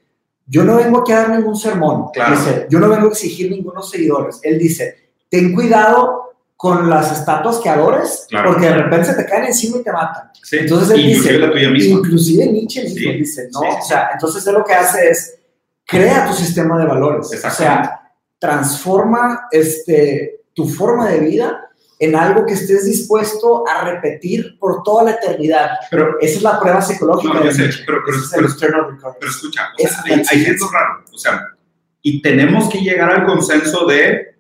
yo 0.45 0.63
no 0.63 0.75
vengo 0.77 0.99
aquí 0.99 1.11
a 1.11 1.19
dar 1.19 1.29
ningún 1.31 1.55
sermón. 1.55 2.07
Claro. 2.13 2.35
Dice, 2.37 2.67
yo 2.69 2.79
no 2.79 2.89
vengo 2.89 3.07
a 3.07 3.09
exigir 3.11 3.49
ningunos 3.49 3.89
seguidores. 3.89 4.39
Él 4.43 4.59
dice, 4.59 4.95
ten 5.29 5.53
cuidado 5.53 6.21
con 6.55 6.89
las 6.89 7.11
estatuas 7.11 7.57
que 7.57 7.69
adores, 7.69 8.25
Claro. 8.29 8.51
porque 8.51 8.67
de 8.67 8.73
repente 8.75 9.05
se 9.07 9.15
te 9.15 9.25
caen 9.25 9.45
encima 9.45 9.77
y 9.79 9.83
te 9.83 9.91
matan. 9.91 10.29
Sí. 10.41 10.57
Entonces 10.59 10.91
él 10.91 10.99
Inclusive 11.01 11.31
dice, 11.33 11.39
la 11.39 11.51
tuya 11.51 11.69
misma. 11.69 11.99
inclusive 11.99 12.45
Nietzsche 12.45 12.83
mismo 12.83 12.97
Sí, 12.99 13.17
dice, 13.17 13.49
no, 13.51 13.59
sí, 13.61 13.67
o 13.79 13.85
sea, 13.85 14.09
entonces 14.13 14.47
él 14.47 14.53
lo 14.53 14.63
que 14.63 14.73
hace 14.73 15.09
es, 15.09 15.39
crea 15.85 16.25
tu 16.27 16.33
sistema 16.33 16.79
de 16.79 16.85
valores. 16.85 17.27
O 17.27 17.49
sea, 17.49 18.01
transforma, 18.39 19.47
este, 19.51 20.41
tu 20.53 20.67
forma 20.67 21.09
de 21.09 21.19
vida 21.19 21.69
en 22.03 22.15
algo 22.15 22.45
que 22.45 22.53
estés 22.53 22.85
dispuesto 22.85 23.63
a 23.67 23.85
repetir 23.89 24.57
por 24.59 24.83
toda 24.83 25.03
la 25.05 25.11
eternidad. 25.11 25.69
Pero, 25.89 26.19
Esa 26.19 26.37
es 26.37 26.41
la 26.43 26.59
prueba 26.59 26.81
psicológica. 26.81 27.33
No, 27.33 27.43
yo 27.45 27.51
sé, 27.51 27.69
pero- 27.85 28.01
pero- 28.05 28.17
es 28.17 28.29
pero- 28.33 28.87
pero 29.19 29.31
escucha, 29.31 29.61
o 29.77 29.87
sea, 29.87 30.03
hay, 30.05 30.23
hay 30.29 30.45
algo 30.45 30.69
raro. 30.71 31.03
O 31.13 31.17
sea, 31.17 31.47
y 32.01 32.21
tenemos 32.21 32.69
que 32.69 32.79
llegar 32.79 33.09
al 33.11 33.25
consenso 33.25 33.85
de 33.85 34.35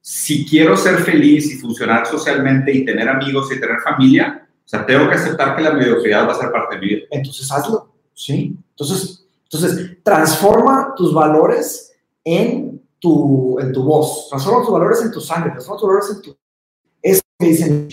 si 0.00 0.46
quiero 0.46 0.76
ser 0.76 0.98
feliz 0.98 1.52
y 1.52 1.58
funcionar 1.58 2.06
socialmente 2.06 2.72
y 2.72 2.84
tener 2.84 3.08
amigos 3.08 3.50
y 3.52 3.60
tener 3.60 3.78
familia, 3.80 4.46
o 4.64 4.68
sea, 4.68 4.84
tengo 4.84 5.08
que 5.08 5.14
aceptar 5.16 5.56
que 5.56 5.62
la 5.62 5.72
mediocridad 5.72 6.26
va 6.28 6.32
a 6.32 6.38
ser 6.38 6.50
parte 6.52 6.74
de 6.74 6.80
mi 6.80 6.88
vida. 6.88 7.06
Entonces 7.10 7.50
hazlo, 7.50 7.92
¿sí? 8.12 8.54
Entonces, 8.70 9.26
entonces 9.44 9.96
transforma 10.02 10.92
tus 10.96 11.12
valores 11.14 11.92
en 12.24 12.82
tu, 12.98 13.58
en 13.60 13.72
tu 13.72 13.82
voz, 13.84 14.28
transforma 14.28 14.62
tus 14.64 14.72
valores 14.72 15.02
en 15.02 15.10
tu 15.12 15.20
sangre, 15.20 15.50
transforma 15.52 15.80
tus 15.80 15.88
valores 15.88 16.10
en 16.16 16.22
tu... 16.22 16.38
Que 17.40 17.46
dicen, 17.46 17.88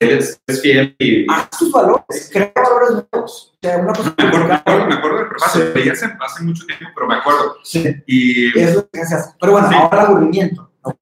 Él 0.00 0.10
es, 0.18 0.40
es 0.48 0.60
fiel 0.62 0.96
y... 0.98 1.24
haz 1.30 1.48
tus 1.50 1.70
valores, 1.70 2.28
crea 2.32 2.52
valores 2.56 2.90
nuevos. 3.12 3.54
O 3.54 3.58
sea, 3.62 3.78
una 3.78 3.92
cosa 3.92 4.14
Me 4.18 4.24
acuerdo, 4.26 4.46
me 4.48 4.54
acuerdo, 4.54 4.86
me 4.86 4.94
acuerdo 4.94 5.18
del 5.18 5.28
prefacio, 5.28 5.62
Sí. 5.66 5.72
leí 5.78 5.88
hace, 5.90 6.06
hace 6.20 6.42
mucho 6.42 6.66
tiempo, 6.66 6.86
pero 6.94 7.06
me 7.06 7.14
acuerdo. 7.14 7.56
Sí, 7.62 7.84
Y, 8.06 8.58
es 8.58 8.74
lo 8.74 8.88
que 8.90 9.04
se 9.06 9.14
hace. 9.14 9.30
Pero 9.40 9.52
bueno, 9.52 9.68
Sí. 9.68 9.74
ahora 9.76 10.02
aburrimiento. 10.02 10.72
¿ok? 10.82 10.96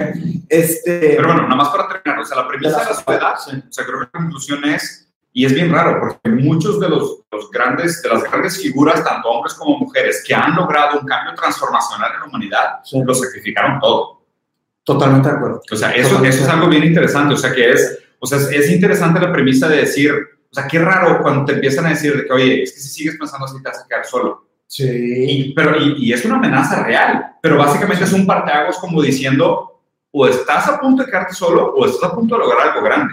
Este, 0.49 1.15
pero 1.17 1.29
bueno, 1.29 1.43
nada 1.45 1.55
más 1.57 1.69
para 1.71 1.89
terminar, 1.89 2.19
o 2.21 2.25
sea, 2.27 2.37
la 2.37 2.49
premisa 2.49 2.79
de 2.81 2.85
la 2.85 2.95
soledad, 2.95 3.35
Sí. 3.39 3.53
o 3.57 3.73
sea, 3.73 3.87
creo 3.87 4.01
que 4.01 4.05
la 4.13 4.21
conclusión 4.21 4.65
es, 4.67 5.09
y 5.33 5.47
es 5.47 5.55
bien 5.55 5.73
raro, 5.73 5.99
porque 6.01 6.29
muchos 6.31 6.81
de 6.81 6.89
los, 6.91 7.21
los 7.31 7.51
grandes, 7.51 8.03
de 8.03 8.09
las 8.11 8.23
grandes 8.25 8.61
figuras, 8.61 9.03
tanto 9.05 9.29
hombres 9.31 9.55
como 9.55 9.79
mujeres, 9.79 10.23
que 10.27 10.35
han 10.35 10.55
logrado 10.57 11.01
un 11.01 11.07
cambio 11.07 11.35
transformacional 11.35 12.13
en 12.15 12.21
la 12.21 12.27
humanidad, 12.27 12.81
lo 12.93 13.15
sacrificaron 13.15 13.79
todo. 13.81 14.18
Totalmente 14.95 15.29
de 15.29 15.35
acuerdo. 15.37 15.61
O 15.71 15.77
sea, 15.77 15.91
eso, 15.91 16.25
eso 16.25 16.43
es 16.45 16.49
algo 16.49 16.67
bien 16.69 16.83
interesante, 16.85 17.35
o 17.35 17.37
sea, 17.37 17.53
que 17.53 17.71
es, 17.73 17.99
o 18.19 18.27
sea, 18.27 18.39
es, 18.39 18.51
es 18.51 18.71
interesante 18.71 19.21
la 19.21 19.31
premisa 19.31 19.69
de 19.69 19.77
decir, 19.79 20.13
o 20.13 20.55
sea, 20.55 20.67
qué 20.67 20.79
raro 20.79 21.21
cuando 21.23 21.45
te 21.45 21.53
empiezan 21.53 21.85
a 21.85 21.91
decir 21.91 22.17
de 22.17 22.25
que, 22.27 22.33
oye, 22.33 22.63
es 22.63 22.73
que 22.73 22.81
si 22.81 22.89
sigues 22.89 23.17
pensando 23.19 23.45
así 23.45 23.63
te 23.63 23.69
vas 23.69 23.81
a 23.85 23.87
quedar 23.87 24.07
solo. 24.07 24.49
Sí. 24.67 24.85
Y, 24.91 25.53
pero, 25.55 25.77
y, 25.79 25.95
y 25.99 26.13
es 26.15 26.25
una 26.25 26.37
amenaza 26.37 26.83
real, 26.85 27.33
pero 27.43 27.59
básicamente 27.59 28.05
es 28.05 28.13
un 28.15 28.27
parteaguas 28.27 28.79
como 28.79 29.03
diciendo, 29.03 29.83
o 30.11 30.27
estás 30.27 30.69
a 30.69 30.81
punto 30.81 31.03
de 31.05 31.11
quedarte 31.11 31.35
solo 31.35 31.75
o 31.75 31.85
estás 31.85 32.11
a 32.11 32.15
punto 32.15 32.35
de 32.37 32.41
lograr 32.41 32.69
algo 32.69 32.83
grande. 32.83 33.13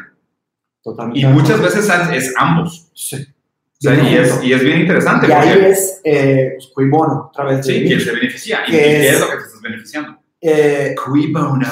Totalmente 0.82 1.20
Y 1.20 1.26
muchas 1.26 1.62
veces 1.62 1.90
es, 1.90 2.24
es 2.28 2.34
ambos. 2.38 2.88
Sí. 2.94 3.18
O 3.18 3.82
sea, 3.82 4.02
y, 4.02 4.16
es, 4.16 4.42
y 4.44 4.54
es 4.54 4.64
bien 4.64 4.80
interesante. 4.80 5.28
Y 5.28 5.32
ahí 5.34 5.60
es 5.66 6.00
eh, 6.06 6.58
pues, 6.74 6.90
bono, 6.90 7.30
otra 7.34 7.44
vez. 7.44 7.66
sí, 7.66 7.84
quién 7.86 8.00
se 8.00 8.12
beneficia 8.14 8.62
y, 8.66 8.72
qué 8.72 9.10
es- 9.10 9.16
es 9.16 9.20
lo 9.20 9.28
que 9.30 9.36
te 9.36 9.42
estás 9.44 9.62
beneficiando. 9.62 10.18
Eh. 10.42 10.96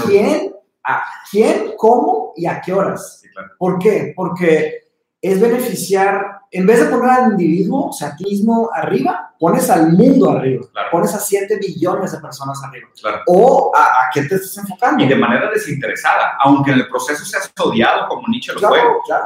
¿Quién? 0.06 0.54
¿A 0.86 1.04
quién? 1.30 1.74
¿Cómo? 1.78 2.34
¿Y 2.36 2.46
a 2.46 2.60
qué 2.62 2.74
horas? 2.74 3.20
Sí, 3.22 3.30
claro. 3.30 3.50
¿Por 3.58 3.80
qué? 3.80 4.14
Porque 4.16 4.84
es 5.22 5.40
beneficiar, 5.40 6.40
en 6.52 6.68
vez 6.68 6.80
de 6.82 6.86
poner 6.88 7.10
al 7.10 7.32
individuo, 7.32 7.88
o 7.90 7.94
sea, 7.94 8.10
a 8.10 8.16
ti 8.18 8.26
mismo 8.26 8.70
arriba, 8.74 9.34
pones 9.40 9.70
al 9.70 9.94
mundo 9.94 10.32
arriba, 10.32 10.66
Claro. 10.74 10.90
pones 10.92 11.14
a 11.16 11.20
7 11.20 11.58
billones 11.58 12.12
de 12.12 12.20
personas 12.20 12.62
arriba. 12.64 12.90
Claro. 13.02 13.22
O 13.28 13.72
a, 13.74 13.82
a 13.84 14.10
qué 14.14 14.24
te 14.24 14.36
estás 14.36 14.58
enfocando. 14.58 15.02
Y 15.04 15.08
de 15.08 15.16
manera 15.16 15.50
desinteresada, 15.50 16.38
aunque 16.44 16.72
en 16.72 16.80
el 16.80 16.88
proceso 16.90 17.24
seas 17.24 17.52
odiado 17.60 18.08
como 18.10 18.28
Nietzsche 18.28 18.52
lo 18.54 18.68
fue. 18.68 18.80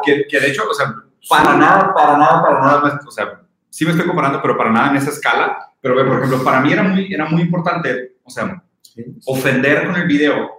Que, 0.05 0.25
que 0.29 0.39
de 0.39 0.47
hecho, 0.49 0.63
o 0.69 0.73
sea, 0.73 0.93
para 1.27 1.55
nada, 1.57 1.93
para 1.93 2.17
nada, 2.17 2.41
para 2.43 2.59
nada, 2.59 2.81
me- 2.83 3.07
o 3.07 3.11
sea, 3.11 3.41
sí 3.69 3.83
me 3.85 3.91
estoy 3.91 4.05
comparando, 4.05 4.39
pero 4.41 4.55
para 4.55 4.69
nada 4.71 4.91
en 4.91 4.97
esa 4.97 5.09
escala. 5.09 5.57
Pero 5.81 5.95
por 5.95 6.17
ejemplo, 6.17 6.43
para 6.43 6.59
mí 6.61 6.71
era 6.73 6.83
muy, 6.83 7.11
era 7.13 7.25
muy 7.25 7.41
importante, 7.41 8.17
o 8.23 8.29
sea, 8.29 8.61
ofender 9.25 9.85
con 9.85 9.95
el 9.95 10.07
video. 10.07 10.51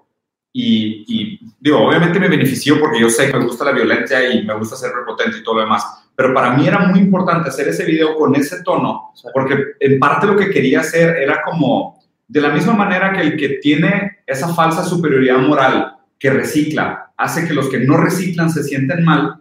Y, 0.52 1.04
y, 1.06 1.40
digo, 1.60 1.86
obviamente 1.86 2.18
me 2.18 2.28
benefició 2.28 2.80
porque 2.80 3.00
yo 3.00 3.10
sé 3.10 3.30
que 3.30 3.36
me 3.36 3.44
gusta 3.44 3.64
la 3.64 3.72
violencia 3.72 4.32
y 4.32 4.44
me 4.44 4.54
gusta 4.54 4.76
ser 4.76 4.92
prepotente 4.92 5.38
y 5.38 5.42
todo 5.42 5.56
lo 5.56 5.60
demás. 5.62 5.84
Pero 6.16 6.34
para 6.34 6.54
mí 6.54 6.66
era 6.66 6.80
muy 6.80 6.98
importante 6.98 7.48
hacer 7.48 7.68
ese 7.68 7.84
video 7.84 8.16
con 8.16 8.34
ese 8.34 8.64
tono, 8.64 9.12
porque 9.32 9.56
en 9.78 10.00
parte 10.00 10.26
lo 10.26 10.36
que 10.36 10.50
quería 10.50 10.80
hacer 10.80 11.16
era 11.16 11.42
como, 11.44 12.02
de 12.26 12.40
la 12.40 12.48
misma 12.48 12.72
manera 12.72 13.12
que 13.12 13.20
el 13.20 13.36
que 13.36 13.60
tiene 13.62 14.18
esa 14.26 14.52
falsa 14.52 14.82
superioridad 14.82 15.38
moral 15.38 15.96
que 16.18 16.30
recicla, 16.30 17.12
hace 17.16 17.46
que 17.46 17.54
los 17.54 17.68
que 17.68 17.78
no 17.78 17.96
reciclan 17.96 18.50
se 18.50 18.64
sienten 18.64 19.04
mal, 19.04 19.40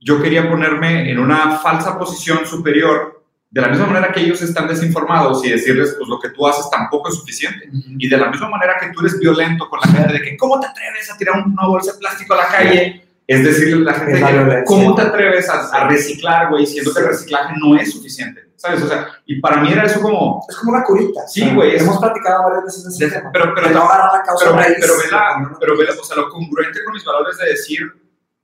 yo 0.00 0.20
quería 0.20 0.50
ponerme 0.50 1.10
en 1.10 1.18
una 1.18 1.58
falsa 1.58 1.98
posición 1.98 2.44
superior, 2.44 3.21
de 3.52 3.60
la 3.60 3.68
misma 3.68 3.86
manera 3.86 4.10
que 4.10 4.20
ellos 4.20 4.40
están 4.40 4.66
desinformados 4.66 5.44
y 5.44 5.50
decirles, 5.50 5.94
pues 5.98 6.08
lo 6.08 6.18
que 6.18 6.30
tú 6.30 6.46
haces 6.46 6.68
tampoco 6.70 7.10
es 7.10 7.16
suficiente. 7.16 7.68
Y 7.98 8.08
de 8.08 8.16
la 8.16 8.30
misma 8.30 8.48
manera 8.48 8.76
que 8.80 8.88
tú 8.92 9.00
eres 9.00 9.18
violento 9.20 9.68
con 9.68 9.78
la 9.84 9.88
gente 9.92 10.12
de 10.14 10.22
que, 10.22 10.36
¿cómo 10.38 10.58
te 10.58 10.66
atreves 10.66 11.10
a 11.12 11.16
tirar 11.18 11.36
una 11.46 11.66
bolsa 11.66 11.92
de 11.92 11.98
plástico 11.98 12.32
a 12.34 12.38
la 12.38 12.46
calle? 12.48 13.06
Es 13.26 13.44
decirle 13.44 13.88
a 13.88 13.92
la 13.92 13.98
gente, 13.98 14.20
que. 14.20 14.64
¿cómo 14.64 14.94
te 14.94 15.02
atreves 15.02 15.48
a, 15.50 15.68
a 15.68 15.86
reciclar, 15.88 16.48
güey, 16.50 16.66
siendo 16.66 16.92
que 16.94 17.00
el 17.00 17.06
reciclaje 17.08 17.54
no 17.60 17.76
es 17.76 17.92
suficiente? 17.92 18.40
¿Sabes? 18.56 18.82
O 18.82 18.88
sea, 18.88 19.06
y 19.26 19.40
para 19.40 19.60
mí 19.60 19.70
era 19.72 19.84
eso 19.84 20.00
como, 20.00 20.44
Es 20.48 20.56
como 20.56 20.72
una 20.72 20.82
curita. 20.84 21.20
Sí, 21.28 21.50
güey, 21.54 21.76
Hemos 21.76 21.98
platicado 21.98 22.44
varias 22.44 22.64
veces 22.64 22.98
de 22.98 23.06
ese 23.06 23.16
tema. 23.18 23.30
pero, 23.32 23.52
pero, 23.54 23.66
agarrar 23.68 24.12
la 24.14 24.22
causa 24.22 24.44
pero, 24.46 24.56
raíz, 24.56 24.76
pero, 24.80 24.94
ve 24.96 25.04
la- 25.10 25.38
¿no? 25.40 25.56
pero 25.60 25.76
ve 25.76 25.84
la- 25.84 26.00
o 26.00 26.04
sea, 26.04 26.16
lo 26.16 26.28
congruente 26.30 26.82
con 26.84 26.94
mis 26.94 27.04
valores 27.04 27.36
de 27.38 27.46
decir, 27.50 27.80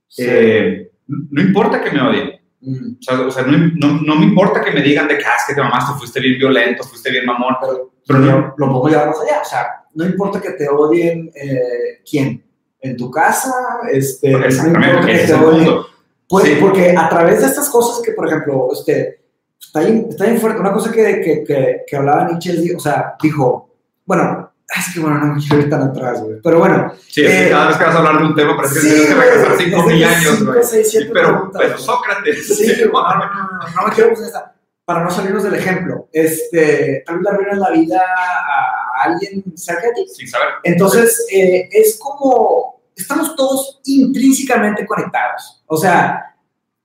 Sí. 0.07 0.23
eh, 0.27 0.91
no 1.07 1.41
importa 1.41 1.81
que 1.81 1.91
me 1.91 2.01
odien. 2.01 2.38
O 2.61 3.01
sea, 3.01 3.21
o 3.21 3.31
sea, 3.31 3.43
no, 3.43 3.57
no, 3.75 4.01
no 4.01 4.15
me 4.15 4.25
importa 4.25 4.61
que 4.61 4.71
me 4.71 4.81
digan 4.81 5.07
de 5.07 5.17
que, 5.17 5.25
ah, 5.25 5.35
es 5.37 5.45
que 5.47 5.53
te 5.53 5.61
mamaste, 5.61 5.97
fuiste 5.97 6.19
bien 6.19 6.37
violento, 6.37 6.83
fuiste 6.83 7.09
bien 7.09 7.25
mamón, 7.25 7.55
Pero, 7.61 7.91
pero 8.05 8.19
no, 8.19 8.53
lo 8.57 8.67
puedo 8.67 8.89
llevar 8.89 9.07
más 9.07 9.21
allá. 9.21 9.41
O 9.41 9.45
sea, 9.45 9.83
no 9.93 10.05
importa 10.05 10.41
que 10.41 10.51
te 10.51 10.67
odien 10.67 11.31
eh, 11.35 12.01
quién. 12.09 12.43
En 12.81 12.95
tu 12.95 13.11
casa, 13.11 13.53
este, 13.91 14.31
no 14.31 14.45
exactamente, 14.45 14.87
importa 14.87 15.07
que 15.07 15.27
te 15.27 15.33
odien. 15.33 15.65
Pues, 16.27 16.45
Sí. 16.45 16.57
Porque 16.61 16.95
a 16.95 17.09
través 17.09 17.41
de 17.41 17.47
estas 17.47 17.69
cosas 17.69 18.05
que, 18.05 18.11
por 18.11 18.27
ejemplo, 18.27 18.69
este, 18.71 19.21
está, 19.59 19.79
bien, 19.79 20.05
está 20.09 20.25
bien 20.25 20.39
fuerte. 20.39 20.59
Una 20.59 20.71
cosa 20.71 20.91
que, 20.91 21.21
que, 21.21 21.43
que, 21.43 21.81
que 21.87 21.97
hablaba 21.97 22.27
Nietzsche, 22.27 22.75
o 22.75 22.79
sea, 22.79 23.15
dijo, 23.19 23.69
bueno, 24.05 24.48
es 24.77 24.93
que 24.93 24.99
bueno, 24.99 25.17
no 25.19 25.33
me 25.33 25.39
quiero 25.39 25.63
ir 25.63 25.69
tan 25.69 25.81
atrás, 25.81 26.21
güey. 26.21 26.39
Pero 26.43 26.59
bueno, 26.59 26.93
Sí, 27.07 27.25
Eh, 27.25 27.47
cada 27.49 27.67
vez 27.67 27.77
que 27.77 27.83
vas 27.85 27.95
a 27.95 27.97
hablar 27.97 28.17
de 28.19 28.23
un 28.25 28.35
tema 28.35 28.55
parece 28.55 28.75
que 28.75 28.79
sí, 28.81 28.87
tienes 28.89 29.07
que 29.07 29.15
güey, 29.15 29.29
regresar 29.29 29.57
5 29.57 29.77
desde 29.77 29.93
mil 29.93 30.03
años, 30.03 30.45
güey. 30.45 30.63
Sí, 30.63 30.97
Pero, 31.11 31.51
pero. 31.57 31.77
Sócrates. 31.77 32.57
Sí, 32.57 32.75
no, 32.85 32.91
no, 32.91 33.25
no, 33.25 33.69
no, 33.75 33.87
me 33.87 33.93
quiero 33.93 34.11
esta, 34.11 34.53
para 34.85 35.03
no 35.03 35.09
salirnos 35.09 35.43
del 35.43 35.55
ejemplo. 35.55 36.07
Este, 36.13 37.03
tal 37.05 37.17
vez 37.17 37.23
le 37.23 37.29
arruinas 37.29 37.57
la 37.57 37.69
vida 37.71 37.99
a 37.99 39.03
alguien 39.03 39.43
cerca 39.55 39.87
de 39.87 39.93
ti. 39.93 40.07
Sin 40.07 40.27
saber. 40.27 40.47
Entonces, 40.63 41.25
eh, 41.31 41.67
es 41.71 41.97
como, 41.99 42.81
estamos 42.95 43.35
todos 43.35 43.81
intrínsecamente 43.85 44.85
conectados. 44.85 45.63
O 45.67 45.77
sea, 45.77 46.35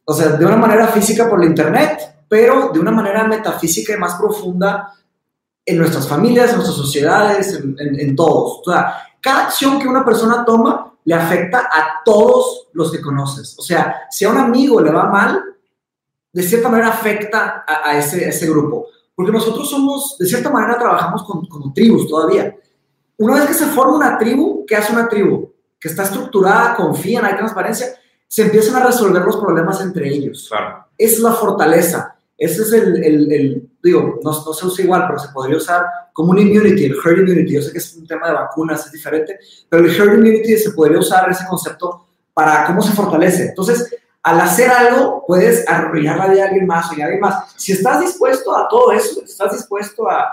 o 0.05 0.13
sea, 0.13 0.29
de 0.29 0.45
una 0.45 0.57
manera 0.57 0.89
física 0.89 1.29
por 1.29 1.41
la 1.41 1.47
internet, 1.47 1.99
pero 2.29 2.71
de 2.71 2.81
una 2.81 2.91
manera 2.91 3.25
metafísica 3.25 3.95
y 3.95 3.99
más 3.99 4.15
profunda 4.15 4.93
en 5.67 5.79
nuestras 5.79 6.07
familias, 6.09 6.51
en 6.51 6.57
nuestras 6.57 6.77
sociedades, 6.77 7.55
en, 7.55 7.77
en- 7.79 8.01
en 8.01 8.17
todos. 8.17 8.61
O 8.67 8.71
sea, 8.71 8.95
cada 9.21 9.45
acción 9.47 9.79
que 9.79 9.89
una 9.89 10.05
persona 10.05 10.45
toma 10.45 10.93
le 11.05 11.15
afecta 11.15 11.59
a 11.73 12.03
todos 12.05 12.69
los 12.73 12.91
que 12.93 13.01
conoces. 13.01 13.57
O 13.59 13.63
sea, 13.63 14.03
si 14.11 14.25
a 14.25 14.31
un 14.31 14.39
amigo 14.39 14.81
le 14.81 14.91
va 14.91 15.05
mal, 15.05 15.43
de 16.33 16.43
cierta 16.43 16.69
manera 16.69 16.89
afecta 16.89 17.65
a, 17.67 17.89
a 17.91 17.99
ese, 17.99 18.25
a 18.25 18.29
ese 18.29 18.47
grupo. 18.49 18.87
Porque 19.15 19.31
nosotros 19.31 19.71
somos, 19.71 20.17
de 20.19 20.27
cierta 20.27 20.51
manera, 20.51 20.77
trabajamos 20.79 21.23
con, 21.25 21.47
como 21.47 21.73
tribus 21.73 22.09
todavía. 22.09 22.55
Una 23.19 23.35
vez 23.37 23.47
que 23.47 23.55
se 23.55 23.67
forma 23.67 23.95
una 23.97 24.19
tribu, 24.19 24.65
¿qué 24.67 24.77
hace 24.77 24.93
una 24.93 25.09
tribu? 25.09 25.53
Que 25.79 25.89
está 25.89 26.03
estructurada, 26.03 26.75
confían, 26.75 27.25
hay 27.25 27.37
transparencia, 27.37 27.87
se 28.27 28.43
empiezan 28.43 28.75
a 28.83 28.87
resolver 28.87 29.23
los 29.23 29.37
problemas 29.37 29.81
entre 29.83 30.09
ellos. 30.09 30.47
Claro. 30.49 30.87
Es 30.99 31.21
la 31.21 31.33
fortaleza. 31.33 32.14
Ese 32.37 32.63
es 32.63 32.73
el, 32.73 33.05
el- 33.05 33.33
el- 33.33 33.69
digo, 33.83 34.19
no, 34.23 34.31
no 34.31 34.53
se 34.53 34.67
usa 34.67 34.85
igual, 34.85 35.05
pero 35.07 35.19
se 35.19 35.29
podría 35.29 35.57
usar 35.57 35.85
como 36.13 36.31
un 36.33 36.39
immunity, 36.39 36.87
el 36.87 36.97
herd 37.05 37.21
immunity. 37.21 37.55
Yo 37.55 37.63
sé 37.63 37.73
que 37.73 37.79
es 37.79 37.95
un 37.95 38.07
tema 38.07 38.29
de 38.29 38.35
vacunas, 38.35 38.87
es 38.87 38.93
diferente, 38.93 39.39
pero 39.69 39.85
el 39.85 39.91
herd 39.95 40.15
immunity 40.15 40.57
se 40.57 40.73
podría 40.73 40.99
usar 40.99 41.31
ese 41.31 41.45
concepto 41.49 42.07
para 42.33 42.65
cómo 42.67 42.83
se 42.83 42.93
fortalece. 42.93 43.49
Entonces, 43.51 43.95
al 44.23 44.41
hacer 44.41 44.71
algo, 44.71 45.23
puedes 45.27 45.69
arruinar 45.69 46.17
la 46.19 46.27
vida 46.29 46.35
de 46.37 46.43
alguien 46.49 46.67
más 46.67 46.91
o 46.91 46.95
de 46.97 47.03
alguien 47.05 47.21
más. 47.21 47.53
Si 47.57 47.73
estás 47.73 48.01
dispuesto 48.01 48.57
a 48.57 48.67
todo 48.69 48.91
eso, 48.93 49.23
estás 49.25 49.53
dispuesto 49.53 50.09
a... 50.11 50.27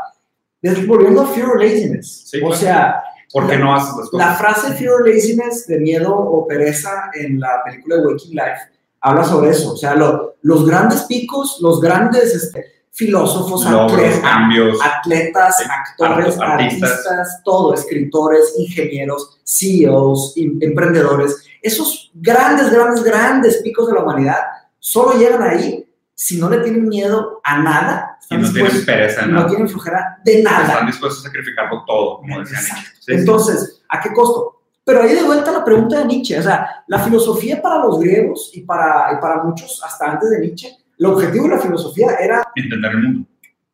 Volviendo 0.88 1.22
a 1.22 1.28
fear 1.28 1.48
or 1.50 1.60
laziness. 1.62 2.24
Sí, 2.30 2.38
o 2.38 2.48
claro. 2.48 2.56
sea, 2.56 3.04
¿Por 3.34 3.48
qué 3.50 3.58
no 3.58 3.74
haces 3.74 3.96
las 3.98 4.14
la 4.14 4.38
cosas? 4.38 4.38
frase 4.62 4.74
fear 4.78 4.92
or 4.94 5.08
laziness 5.08 5.66
de 5.68 5.80
miedo 5.80 6.14
o 6.16 6.46
pereza 6.48 7.10
en 7.14 7.40
la 7.40 7.64
película 7.66 7.96
de 7.98 8.08
Waking 8.08 8.32
Life 8.32 8.71
habla 9.02 9.24
sobre 9.24 9.52
eso. 9.52 9.74
O 9.74 9.78
sea, 9.78 9.96
lo- 9.96 10.36
los 10.44 10.66
grandes 10.66 11.02
picos, 11.04 11.58
los 11.62 11.80
grandes 11.82 12.34
este, 12.36 12.66
filósofos, 12.92 13.66
Logros, 13.66 13.94
atletas, 13.94 14.20
cambios. 14.20 14.80
atletas, 14.84 15.58
Sí, 15.58 15.64
actores, 15.70 16.40
art- 16.40 16.52
artistas. 16.62 16.90
artistas, 16.92 17.42
todo, 17.44 17.74
escritores, 17.74 18.54
ingenieros, 18.58 19.40
CEOs, 19.46 20.34
em- 20.38 20.58
emprendedores. 20.62 21.44
Esos 21.62 22.12
grandes, 22.14 22.72
grandes, 22.72 23.04
grandes 23.04 23.58
picos 23.58 23.88
de 23.88 23.94
la 23.94 24.04
humanidad 24.04 24.40
solo 24.80 25.14
llegan 25.18 25.44
ahí 25.44 25.88
si 26.16 26.38
no 26.40 26.50
le 26.50 26.60
tienen 26.60 26.88
miedo 26.88 27.40
a 27.44 27.60
nada. 27.60 28.08
Y 28.30 28.36
no 28.38 28.42
dispuestos- 28.48 28.86
pereza 28.86 29.26
no 29.26 29.34
nada. 29.34 29.48
tienen 29.48 29.68
flojera 29.68 30.20
de 30.24 30.42
nada. 30.42 30.66
Están 30.68 30.88
dispuestos 30.88 31.20
a 31.26 31.28
sacrificarlo 31.28 31.84
todo, 31.86 32.18
como 32.20 32.40
decía 32.40 32.60
Exacto. 32.60 32.82
Nietzsche. 32.82 32.96
Sí, 33.00 33.12
sí. 33.14 33.20
Entonces, 33.20 33.82
¿a 33.90 34.00
qué 34.00 34.14
costo? 34.14 34.61
Pero 34.84 35.04
ahí 35.04 35.14
de 35.16 35.24
vuelta 35.24 35.52
la 35.52 35.64
pregunta 35.64 36.00
de 36.00 36.06
Nietzsche, 36.06 36.40
o 36.40 36.42
sea, 36.44 36.84
la 36.88 37.00
filosofía 37.00 37.62
para 37.62 37.78
los 37.80 38.00
griegos 38.00 38.50
y 38.54 38.62
para, 38.62 39.14
y 39.16 39.22
para 39.22 39.44
muchos 39.44 39.82
hasta 39.86 40.12
antes 40.12 40.30
de 40.32 40.40
Nietzsche, 40.40 40.70
el 40.98 41.06
objetivo 41.06 41.46
de 41.46 41.56
la 41.56 41.60
filosofía 41.60 42.16
era 42.20 42.44
Entender 42.56 42.92
el 42.92 43.04
mundo. 43.04 43.28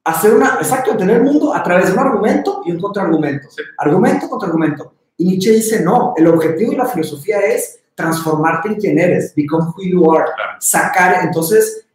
hacer 0.03 0.33
una, 0.33 0.55
exacto, 0.61 0.91
entender 0.91 1.17
el 1.17 1.23
mundo 1.23 1.53
a 1.53 1.63
través 1.63 1.87
de 1.87 1.93
un 1.93 1.99
argumento 1.99 2.61
y 2.65 2.71
un 2.71 2.79
contraargumento. 2.79 3.49
Sí. 3.49 3.61
Argumento 3.77 4.29
contra 4.29 4.47
argumento. 4.47 4.93
Y 5.17 5.25
Nietzsche 5.25 5.51
dice, 5.51 5.81
no, 5.83 6.13
el 6.17 6.27
objetivo 6.27 6.71
de 6.71 6.77
la 6.77 6.85
filosofía 6.85 7.39
es 7.39 7.79
transformarte 7.95 8.67
en 8.69 8.75
quien 8.75 8.99
eres, 8.99 9.33
become 9.35 9.65
who 9.75 9.83
you 9.83 10.11
are, 10.13 10.25
Claro. 10.35 10.51
sacar, 10.59 11.23
entonces 11.25 11.85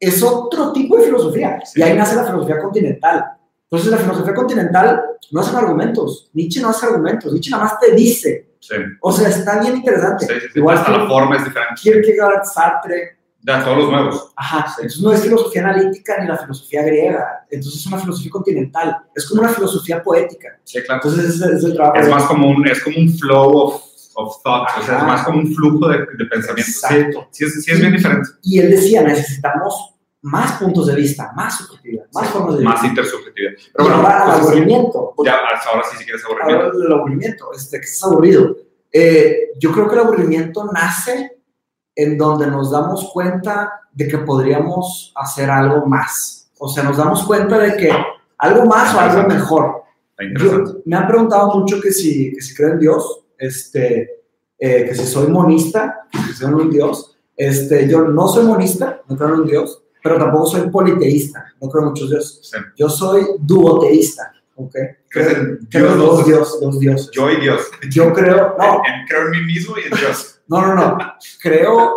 es 0.00 0.22
otro 0.22 0.72
tipo 0.72 0.96
de 0.96 1.04
filosofía. 1.04 1.60
Sí. 1.64 1.80
Y 1.80 1.82
ahí 1.82 1.96
nace 1.96 2.16
la 2.16 2.24
filosofía 2.24 2.58
continental. 2.60 3.24
Entonces 3.64 3.90
la 3.90 3.98
filosofía 3.98 4.34
continental 4.34 5.02
no 5.30 5.40
hacen 5.40 5.56
argumentos, 5.56 6.30
Nietzsche 6.32 6.60
no 6.60 6.68
hace 6.70 6.86
argumentos, 6.86 7.32
Nietzsche 7.32 7.50
nada 7.50 7.64
más 7.64 7.78
te 7.80 7.92
dice. 7.92 8.51
Sí. 8.62 8.76
O 9.00 9.10
sea, 9.12 9.28
está 9.28 9.60
bien 9.60 9.76
interesante. 9.78 10.24
Sí, 10.24 10.32
sí. 10.40 10.46
Igual 10.54 10.78
Hasta 10.78 10.92
que 10.92 10.98
la 10.98 11.06
forma 11.08 11.36
es 11.36 11.44
diferente. 11.44 11.74
Kierkegaard, 11.82 12.44
Sartre, 12.44 13.16
De 13.40 13.52
todos 13.64 13.76
los 13.76 13.90
nuevos. 13.90 14.32
Ajá, 14.36 14.66
entonces 14.78 15.00
no 15.02 15.12
es 15.12 15.20
filosofía 15.22 15.62
analítica 15.64 16.16
ni 16.20 16.28
la 16.28 16.38
filosofía 16.38 16.82
griega, 16.84 17.44
entonces 17.50 17.80
es 17.80 17.86
una 17.88 17.98
filosofía 17.98 18.30
continental, 18.30 18.96
es 19.16 19.26
como 19.28 19.40
una 19.42 19.50
filosofía 19.50 20.00
poética. 20.00 20.48
Sí, 20.62 20.80
claro. 20.84 21.00
Entonces 21.04 21.34
es, 21.34 21.42
es 21.42 21.64
el 21.64 21.74
trabajo. 21.74 21.96
Es 21.96 22.06
de- 22.06 22.12
más 22.12 22.22
como 22.24 22.48
un, 22.50 22.68
es 22.68 22.80
como 22.84 22.96
un 22.98 23.12
flow 23.18 23.56
of, 23.58 23.82
of 24.14 24.42
thought, 24.44 24.68
o 24.78 24.82
sea, 24.84 24.94
es 24.96 25.02
Ajá. 25.02 25.06
más 25.06 25.24
como 25.24 25.38
un 25.40 25.52
flujo 25.54 25.88
de, 25.88 25.98
de 25.98 26.24
pensamiento. 26.26 26.70
Exacto. 26.70 27.28
sí, 27.32 27.44
es, 27.44 27.64
sí 27.64 27.70
es 27.72 27.80
bien 27.80 27.92
diferente. 27.92 28.28
Y 28.44 28.60
él 28.60 28.70
decía, 28.70 29.02
necesitamos 29.02 29.91
más 30.22 30.52
puntos 30.60 30.86
de 30.86 30.94
vista, 30.94 31.32
más 31.34 31.56
subjetividad, 31.58 32.04
más 32.14 32.28
formas 32.30 32.56
de 32.58 32.64
Más 32.64 32.74
vista. 32.74 32.86
intersubjetividad. 32.88 33.52
Pero 33.74 33.88
bueno, 33.88 33.96
ahora 33.96 34.18
al 34.24 34.30
pues, 34.40 34.40
aburrimiento. 34.52 35.14
ya, 35.24 35.34
ahora 35.72 35.82
sí, 35.90 35.96
si 35.98 36.04
quieres 36.04 36.22
Ahora 36.24 36.44
aburrimiento. 36.44 36.82
el 36.86 36.92
aburrimiento, 36.92 37.52
este, 37.54 37.78
que 37.80 37.86
es 37.86 38.04
aburrido. 38.04 38.56
Eh, 38.92 39.36
yo 39.58 39.72
creo 39.72 39.88
que 39.88 39.94
el 39.94 40.00
aburrimiento 40.00 40.70
nace 40.72 41.38
en 41.96 42.16
donde 42.18 42.46
nos 42.46 42.70
damos 42.70 43.10
cuenta 43.12 43.80
de 43.92 44.08
que 44.08 44.18
podríamos 44.18 45.12
hacer 45.16 45.50
algo 45.50 45.86
más. 45.86 46.50
O 46.58 46.68
sea, 46.68 46.84
nos 46.84 46.96
damos 46.96 47.24
cuenta 47.24 47.58
de 47.58 47.76
que 47.76 47.90
algo 48.38 48.64
más 48.66 48.94
o 48.94 49.00
algo 49.00 49.28
mejor. 49.28 49.82
Yo- 50.38 50.64
me 50.84 50.96
han 50.96 51.08
preguntado 51.08 51.52
mucho 51.58 51.80
que 51.80 51.90
si, 51.90 52.32
que 52.32 52.40
si 52.40 52.54
creo 52.54 52.70
en 52.74 52.78
Dios, 52.78 53.24
este, 53.36 54.22
eh, 54.58 54.84
que 54.86 54.94
si 54.94 55.04
soy 55.06 55.26
monista, 55.26 56.06
que 56.12 56.18
si 56.18 56.34
soy 56.34 56.52
un 56.52 56.70
Dios. 56.70 57.16
Este, 57.36 57.88
yo 57.88 58.02
no 58.02 58.28
soy 58.28 58.44
monista, 58.44 59.02
no 59.08 59.16
creo 59.16 59.34
en 59.34 59.40
un 59.40 59.46
Dios, 59.46 59.81
pero 60.02 60.18
tampoco 60.18 60.46
soy 60.46 60.68
politeísta, 60.70 61.52
no 61.60 61.68
creo 61.68 61.84
en 61.84 61.88
muchos 61.90 62.10
dioses. 62.10 62.40
Sí. 62.50 62.58
Yo 62.76 62.88
soy 62.88 63.24
duoteísta, 63.40 64.32
¿ok? 64.56 64.74
¿Crees 65.08 65.28
Creo, 65.70 65.92
en 65.92 65.98
Dios 65.98 65.98
dos 65.98 66.26
dioses, 66.26 66.60
dos 66.60 66.80
dioses. 66.80 67.10
Yo 67.12 67.30
y 67.30 67.40
Dios. 67.40 67.70
Yo 67.90 68.12
creo, 68.12 68.54
no, 68.58 68.82
En- 68.86 69.00
en- 69.00 69.06
creo 69.06 69.24
en 69.26 69.30
mí 69.30 69.40
mismo 69.46 69.76
y 69.78 69.92
en 69.92 69.98
Dios. 69.98 70.40
no, 70.48 70.66
no, 70.66 70.74
no, 70.74 70.98
creo, 71.42 71.94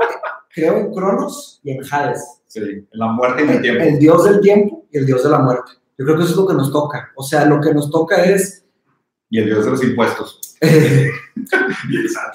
creo 0.54 0.78
en 0.78 0.94
Cronos 0.94 1.60
y 1.64 1.72
en 1.72 1.82
Hades, 1.92 2.24
Sí, 2.48 2.60
en 2.62 2.88
la 2.94 3.08
muerte 3.08 3.42
y 3.44 3.46
en 3.46 3.52
el 3.56 3.62
tiempo. 3.62 3.84
el 3.84 4.00
dios 4.00 4.24
del 4.24 4.40
tiempo 4.42 4.86
y 4.92 4.98
el 4.98 5.06
dios 5.06 5.24
de 5.24 5.30
la 5.30 5.40
muerte. 5.40 5.72
Yo 5.98 6.06
creo 6.06 6.18
que 6.18 6.24
eso 6.24 6.32
es 6.32 6.38
lo 6.38 6.48
que 6.48 6.54
nos 6.54 6.72
toca. 6.72 7.12
O 7.16 7.24
sea, 7.24 7.46
lo 7.46 7.60
que 7.62 7.74
nos 7.74 7.90
toca 7.90 8.24
es 8.24 8.66
Y 9.30 9.40
el 9.40 9.46
Dios 9.46 9.66
de 9.66 9.72
los 9.72 9.84
impuestos. 9.84 10.42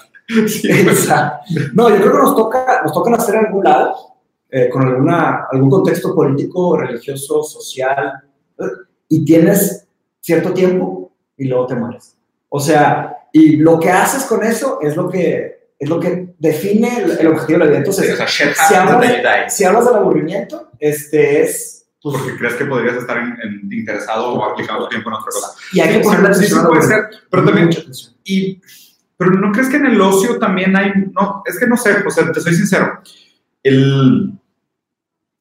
Sí, 0.47 0.71
Exacto. 0.71 1.45
No, 1.75 1.89
yo 1.91 1.97
creo 1.97 2.13
que 2.13 2.19
nos 2.19 2.37
toca, 2.37 2.83
nos 2.85 2.93
toca 2.93 3.11
nacer 3.11 3.35
en 3.35 3.47
algún 3.47 3.65
lado, 3.65 3.95
eh, 4.51 4.69
con 4.69 4.83
alguna, 4.87 5.47
algún 5.51 5.71
contexto 5.71 6.15
político, 6.15 6.77
religioso, 6.77 7.43
social, 7.43 8.13
y 9.09 9.25
tienes 9.25 9.87
cierto 10.21 10.53
tiempo 10.53 11.13
y 11.37 11.47
luego 11.49 11.67
te 11.67 11.75
mueres. 11.75 12.17
O 12.49 12.61
sea, 12.61 13.17
y 13.33 13.57
lo 13.57 13.79
que 13.79 13.91
haces 13.91 14.25
con 14.25 14.43
eso 14.45 14.79
es 14.83 14.97
lo 14.97 15.09
que, 15.09 15.71
es 15.79 15.89
lo 15.89 15.99
que 16.01 16.35
define 16.39 16.99
el, 17.05 17.11
el 17.19 17.27
objetivo 17.29 17.59
de 17.59 17.65
la 17.65 17.71
vida. 17.71 17.79
Entonces, 17.79 18.07
Sí, 18.07 18.13
o 18.13 18.17
sea, 18.17 18.27
si 18.29 18.75
hablas, 18.75 19.55
si 19.55 19.65
hablas 19.65 19.87
del 19.87 19.95
aburrimiento, 19.95 20.71
este 20.79 21.43
es... 21.43 21.87
pues, 22.03 22.17
Porque 22.17 22.37
crees 22.37 22.55
que 22.55 22.65
podrías 22.67 22.97
estar 22.97 23.17
en- 23.19 23.37
en- 23.43 23.73
interesado 23.73 24.35
o 24.35 24.45
aplicando 24.45 24.89
tiempo 24.89 25.09
en 25.11 25.15
otra 25.15 25.27
cosa. 25.33 25.53
y 25.73 25.81
hay 25.81 25.89
que 25.89 26.03
Sí, 26.05 26.11
sí, 26.11 26.11
sí 26.11 26.27
atención 26.27 26.61
al 26.61 26.67
puede 26.69 26.83
ser, 26.83 27.05
pero 27.31 27.45
también. 27.45 27.71
Y, 28.25 28.61
pero 29.17 29.31
¿no 29.33 29.53
crees 29.53 29.69
que 29.69 29.77
en 29.77 29.87
el 29.87 30.01
ocio 30.01 30.39
también 30.39 30.77
hay, 30.77 30.93
no, 31.13 31.43
es 31.47 31.59
que 31.59 31.67
no 31.67 31.77
sé, 31.77 31.91
o 32.07 32.11
sea, 32.11 32.31
te 32.33 32.41
soy 32.41 32.55
sincero, 32.55 33.01
el, 33.63 34.33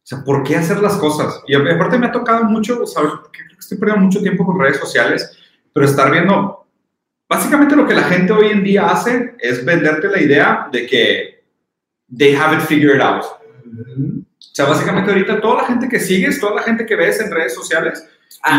sea, 0.09 0.23
¿por 0.23 0.41
qué 0.43 0.55
hacer 0.55 0.79
las 0.79 0.97
cosas? 0.97 1.41
Y 1.47 1.53
aparte 1.53 1.99
me 1.99 2.07
ha 2.07 2.11
tocado 2.11 2.43
mucho, 2.45 2.83
¿sabes? 2.87 3.11
Que 3.31 3.43
creo 3.43 3.49
que 3.49 3.59
estoy 3.59 3.77
perdiendo 3.77 4.05
mucho 4.05 4.21
tiempo 4.21 4.43
con 4.43 4.59
redes 4.59 4.77
sociales, 4.77 5.37
pero 5.71 5.85
estar 5.85 6.11
viendo, 6.11 6.65
básicamente 7.29 7.75
lo 7.75 7.85
que 7.85 7.93
la 7.93 8.03
gente 8.03 8.33
hoy 8.33 8.47
en 8.47 8.63
día 8.63 8.89
hace 8.89 9.35
es 9.37 9.63
venderte 9.63 10.07
la 10.07 10.19
idea 10.19 10.67
de 10.71 10.87
que 10.87 11.43
they 12.17 12.35
have 12.35 12.55
it 12.55 12.61
figured 12.61 13.01
out. 13.01 13.23
O 13.23 14.25
sea, 14.37 14.65
básicamente 14.65 15.11
ahorita 15.11 15.39
toda 15.39 15.61
la 15.61 15.67
gente 15.67 15.87
que 15.87 15.99
sigues, 15.99 16.39
toda 16.39 16.55
la 16.55 16.63
gente 16.63 16.87
que 16.87 16.95
ves 16.95 17.19
en 17.21 17.31
redes 17.31 17.53
sociales, 17.53 18.03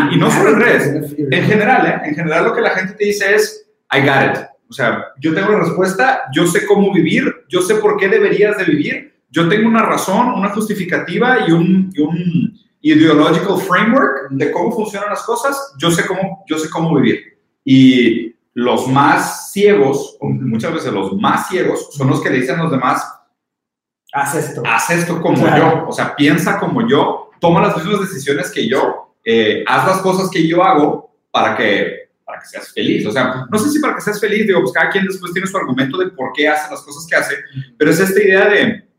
y 0.09 0.17
no 0.17 0.31
solo 0.31 0.51
en 0.51 0.59
redes, 0.61 1.13
en 1.17 1.43
general, 1.43 1.85
¿eh? 1.85 2.07
En 2.07 2.15
general 2.15 2.45
lo 2.45 2.55
que 2.55 2.61
la 2.61 2.69
gente 2.69 2.93
te 2.93 3.05
dice 3.05 3.35
es, 3.35 3.67
I 3.91 3.99
got 3.99 4.37
it. 4.37 4.45
O 4.69 4.73
sea, 4.73 5.07
yo 5.19 5.33
tengo 5.33 5.51
la 5.51 5.59
respuesta, 5.59 6.21
yo 6.33 6.47
sé 6.47 6.65
cómo 6.65 6.93
vivir, 6.93 7.43
yo 7.49 7.61
sé 7.61 7.75
por 7.75 7.97
qué 7.97 8.07
deberías 8.07 8.57
de 8.57 8.63
vivir, 8.63 9.10
yo 9.31 9.47
tengo 9.49 9.67
una 9.67 9.83
razón, 9.83 10.33
una 10.33 10.49
justificativa 10.49 11.47
y 11.47 11.51
un, 11.51 11.89
y 11.93 12.01
un 12.01 12.59
ideological 12.81 13.57
framework 13.61 14.29
de 14.31 14.51
cómo 14.51 14.71
funcionan 14.71 15.09
las 15.09 15.23
cosas, 15.23 15.73
yo 15.77 15.89
sé 15.89 16.05
cómo, 16.05 16.43
yo 16.47 16.57
sé 16.59 16.69
cómo 16.69 16.93
vivir. 16.95 17.39
Y 17.63 18.35
los 18.53 18.87
más 18.87 19.51
ciegos, 19.51 20.17
muchas 20.21 20.73
veces 20.73 20.91
los 20.91 21.13
más 21.13 21.47
ciegos, 21.47 21.89
son 21.93 22.09
los 22.09 22.21
que 22.21 22.29
le 22.29 22.39
dicen 22.41 22.59
a 22.59 22.63
los 22.63 22.71
demás, 22.71 23.03
Haz 24.13 24.35
esto. 24.35 24.61
haz 24.65 24.89
esto 24.89 25.21
como 25.21 25.41
Claro. 25.41 25.83
yo, 25.83 25.87
o 25.87 25.91
sea, 25.93 26.13
piensa 26.15 26.59
como 26.59 26.85
yo, 26.87 27.29
toma 27.39 27.61
las 27.61 27.77
mismas 27.77 28.01
decisiones 28.01 28.51
que 28.51 28.67
yo, 28.67 29.15
eh, 29.23 29.63
haz 29.65 29.87
las 29.87 29.97
cosas 30.01 30.29
que 30.29 30.45
yo 30.45 30.61
hago 30.63 31.15
para 31.31 31.55
que, 31.55 32.09
para 32.25 32.39
que 32.41 32.47
seas 32.47 32.73
feliz. 32.73 33.05
O 33.07 33.11
sea, 33.11 33.45
no 33.49 33.57
sé 33.57 33.69
si 33.69 33.79
para 33.79 33.95
que 33.95 34.01
seas 34.01 34.19
feliz, 34.19 34.45
digo, 34.47 34.59
pues 34.61 34.73
cada 34.73 34.89
quien 34.89 35.05
después 35.05 35.31
tiene 35.31 35.47
su 35.47 35.55
argumento 35.55 35.97
de 35.97 36.09
por 36.09 36.33
qué 36.33 36.49
hace 36.49 36.69
las 36.69 36.81
cosas 36.81 37.07
que 37.09 37.15
hace, 37.15 37.35
pero 37.77 37.91
es 37.91 37.99
esta 38.01 38.21
idea 38.21 38.49
de, 38.49 38.90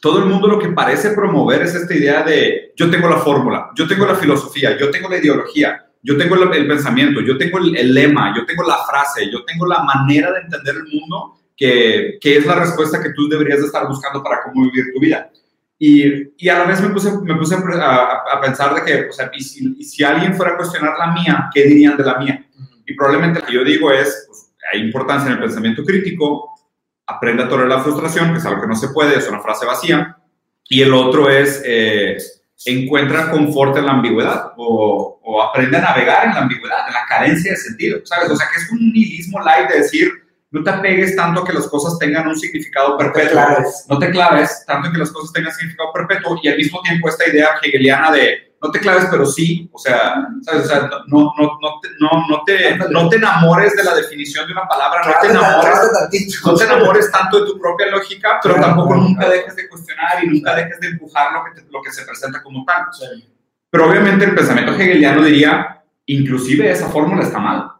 todo 0.00 0.18
el 0.18 0.26
mundo 0.26 0.48
lo 0.48 0.58
que 0.58 0.68
parece 0.68 1.10
promover 1.10 1.62
es 1.62 1.74
esta 1.74 1.94
idea 1.94 2.22
de, 2.22 2.72
yo 2.76 2.90
tengo 2.90 3.08
la 3.08 3.18
fórmula, 3.18 3.70
yo 3.74 3.86
tengo 3.86 4.06
la 4.06 4.14
filosofía, 4.14 4.76
yo 4.78 4.90
tengo 4.90 5.08
la 5.08 5.18
ideología. 5.18 5.84
Yo 6.00 6.16
tengo 6.16 6.36
el, 6.36 6.54
el 6.54 6.68
pensamiento, 6.68 7.20
yo 7.20 7.36
tengo 7.36 7.58
el, 7.58 7.76
el 7.76 7.92
lema, 7.92 8.32
yo 8.34 8.46
tengo 8.46 8.62
la 8.62 8.78
frase, 8.88 9.28
yo 9.32 9.44
tengo 9.44 9.66
la 9.66 9.82
manera 9.82 10.30
de 10.32 10.42
entender 10.42 10.76
el 10.76 10.84
mundo 10.84 11.38
que, 11.56 12.18
que 12.20 12.36
es 12.38 12.46
la 12.46 12.54
respuesta 12.54 13.02
que 13.02 13.10
tú 13.10 13.28
deberías 13.28 13.60
de 13.60 13.66
estar 13.66 13.86
buscando 13.86 14.22
para 14.22 14.42
cómo 14.44 14.62
vivir 14.62 14.92
tu 14.94 15.00
vida. 15.00 15.28
Y, 15.76 16.30
y 16.36 16.48
a 16.48 16.58
la 16.58 16.64
vez 16.64 16.80
me 16.80 16.90
puse, 16.90 17.10
me 17.22 17.34
puse 17.34 17.56
a, 17.56 18.40
pensar 18.40 18.74
de 18.74 18.84
que, 18.84 19.08
o 19.08 19.12
sea, 19.12 19.30
y 19.34 19.42
si, 19.42 19.74
y 19.76 19.84
si 19.84 20.04
alguien 20.04 20.34
fuera 20.34 20.52
a 20.52 20.56
cuestionar 20.56 20.96
la 20.98 21.12
mía, 21.12 21.50
¿qué 21.52 21.64
dirían 21.64 21.96
de 21.96 22.04
la 22.04 22.18
mía? 22.18 22.46
Y 22.86 22.94
probablemente 22.94 23.40
lo 23.40 23.46
que 23.46 23.52
yo 23.52 23.64
digo 23.64 23.90
es, 23.90 24.24
pues, 24.26 24.52
hay 24.72 24.80
importancia 24.80 25.28
en 25.28 25.34
el 25.34 25.42
pensamiento 25.42 25.84
crítico, 25.84 26.54
aprende 27.08 27.42
a 27.42 27.48
tolerar 27.48 27.78
la 27.78 27.82
frustración, 27.82 28.32
que 28.32 28.38
es 28.38 28.46
algo 28.46 28.60
que 28.60 28.68
no 28.68 28.76
se 28.76 28.88
puede, 28.88 29.18
es 29.18 29.28
una 29.28 29.40
frase 29.40 29.66
vacía. 29.66 30.16
Y 30.68 30.82
el 30.82 30.92
otro 30.92 31.30
es, 31.30 31.62
eh, 31.64 32.18
encuentra 32.66 33.30
confort 33.30 33.76
en 33.78 33.86
la 33.86 33.92
ambigüedad 33.92 34.52
o, 34.56 35.20
o 35.22 35.42
aprende 35.42 35.78
a 35.78 35.80
navegar 35.80 36.26
en 36.26 36.34
la 36.34 36.40
ambigüedad, 36.42 36.86
en 36.86 36.94
la 36.94 37.06
carencia 37.08 37.52
de 37.52 37.56
sentido, 37.56 38.00
¿sabes? 38.04 38.30
O 38.30 38.36
sea, 38.36 38.46
que 38.52 38.60
es 38.60 38.70
un 38.70 38.92
nihilismo 38.92 39.40
light 39.40 39.68
de 39.70 39.78
decir, 39.78 40.10
no 40.50 40.62
te 40.64 40.70
apegues 40.70 41.14
tanto 41.14 41.42
a 41.42 41.46
que 41.46 41.52
las 41.52 41.66
cosas 41.68 41.98
tengan 41.98 42.26
un 42.28 42.38
significado 42.38 42.96
perpetuo. 42.96 43.38
no 43.88 43.98
te 43.98 44.10
claves 44.10 44.64
tanto 44.66 44.86
en 44.88 44.92
que 44.94 44.98
las 45.00 45.10
cosas 45.12 45.32
tengan 45.32 45.52
significado 45.52 45.92
perpetuo 45.92 46.38
y 46.42 46.48
al 46.48 46.56
mismo 46.56 46.80
tiempo 46.82 47.08
esta 47.08 47.28
idea 47.28 47.50
hegeliana 47.62 48.10
de 48.12 48.56
no 48.60 48.72
te 48.72 48.80
claves 48.80 49.06
pero 49.08 49.24
sí, 49.24 49.70
o 49.72 49.78
sea, 49.78 50.26
¿sabes? 50.42 50.64
O 50.64 50.68
sea 50.68 50.90
no, 51.06 51.32
no, 51.38 51.58
no, 51.60 51.80
te, 51.80 51.88
no, 52.00 52.26
no, 52.28 52.42
te, 52.44 52.76
no 52.90 53.08
te 53.08 53.16
enamores 53.16 53.76
de 53.76 53.84
la 53.84 53.94
definición 53.94 54.46
de 54.46 54.52
una 54.52 54.66
palabra, 54.66 55.00
no 55.06 55.12
te 55.20 55.26
enamores, 55.28 55.78
no 56.44 56.54
te 56.56 56.64
enamores 56.64 57.10
tanto 57.12 57.40
de 57.44 57.46
tu 57.52 57.58
propia 57.60 57.86
lógica, 57.88 58.40
pero 58.42 58.56
tampoco 58.56 58.96
nunca 58.96 59.28
dejes 59.28 59.54
de 59.54 59.68
cuestionar 59.68 60.24
y 60.24 60.28
nunca 60.28 60.56
dejes 60.56 60.80
de 60.80 60.88
empujar 60.88 61.32
lo 61.34 61.44
que, 61.44 61.60
te- 61.60 61.68
lo 61.70 61.80
que 61.82 61.92
se 61.92 62.04
presenta 62.04 62.42
como 62.42 62.64
tal. 62.64 62.86
Pero 63.70 63.88
obviamente 63.88 64.24
el 64.24 64.34
pensamiento 64.34 64.72
hegeliano 64.72 65.22
diría, 65.22 65.84
inclusive 66.06 66.68
esa 66.70 66.88
fórmula 66.88 67.22
está 67.22 67.38
mal. 67.38 67.70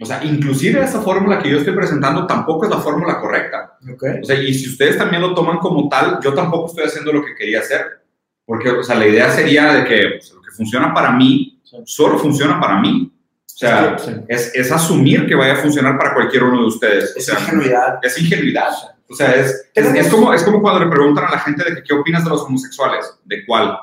O 0.00 0.06
sea, 0.06 0.24
inclusive 0.24 0.82
esa 0.82 1.00
fórmula 1.02 1.38
que 1.42 1.50
yo 1.50 1.58
estoy 1.58 1.74
presentando 1.74 2.26
tampoco 2.26 2.64
es 2.64 2.70
la 2.70 2.78
fórmula 2.78 3.20
correcta. 3.20 3.76
Ok. 3.92 4.02
O 4.22 4.24
sea, 4.24 4.40
y 4.42 4.54
si 4.54 4.70
ustedes 4.70 4.96
también 4.96 5.20
lo 5.22 5.34
toman 5.34 5.58
como 5.58 5.88
tal, 5.88 6.18
yo 6.22 6.32
tampoco 6.32 6.68
estoy 6.68 6.84
haciendo 6.84 7.12
lo 7.12 7.24
que 7.24 7.34
quería 7.34 7.60
hacer. 7.60 8.00
Porque, 8.46 8.70
o 8.70 8.82
sea, 8.82 8.96
la 8.96 9.06
idea 9.06 9.30
sería 9.30 9.72
de 9.74 9.84
que 9.84 10.08
pues, 10.18 10.32
lo 10.32 10.40
que 10.42 10.50
funciona 10.52 10.92
para 10.94 11.12
mí, 11.12 11.56
Sí. 11.62 11.76
solo 11.84 12.18
funciona 12.18 12.58
para 12.58 12.80
mí. 12.80 13.12
O 13.46 13.56
sea, 13.60 13.96
Sí, 13.98 14.10
sí. 14.10 14.20
es, 14.26 14.54
es 14.56 14.72
asumir 14.72 15.26
que 15.26 15.34
vaya 15.36 15.52
a 15.52 15.56
funcionar 15.56 15.96
para 15.98 16.14
cualquier 16.14 16.42
uno 16.44 16.62
de 16.62 16.66
ustedes. 16.66 17.14
O 17.14 17.18
Es 17.18 17.26
sea, 17.26 17.38
ingenuidad. 17.38 17.98
es 18.02 18.18
ingenuidad. 18.20 18.70
O 19.08 19.14
sea, 19.14 19.34
es, 19.34 19.70
es, 19.74 19.86
es 19.94 20.08
como, 20.08 20.32
es 20.32 20.42
como 20.42 20.62
cuando 20.62 20.80
le 20.84 20.90
preguntan 20.90 21.26
a 21.26 21.30
la 21.32 21.38
gente 21.40 21.62
de 21.64 21.74
que 21.76 21.82
qué 21.84 21.94
opinas 21.94 22.24
de 22.24 22.30
los 22.30 22.42
homosexuales. 22.42 23.18
¿De 23.24 23.44
cuál? 23.44 23.76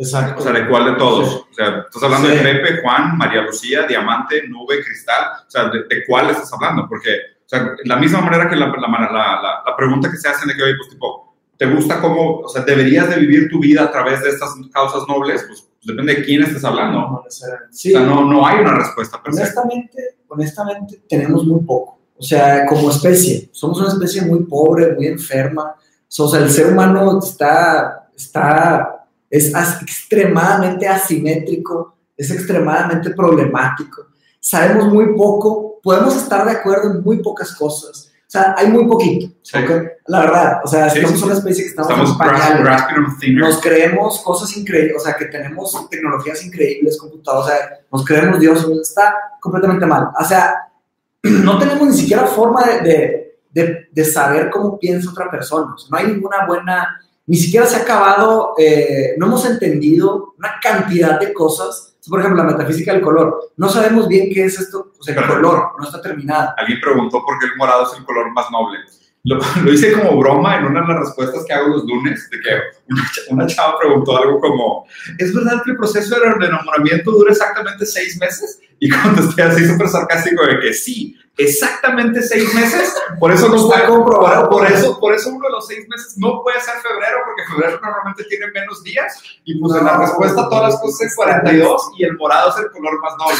Exacto. 0.00 0.40
O 0.40 0.42
sea, 0.42 0.52
¿de 0.52 0.66
cuál 0.68 0.84
de 0.86 0.92
todos? 0.94 1.28
Sí. 1.30 1.44
O 1.50 1.54
sea, 1.54 1.78
estás 1.86 2.02
hablando 2.02 2.28
Sí. 2.28 2.36
de 2.36 2.42
Pepe, 2.42 2.80
Juan, 2.82 3.16
María 3.18 3.42
Lucía, 3.42 3.82
Diamante, 3.86 4.42
Nube, 4.48 4.82
Cristal. 4.84 5.24
O 5.46 5.50
sea, 5.50 5.64
¿de, 5.68 5.84
de 5.84 6.04
cuál 6.06 6.30
estás 6.30 6.52
hablando? 6.52 6.86
Porque, 6.88 7.10
o 7.44 7.48
sea, 7.48 7.74
la 7.84 7.96
misma 7.96 8.20
manera 8.20 8.48
que 8.48 8.56
la, 8.56 8.66
la, 8.68 8.88
la, 8.88 9.10
la- 9.42 9.62
pregunta 9.76 10.10
que 10.10 10.16
se 10.16 10.28
hacen 10.28 10.48
de 10.48 10.54
que, 10.54 10.62
oye, 10.62 10.74
pues 10.76 10.88
tipo, 10.90 11.34
¿te 11.56 11.66
gusta 11.66 12.00
cómo, 12.00 12.38
o 12.40 12.48
sea, 12.48 12.62
deberías 12.62 13.08
de 13.10 13.16
vivir 13.16 13.48
tu 13.50 13.58
vida 13.60 13.84
a 13.84 13.90
través 13.92 14.22
de 14.22 14.30
estas 14.30 14.50
causas 14.72 15.02
nobles? 15.08 15.44
Pues, 15.46 15.60
pues 15.62 15.86
depende 15.96 16.14
de 16.16 16.24
quién 16.24 16.42
estés 16.42 16.64
hablando. 16.64 16.98
No 17.00 17.22
necesariamente. 17.24 17.76
Sí, 17.76 17.94
O 17.94 17.98
sea, 17.98 18.06
no, 18.06 18.24
no 18.24 18.46
hay 18.46 18.60
una 18.60 18.74
respuesta 18.74 19.20
se. 19.22 19.42
honestamente, 19.42 20.02
honestamente, 20.28 21.02
tenemos 21.08 21.44
muy 21.46 21.60
poco. 21.64 21.98
O 22.18 22.22
sea, 22.22 22.66
como 22.66 22.90
especie, 22.90 23.48
somos 23.52 23.78
una 23.80 23.88
especie 23.88 24.22
muy 24.22 24.44
pobre, 24.44 24.94
muy 24.94 25.06
enferma. 25.06 25.74
O 26.18 26.28
sea, 26.28 26.40
el 26.40 26.50
ser 26.50 26.72
humano 26.72 27.18
está, 27.18 28.10
está, 28.14 28.99
es 29.30 29.54
as- 29.54 29.80
extremadamente 29.82 30.86
asimétrico, 30.88 31.96
es 32.16 32.30
extremadamente 32.30 33.10
problemático. 33.10 34.06
Sabemos 34.40 34.88
muy 34.92 35.14
poco, 35.14 35.78
podemos 35.82 36.16
estar 36.16 36.44
de 36.44 36.52
acuerdo 36.52 36.90
en 36.92 37.02
muy 37.02 37.22
pocas 37.22 37.54
cosas. 37.54 38.08
O 38.26 38.30
sea, 38.32 38.54
hay 38.56 38.68
muy 38.68 38.86
poquito, 38.86 39.32
Sí. 39.42 39.58
¿ok? 39.58 39.70
La 40.06 40.20
verdad, 40.20 40.60
o 40.64 40.68
sea, 40.68 40.88
Sí, 40.88 41.00
somos 41.02 41.18
sí, 41.18 41.24
una 41.24 41.34
especie 41.34 41.64
que 41.64 41.70
estamos, 41.70 41.90
Estamos 41.90 42.10
en 42.12 42.18
pañales. 42.18 43.34
Nos 43.34 43.60
creemos 43.60 44.20
cosas 44.20 44.56
increíbles, 44.56 44.96
o 44.96 45.00
sea, 45.04 45.14
que 45.16 45.24
tenemos 45.26 45.88
tecnologías 45.90 46.44
increíbles, 46.44 46.96
computadoras, 46.98 47.46
o 47.46 47.48
sea, 47.48 47.78
nos 47.92 48.04
creemos 48.04 48.38
dioses, 48.38 48.68
está 48.82 49.14
completamente 49.40 49.84
mal. 49.84 50.10
O 50.18 50.24
sea, 50.24 50.54
no 51.24 51.58
tenemos 51.58 51.88
ni 51.88 51.94
siquiera 51.96 52.24
forma 52.26 52.62
de, 52.64 52.80
de, 52.82 53.38
de- 53.52 53.88
de 53.90 54.04
saber 54.04 54.48
cómo 54.50 54.78
piensa 54.78 55.10
otra 55.10 55.28
persona. 55.28 55.74
O 55.74 55.78
sea, 55.78 55.88
no 55.90 55.96
hay 55.98 56.06
ninguna 56.14 56.46
buena, 56.46 57.00
ni 57.30 57.36
siquiera 57.36 57.64
se 57.64 57.76
ha 57.76 57.82
acabado, 57.82 58.54
eh, 58.58 59.14
no 59.16 59.26
hemos 59.26 59.46
entendido 59.46 60.34
una 60.36 60.54
cantidad 60.60 61.20
de 61.20 61.32
cosas. 61.32 61.94
Por 62.08 62.18
ejemplo, 62.18 62.42
la 62.42 62.50
metafísica 62.50 62.92
del 62.92 63.02
color. 63.02 63.52
No 63.56 63.68
sabemos 63.68 64.08
bien 64.08 64.30
qué 64.34 64.46
es 64.46 64.58
esto, 64.58 64.90
o 64.98 65.00
sea, 65.00 65.14
el 65.14 65.20
Pero- 65.20 65.34
color 65.34 65.68
no 65.78 65.84
está 65.84 66.02
terminada. 66.02 66.56
Alguien 66.58 66.80
preguntó 66.80 67.22
por 67.24 67.38
qué 67.38 67.46
el 67.46 67.56
morado 67.56 67.86
es 67.86 67.96
el 67.96 68.04
color 68.04 68.32
más 68.32 68.50
noble. 68.50 68.80
Lo, 69.22 69.38
lo 69.64 69.72
hice 69.72 69.92
como 69.92 70.18
broma 70.18 70.56
en 70.56 70.64
una 70.64 70.80
de 70.80 70.88
las 70.88 70.98
respuestas 70.98 71.44
que 71.46 71.52
hago 71.52 71.68
los 71.68 71.84
lunes, 71.84 72.28
de 72.30 72.40
que 72.40 72.50
una, 72.88 73.02
una 73.28 73.46
chava 73.46 73.78
preguntó 73.78 74.16
algo 74.18 74.40
como, 74.40 74.86
¿es 75.16 75.32
verdad 75.32 75.62
que 75.64 75.70
el 75.70 75.76
proceso 75.76 76.16
de 76.18 76.20
de 76.36 76.46
enamoramiento 76.46 77.12
dura 77.12 77.30
exactamente 77.30 77.86
seis 77.86 78.18
meses? 78.18 78.60
Y 78.80 78.88
contesté 78.90 79.44
así 79.44 79.68
súper 79.68 79.88
sarcástico 79.88 80.44
de 80.46 80.58
que 80.58 80.72
sí, 80.72 81.16
exactamente 81.44 82.22
seis 82.22 82.52
meses, 82.54 82.94
por 83.20 83.32
eso 83.32 83.48
no 83.48 83.56
Está 83.56 83.86
comprobado. 83.86 84.48
por, 84.50 84.66
eso, 84.66 84.98
por 85.00 85.14
eso 85.14 85.30
uno 85.30 85.46
de 85.46 85.52
los 85.52 85.66
seis 85.66 85.86
meses 85.88 86.14
no 86.18 86.42
puede 86.42 86.60
ser 86.60 86.74
febrero, 86.82 87.18
porque 87.26 87.42
febrero 87.52 87.80
normalmente 87.82 88.24
tiene 88.24 88.46
menos 88.54 88.82
días, 88.82 89.22
y 89.44 89.58
pues 89.60 89.76
en 89.78 89.84
la 89.86 89.98
respuesta 89.98 90.48
todas 90.48 90.72
las 90.72 90.80
cosas 90.80 91.00
es 91.08 91.16
42 91.16 91.90
y 91.98 92.04
el 92.04 92.16
morado 92.16 92.50
es 92.50 92.56
el 92.64 92.70
color 92.70 93.00
más 93.00 93.14
noble. 93.18 93.36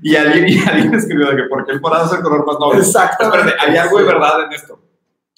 Y 0.00 0.14
alguien, 0.14 0.48
y 0.48 0.58
alguien 0.68 0.94
escribió 0.94 1.30
de 1.30 1.36
que 1.36 1.42
¿por 1.48 1.64
qué 1.66 1.72
el 1.72 1.80
morado 1.80 2.06
es 2.06 2.12
el 2.12 2.22
color 2.22 2.46
más 2.46 2.58
noble? 2.60 2.80
Espérate, 3.24 3.54
hay 3.58 3.76
algo 3.76 3.98
de 3.98 4.04
verdad 4.04 4.44
en 4.44 4.52
esto. 4.52 4.80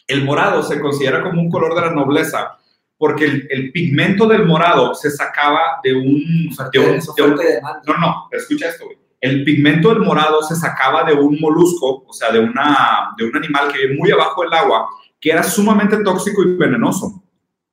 El 0.07 0.25
morado 0.25 0.63
se 0.63 0.81
considera 0.81 1.23
como 1.23 1.41
un 1.41 1.51
color 1.51 1.75
de 1.75 1.81
la 1.83 1.91
nobleza 1.93 2.59
porque 2.99 3.25
el, 3.25 3.47
el 3.51 3.73
pigmento 3.73 4.27
del 4.27 4.45
morado 4.45 4.93
se 4.95 5.11
sacaba 5.11 5.81
de 5.83 5.95
un... 5.95 6.51
Oferta 6.53 6.71
de 6.73 6.79
un- 6.81 6.99
de 7.17 7.23
un- 7.23 7.37
no, 7.87 7.97
no, 7.99 8.29
escucha 8.33 8.69
esto, 8.69 8.85
güey. 8.85 8.99
El 9.21 9.45
pigmento 9.45 9.91
del 9.91 10.01
morado 10.01 10.43
se 10.43 10.57
sacaba 10.57 11.05
de 11.05 11.13
un 11.13 11.39
molusco, 11.41 12.05
o 12.07 12.13
sea, 12.13 12.33
de, 12.33 12.39
una, 12.39 13.15
de 13.19 13.25
un 13.25 13.37
animal 13.37 13.71
que 13.71 13.87
vive 13.87 13.97
muy 13.99 14.11
abajo 14.11 14.43
del 14.43 14.55
agua, 14.55 14.89
que 15.21 15.31
era 15.31 15.43
sumamente 15.43 16.03
tóxico 16.03 16.43
y 16.43 16.57
venenoso. 16.57 17.23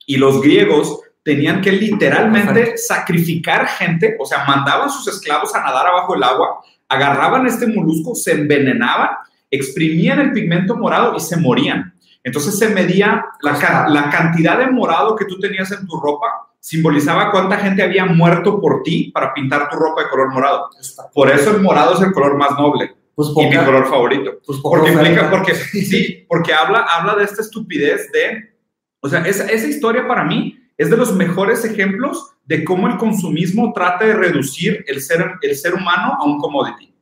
Y 0.06 0.18
los 0.18 0.41
griegos 0.41 1.00
tenían 1.24 1.62
que 1.62 1.72
literalmente 1.72 2.78
sacrificar 2.78 3.68
gente, 3.68 4.16
o 4.20 4.26
sea, 4.26 4.45
mandaban 4.45 4.89
sus 4.89 5.08
esclavos 5.08 5.54
a 5.56 5.62
nadar 5.62 5.88
abajo 5.88 6.14
del 6.14 6.24
agua, 6.24 6.60
agarraban 6.89 7.45
este 7.45 7.68
molusco, 7.68 8.16
se 8.16 8.32
envenenaban, 8.34 9.10
exprimían 9.52 10.20
el 10.20 10.32
pigmento 10.32 10.76
morado 10.76 11.16
y 11.16 11.20
se 11.20 11.38
morían. 11.38 11.93
Entonces 12.24 12.58
se 12.58 12.70
medía 12.70 13.26
la, 13.41 13.88
la 13.89 14.10
cantidad 14.10 14.58
de 14.58 14.70
morado 14.70 15.16
que 15.16 15.26
tú 15.26 15.39
tenías 15.39 15.72
en 15.72 15.86
tu 15.88 16.00
ropa, 16.00 16.47
simbolizaba 16.60 17.32
cuánta 17.32 17.58
gente 17.58 17.84
había 17.84 18.05
muerto 18.05 18.60
por 18.60 18.84
ti 18.84 19.12
para 19.14 19.34
pintar 19.34 19.70
tu 19.70 19.78
ropa 19.78 20.03
de 20.03 20.10
color 20.10 20.34
morado. 20.34 20.70
Por 21.14 21.30
eso 21.32 21.51
el 21.51 21.62
morado 21.62 21.95
es 21.95 22.01
el 22.01 22.12
color 22.12 22.38
más 22.38 22.51
noble 22.51 22.95
Pues 23.16 23.30
y 23.36 23.45
mi 23.45 23.58
color 23.58 23.88
favorito. 23.88 24.39
pues 24.45 24.60
Porque 24.60 24.91
implica, 24.91 25.30
porque 25.30 25.55
sí, 25.84 26.26
porque 26.28 26.53
habla, 26.53 26.80
habla 26.80 27.16
de 27.16 27.24
esta 27.24 27.41
estupidez 27.41 28.12
de, 28.12 28.53
o 29.01 29.10
sea, 29.10 29.22
esa, 29.22 29.45
esa 29.47 29.68
historia 29.68 30.08
para 30.08 30.24
mí 30.24 30.58
es 30.78 30.89
de 30.89 30.97
los 30.97 31.14
mejores 31.16 31.66
ejemplos 31.66 32.34
de 32.45 32.64
cómo 32.64 32.88
el 32.88 32.97
consumismo 32.97 33.74
trata 33.74 34.05
de 34.05 34.14
reducir 34.14 34.84
el 34.88 35.01
ser, 35.01 35.34
el 35.41 35.55
ser 35.55 35.74
humano 35.74 36.18
a 36.20 36.26
un 36.26 36.38
commodity. 36.39 36.93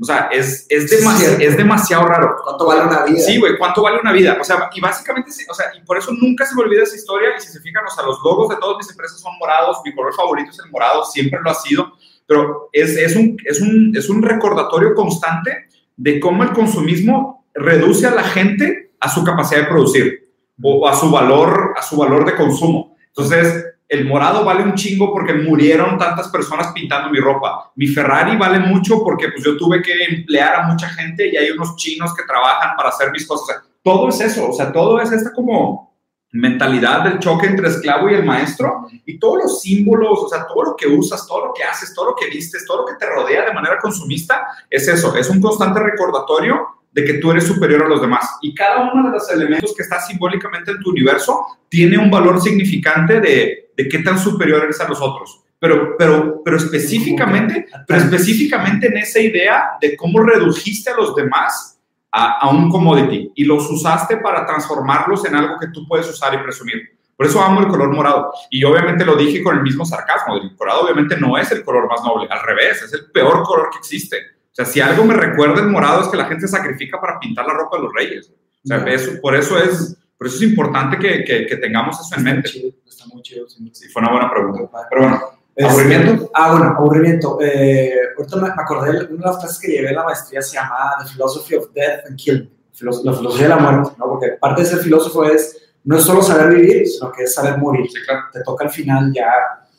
O 0.00 0.04
sea, 0.04 0.28
es, 0.30 0.66
es, 0.68 0.90
Sí, 0.90 0.96
demasi- 0.96 1.16
cierto. 1.16 1.44
es 1.44 1.56
demasiado 1.56 2.06
raro. 2.06 2.36
¿Cuánto 2.44 2.66
vale 2.66 2.82
una 2.82 3.04
vida? 3.04 3.18
Sí, 3.20 3.38
güey, 3.38 3.56
¿cuánto 3.56 3.80
vale 3.82 4.00
una 4.00 4.12
vida? 4.12 4.36
O 4.38 4.44
sea, 4.44 4.68
y 4.74 4.80
básicamente, 4.80 5.30
sí, 5.32 5.44
o 5.48 5.54
sea, 5.54 5.66
y 5.74 5.80
por 5.84 5.96
eso 5.96 6.12
nunca 6.12 6.44
se 6.44 6.54
me 6.54 6.62
olvida 6.62 6.82
esa 6.82 6.94
historia. 6.96 7.30
Y 7.36 7.40
si 7.40 7.48
se 7.48 7.60
fijan, 7.60 7.84
o 7.86 7.88
sea, 7.90 8.04
los 8.04 8.18
logos 8.22 8.50
de 8.50 8.56
todas 8.56 8.76
mis 8.76 8.90
empresas 8.90 9.18
son 9.18 9.32
morados. 9.38 9.78
Mi 9.84 9.94
color 9.94 10.14
favorito 10.14 10.50
es 10.50 10.58
el 10.62 10.70
morado, 10.70 11.04
siempre 11.06 11.40
lo 11.42 11.50
ha 11.50 11.54
sido. 11.54 11.92
Pero 12.26 12.68
es, 12.72 12.96
es, 12.98 13.16
un, 13.16 13.36
es, 13.46 13.60
un, 13.62 13.92
es 13.96 14.10
un 14.10 14.22
recordatorio 14.22 14.94
constante 14.94 15.68
de 15.96 16.20
cómo 16.20 16.42
el 16.42 16.52
consumismo 16.52 17.46
reduce 17.54 18.06
a 18.06 18.14
la 18.14 18.24
gente 18.24 18.92
a 19.00 19.08
su 19.08 19.24
capacidad 19.24 19.62
de 19.62 19.66
producir 19.68 20.32
o 20.62 20.86
a 20.86 20.94
su 20.94 21.10
valor, 21.10 21.72
a 21.76 21.82
su 21.82 21.96
valor 21.96 22.24
de 22.26 22.36
consumo. 22.36 22.94
Entonces, 23.08 23.64
el 23.92 24.06
morado 24.06 24.42
vale 24.42 24.62
un 24.62 24.72
chingo 24.72 25.12
porque 25.12 25.34
murieron 25.34 25.98
tantas 25.98 26.28
personas 26.28 26.72
pintando 26.72 27.10
mi 27.10 27.20
ropa. 27.20 27.70
Mi 27.76 27.86
Ferrari 27.88 28.38
vale 28.38 28.58
mucho 28.58 29.04
porque 29.04 29.28
pues 29.28 29.44
yo 29.44 29.54
tuve 29.58 29.82
que 29.82 29.92
emplear 30.08 30.54
a 30.54 30.66
mucha 30.66 30.88
gente 30.88 31.30
y 31.30 31.36
hay 31.36 31.50
unos 31.50 31.76
chinos 31.76 32.14
que 32.14 32.24
trabajan 32.24 32.74
para 32.74 32.88
hacer 32.88 33.10
mis 33.10 33.26
cosas. 33.26 33.62
Todo 33.82 34.08
es 34.08 34.18
eso, 34.22 34.48
o 34.48 34.52
sea, 34.54 34.72
todo 34.72 34.98
es 34.98 35.12
esta 35.12 35.30
como 35.34 35.94
mentalidad 36.30 37.04
del 37.04 37.18
choque 37.18 37.46
entre 37.46 37.68
esclavo 37.68 38.08
y 38.08 38.14
el 38.14 38.24
maestro 38.24 38.86
y 39.04 39.18
todos 39.18 39.42
los 39.42 39.60
símbolos, 39.60 40.20
o 40.22 40.28
sea, 40.30 40.46
todo 40.46 40.62
lo 40.62 40.74
que 40.74 40.86
usas, 40.86 41.26
todo 41.26 41.48
lo 41.48 41.52
que 41.52 41.62
haces, 41.62 41.92
todo 41.92 42.12
lo 42.12 42.14
que 42.14 42.30
vistes, 42.30 42.64
todo 42.64 42.78
lo 42.78 42.86
que 42.86 42.94
te 42.94 43.04
rodea 43.04 43.44
de 43.44 43.52
manera 43.52 43.76
consumista, 43.76 44.46
es 44.70 44.88
eso, 44.88 45.14
es 45.14 45.28
un 45.28 45.42
constante 45.42 45.80
recordatorio 45.80 46.66
de 46.92 47.04
que 47.04 47.14
tú 47.14 47.30
eres 47.30 47.44
superior 47.44 47.84
a 47.84 47.88
los 47.88 48.00
demás. 48.00 48.38
Y 48.42 48.54
cada 48.54 48.92
uno 48.92 49.08
de 49.08 49.12
los 49.12 49.30
elementos 49.30 49.74
que 49.74 49.82
está 49.82 50.00
simbólicamente 50.00 50.70
en 50.70 50.80
tu 50.80 50.90
universo 50.90 51.46
tiene 51.68 51.98
un 51.98 52.10
valor 52.10 52.40
significante 52.40 53.20
de, 53.20 53.70
de 53.76 53.88
qué 53.88 53.98
tan 54.00 54.18
superior 54.18 54.62
eres 54.62 54.80
a 54.80 54.88
los 54.88 55.00
otros. 55.00 55.42
Pero, 55.58 55.96
pero, 55.96 56.42
pero 56.44 56.56
específicamente, 56.56 57.66
pero 57.86 58.00
específicamente 58.00 58.88
en 58.88 58.96
esa 58.96 59.20
idea 59.20 59.70
de 59.80 59.96
cómo 59.96 60.20
redujiste 60.20 60.90
a 60.90 60.96
los 60.96 61.14
demás 61.14 61.80
a, 62.10 62.40
a 62.40 62.50
un 62.50 62.68
commodity 62.68 63.32
y 63.36 63.44
los 63.44 63.70
usaste 63.70 64.16
para 64.18 64.44
transformarlos 64.44 65.24
en 65.24 65.36
algo 65.36 65.58
que 65.58 65.68
tú 65.68 65.86
puedes 65.86 66.08
usar 66.08 66.34
y 66.34 66.38
presumir. 66.38 66.98
Por 67.16 67.26
eso 67.26 67.40
amo 67.40 67.60
el 67.60 67.68
color 67.68 67.94
morado. 67.94 68.32
Y 68.50 68.64
obviamente 68.64 69.04
lo 69.04 69.14
dije 69.14 69.42
con 69.42 69.56
el 69.56 69.62
mismo 69.62 69.84
sarcasmo. 69.84 70.36
El 70.36 70.50
morado 70.58 70.82
obviamente 70.82 71.16
no 71.16 71.38
es 71.38 71.52
el 71.52 71.62
color 71.62 71.88
más 71.88 72.02
noble, 72.02 72.26
al 72.28 72.42
revés, 72.42 72.82
es 72.82 72.92
el 72.92 73.12
peor 73.12 73.44
color 73.44 73.70
que 73.70 73.78
existe. 73.78 74.16
O 74.52 74.54
sea, 74.54 74.64
si 74.66 74.80
algo 74.80 75.04
me 75.04 75.14
recuerda 75.14 75.60
el 75.62 75.68
morado 75.68 76.02
es 76.02 76.08
que 76.08 76.16
la 76.16 76.26
gente 76.26 76.46
sacrifica 76.46 77.00
para 77.00 77.18
pintar 77.18 77.46
la 77.46 77.54
ropa 77.54 77.78
de 77.78 77.84
los 77.84 77.92
reyes. 77.94 78.30
O 78.64 78.68
sea, 78.68 78.78
eso, 78.86 79.12
por, 79.20 79.34
eso 79.34 79.58
es, 79.58 79.96
por 80.18 80.26
eso 80.26 80.36
es 80.36 80.42
importante 80.42 80.98
que, 80.98 81.24
que, 81.24 81.46
que 81.46 81.56
tengamos 81.56 81.96
eso 81.98 82.14
en 82.14 82.20
Está 82.20 82.32
mente. 82.34 82.48
chido, 82.50 82.70
está 82.86 83.06
muy 83.06 83.22
chido. 83.22 83.48
sí. 83.48 83.70
Sí, 83.72 83.88
fue 83.88 84.02
una 84.02 84.12
buena 84.12 84.30
pregunta. 84.30 84.68
Pero 84.90 85.02
bueno, 85.02 85.20
Este, 85.56 85.70
¿Aburrimiento? 85.70 86.30
Ah, 86.34 86.50
bueno, 86.52 86.66
aburrimiento. 86.76 87.38
Eh, 87.40 87.94
ahorita 88.16 88.36
me, 88.36 88.48
acordé, 88.48 88.92
de 88.92 89.14
una 89.14 89.24
de 89.26 89.32
las 89.32 89.38
clases 89.38 89.58
que 89.58 89.68
llevé 89.72 89.88
en 89.88 89.96
la 89.96 90.04
maestría 90.04 90.40
se 90.42 90.54
llama 90.56 90.96
The 91.02 91.12
Philosophy 91.12 91.54
of 91.56 91.72
Death 91.74 92.06
and 92.08 92.16
Killing, 92.18 92.50
la 92.80 93.12
filosofía 93.14 93.42
de 93.42 93.48
la 93.48 93.56
muerte, 93.56 93.90
¿no? 93.98 94.06
Porque 94.06 94.28
parte 94.40 94.62
de 94.62 94.68
ser 94.68 94.78
filósofo 94.80 95.24
es, 95.24 95.72
no 95.84 95.96
es 95.96 96.04
solo 96.04 96.22
saber 96.22 96.54
vivir, 96.54 96.86
sino 96.86 97.10
que 97.10 97.22
es 97.24 97.34
saber 97.34 97.58
morir. 97.58 97.86
sí, 97.90 97.98
claro. 98.06 98.22
Te 98.32 98.42
toca 98.42 98.64
al 98.64 98.70
final 98.70 99.12
ya, 99.14 99.26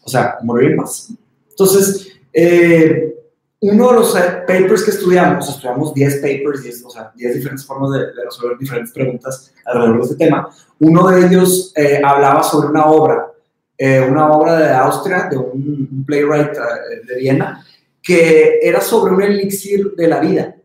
o 0.03 0.09
sea, 0.09 0.37
morir 0.43 0.75
paz. 0.75 1.09
Entonces, 1.49 2.07
eh, 2.33 3.15
uno 3.63 3.91
de 3.91 3.93
los 3.93 4.11
papers 4.11 4.83
que 4.83 4.91
estudiamos, 4.91 5.47
estudiamos 5.47 5.93
10 5.93 6.15
papers, 6.15 6.63
10, 6.63 6.83
o 6.83 6.89
sea, 6.89 7.13
10 7.15 7.35
diferentes 7.35 7.65
formas 7.65 7.91
de, 7.91 7.99
de 8.07 8.25
resolver 8.25 8.57
diferentes 8.57 8.91
preguntas 8.91 9.53
alrededor 9.63 9.99
de 9.99 10.03
este 10.03 10.15
tema. 10.15 10.49
Uno 10.81 11.07
de 11.07 11.25
ellos 11.25 11.71
eh, 11.73 12.01
hablaba 12.03 12.43
sobre 12.43 12.67
una 12.67 12.87
obra, 12.87 13.31
eh, 13.77 14.01
una 14.01 14.33
obra 14.33 14.57
de 14.57 14.69
Austria, 14.69 15.29
de 15.31 15.37
un, 15.37 15.87
un 15.89 16.03
playwright 16.05 16.51
eh, 16.51 17.05
de 17.07 17.15
Viena, 17.15 17.65
que 18.01 18.59
era 18.61 18.81
sobre 18.81 19.13
un 19.13 19.21
elixir 19.21 19.93
de 19.95 20.07
la 20.09 20.19
vida. 20.19 20.55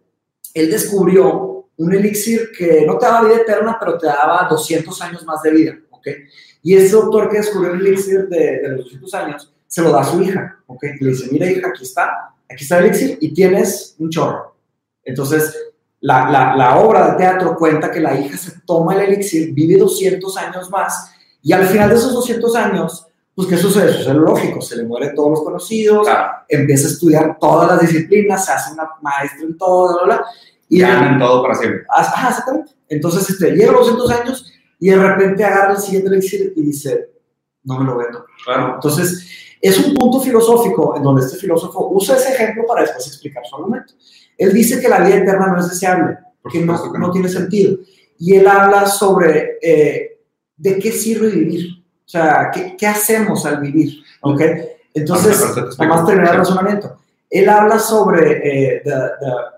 Él 0.53 0.69
descubrió 0.69 1.69
un 1.77 1.95
elixir 1.95 2.51
que 2.51 2.85
no 2.85 2.99
te 2.99 3.07
daba 3.07 3.29
vida 3.29 3.43
eterna, 3.43 3.77
pero 3.79 3.97
te 3.97 4.09
daba 4.09 4.49
200 4.51 5.03
años 5.03 5.25
más 5.25 5.41
de 5.43 5.53
vida, 5.53 5.79
¿ok? 5.91 6.09
Y 6.65 6.75
ese 6.75 6.97
doctor 6.97 7.31
que 7.31 7.37
descubrió 7.37 7.75
el 7.75 7.87
elixir 7.87 8.27
de, 8.27 8.59
de 8.59 8.69
los 8.71 8.87
200 8.87 9.15
años, 9.15 9.55
se 9.69 9.83
lo 9.83 9.93
da 9.93 10.01
a 10.01 10.05
su 10.05 10.21
hija, 10.21 10.59
¿ok? 10.67 10.83
Y 10.99 11.05
le 11.05 11.11
dice, 11.11 11.29
mira 11.31 11.49
hija, 11.49 11.69
aquí 11.69 11.85
está, 11.85 12.35
aquí 12.51 12.63
está 12.65 12.79
el 12.79 12.87
elixir 12.87 13.19
y 13.21 13.33
tienes 13.35 13.95
un 13.99 14.11
chorro. 14.11 14.57
Entonces, 15.05 15.55
la, 16.01 16.31
la, 16.31 16.57
la 16.57 16.79
obra 16.79 17.11
de 17.13 17.17
teatro 17.19 17.57
cuenta 17.57 17.91
que 17.91 18.01
la 18.01 18.19
hija 18.19 18.37
se 18.37 18.61
toma 18.67 18.95
el 18.95 19.01
elixir, 19.13 19.53
vive 19.53 19.79
200 19.79 20.37
años 20.37 20.71
más 20.71 21.11
y 21.43 21.53
al 21.53 21.67
final 21.67 21.89
de 21.91 21.97
esos 21.97 22.13
200 22.15 22.55
años, 22.57 23.07
pues 23.35 23.49
¿qué 23.49 23.57
sucede? 23.57 23.93
Sucede 23.93 24.15
lo 24.15 24.21
lógico, 24.23 24.61
se 24.61 24.77
le 24.77 24.85
mueren 24.85 25.15
todos 25.15 25.31
los 25.31 25.43
conocidos, 25.43 26.07
Claro. 26.07 26.33
empieza 26.49 26.89
a 26.89 26.91
estudiar 26.91 27.39
todas 27.41 27.69
las 27.69 27.81
disciplinas, 27.81 28.45
se 28.45 28.53
hace 28.53 28.73
una 28.75 28.89
maestra 29.01 29.43
en 29.47 29.57
todo, 29.57 29.95
bla, 29.95 30.05
bla, 30.05 30.17
bla, 30.17 30.27
y 30.69 30.81
Ganan 30.81 31.19
todo 31.19 31.43
para 31.43 31.55
siempre. 31.55 31.83
Ajá, 31.89 32.13
Ah, 32.17 32.31
exactamente. 32.31 32.73
Entonces, 32.89 33.31
este, 33.31 33.53
llega 33.53 33.71
a 33.71 33.73
los 33.73 33.87
200 33.97 34.11
años 34.11 34.53
y 34.81 34.91
de 34.91 34.97
repente 34.97 35.45
agarra 35.45 35.73
el 35.73 35.79
siguiente 35.79 36.09
elixir 36.11 36.53
y 36.57 36.63
dice, 36.63 37.11
no 37.65 37.79
me 37.79 37.85
lo 37.85 37.97
vendo. 37.97 38.25
Claro. 38.45 38.75
Entonces, 38.75 39.27
es 39.61 39.79
un 39.79 39.95
punto 39.95 40.21
filosófico 40.21 40.97
en 40.97 41.03
donde 41.03 41.23
este 41.25 41.37
filósofo 41.37 41.89
usa 41.93 42.17
ese 42.17 42.33
ejemplo 42.35 42.65
para 42.67 42.83
después 42.83 43.07
explicar 43.07 43.43
su 43.47 43.57
argumento. 43.57 43.95
Él 44.37 44.53
dice 44.53 44.81
que 44.81 44.89
la 44.89 45.01
vida 45.01 45.17
eterna 45.17 45.49
no 45.49 45.61
es 45.61 45.69
deseable, 45.71 46.17
Por 46.43 46.53
que 46.53 46.61
no, 46.61 46.93
no 46.99 47.11
tiene 47.11 47.29
sentido. 47.29 47.79
Y 48.19 48.37
él 48.37 48.47
habla 48.47 48.87
sobre 48.87 49.59
eh, 49.63 50.19
de 50.57 50.79
qué 50.79 50.93
sirve 50.93 51.29
vivir, 51.31 51.85
o 52.05 52.09
sea, 52.09 52.51
qué, 52.53 52.77
qué 52.77 52.87
hacemos 52.87 53.45
al 53.47 53.61
vivir, 53.61 54.03
¿ok? 54.23 54.41
Entonces, 54.95 55.41
Ahorita 55.41 55.55
te 55.55 55.61
explico. 55.67 55.89
vamos 55.93 56.03
a 56.03 56.07
terminar 56.07 56.33
el 56.35 56.39
razonamiento. 56.41 56.97
Él 57.31 57.49
habla 57.49 57.79
sobre 57.79 58.33
eh, 58.77 58.81
the- 58.85 58.91
the- 58.91 59.58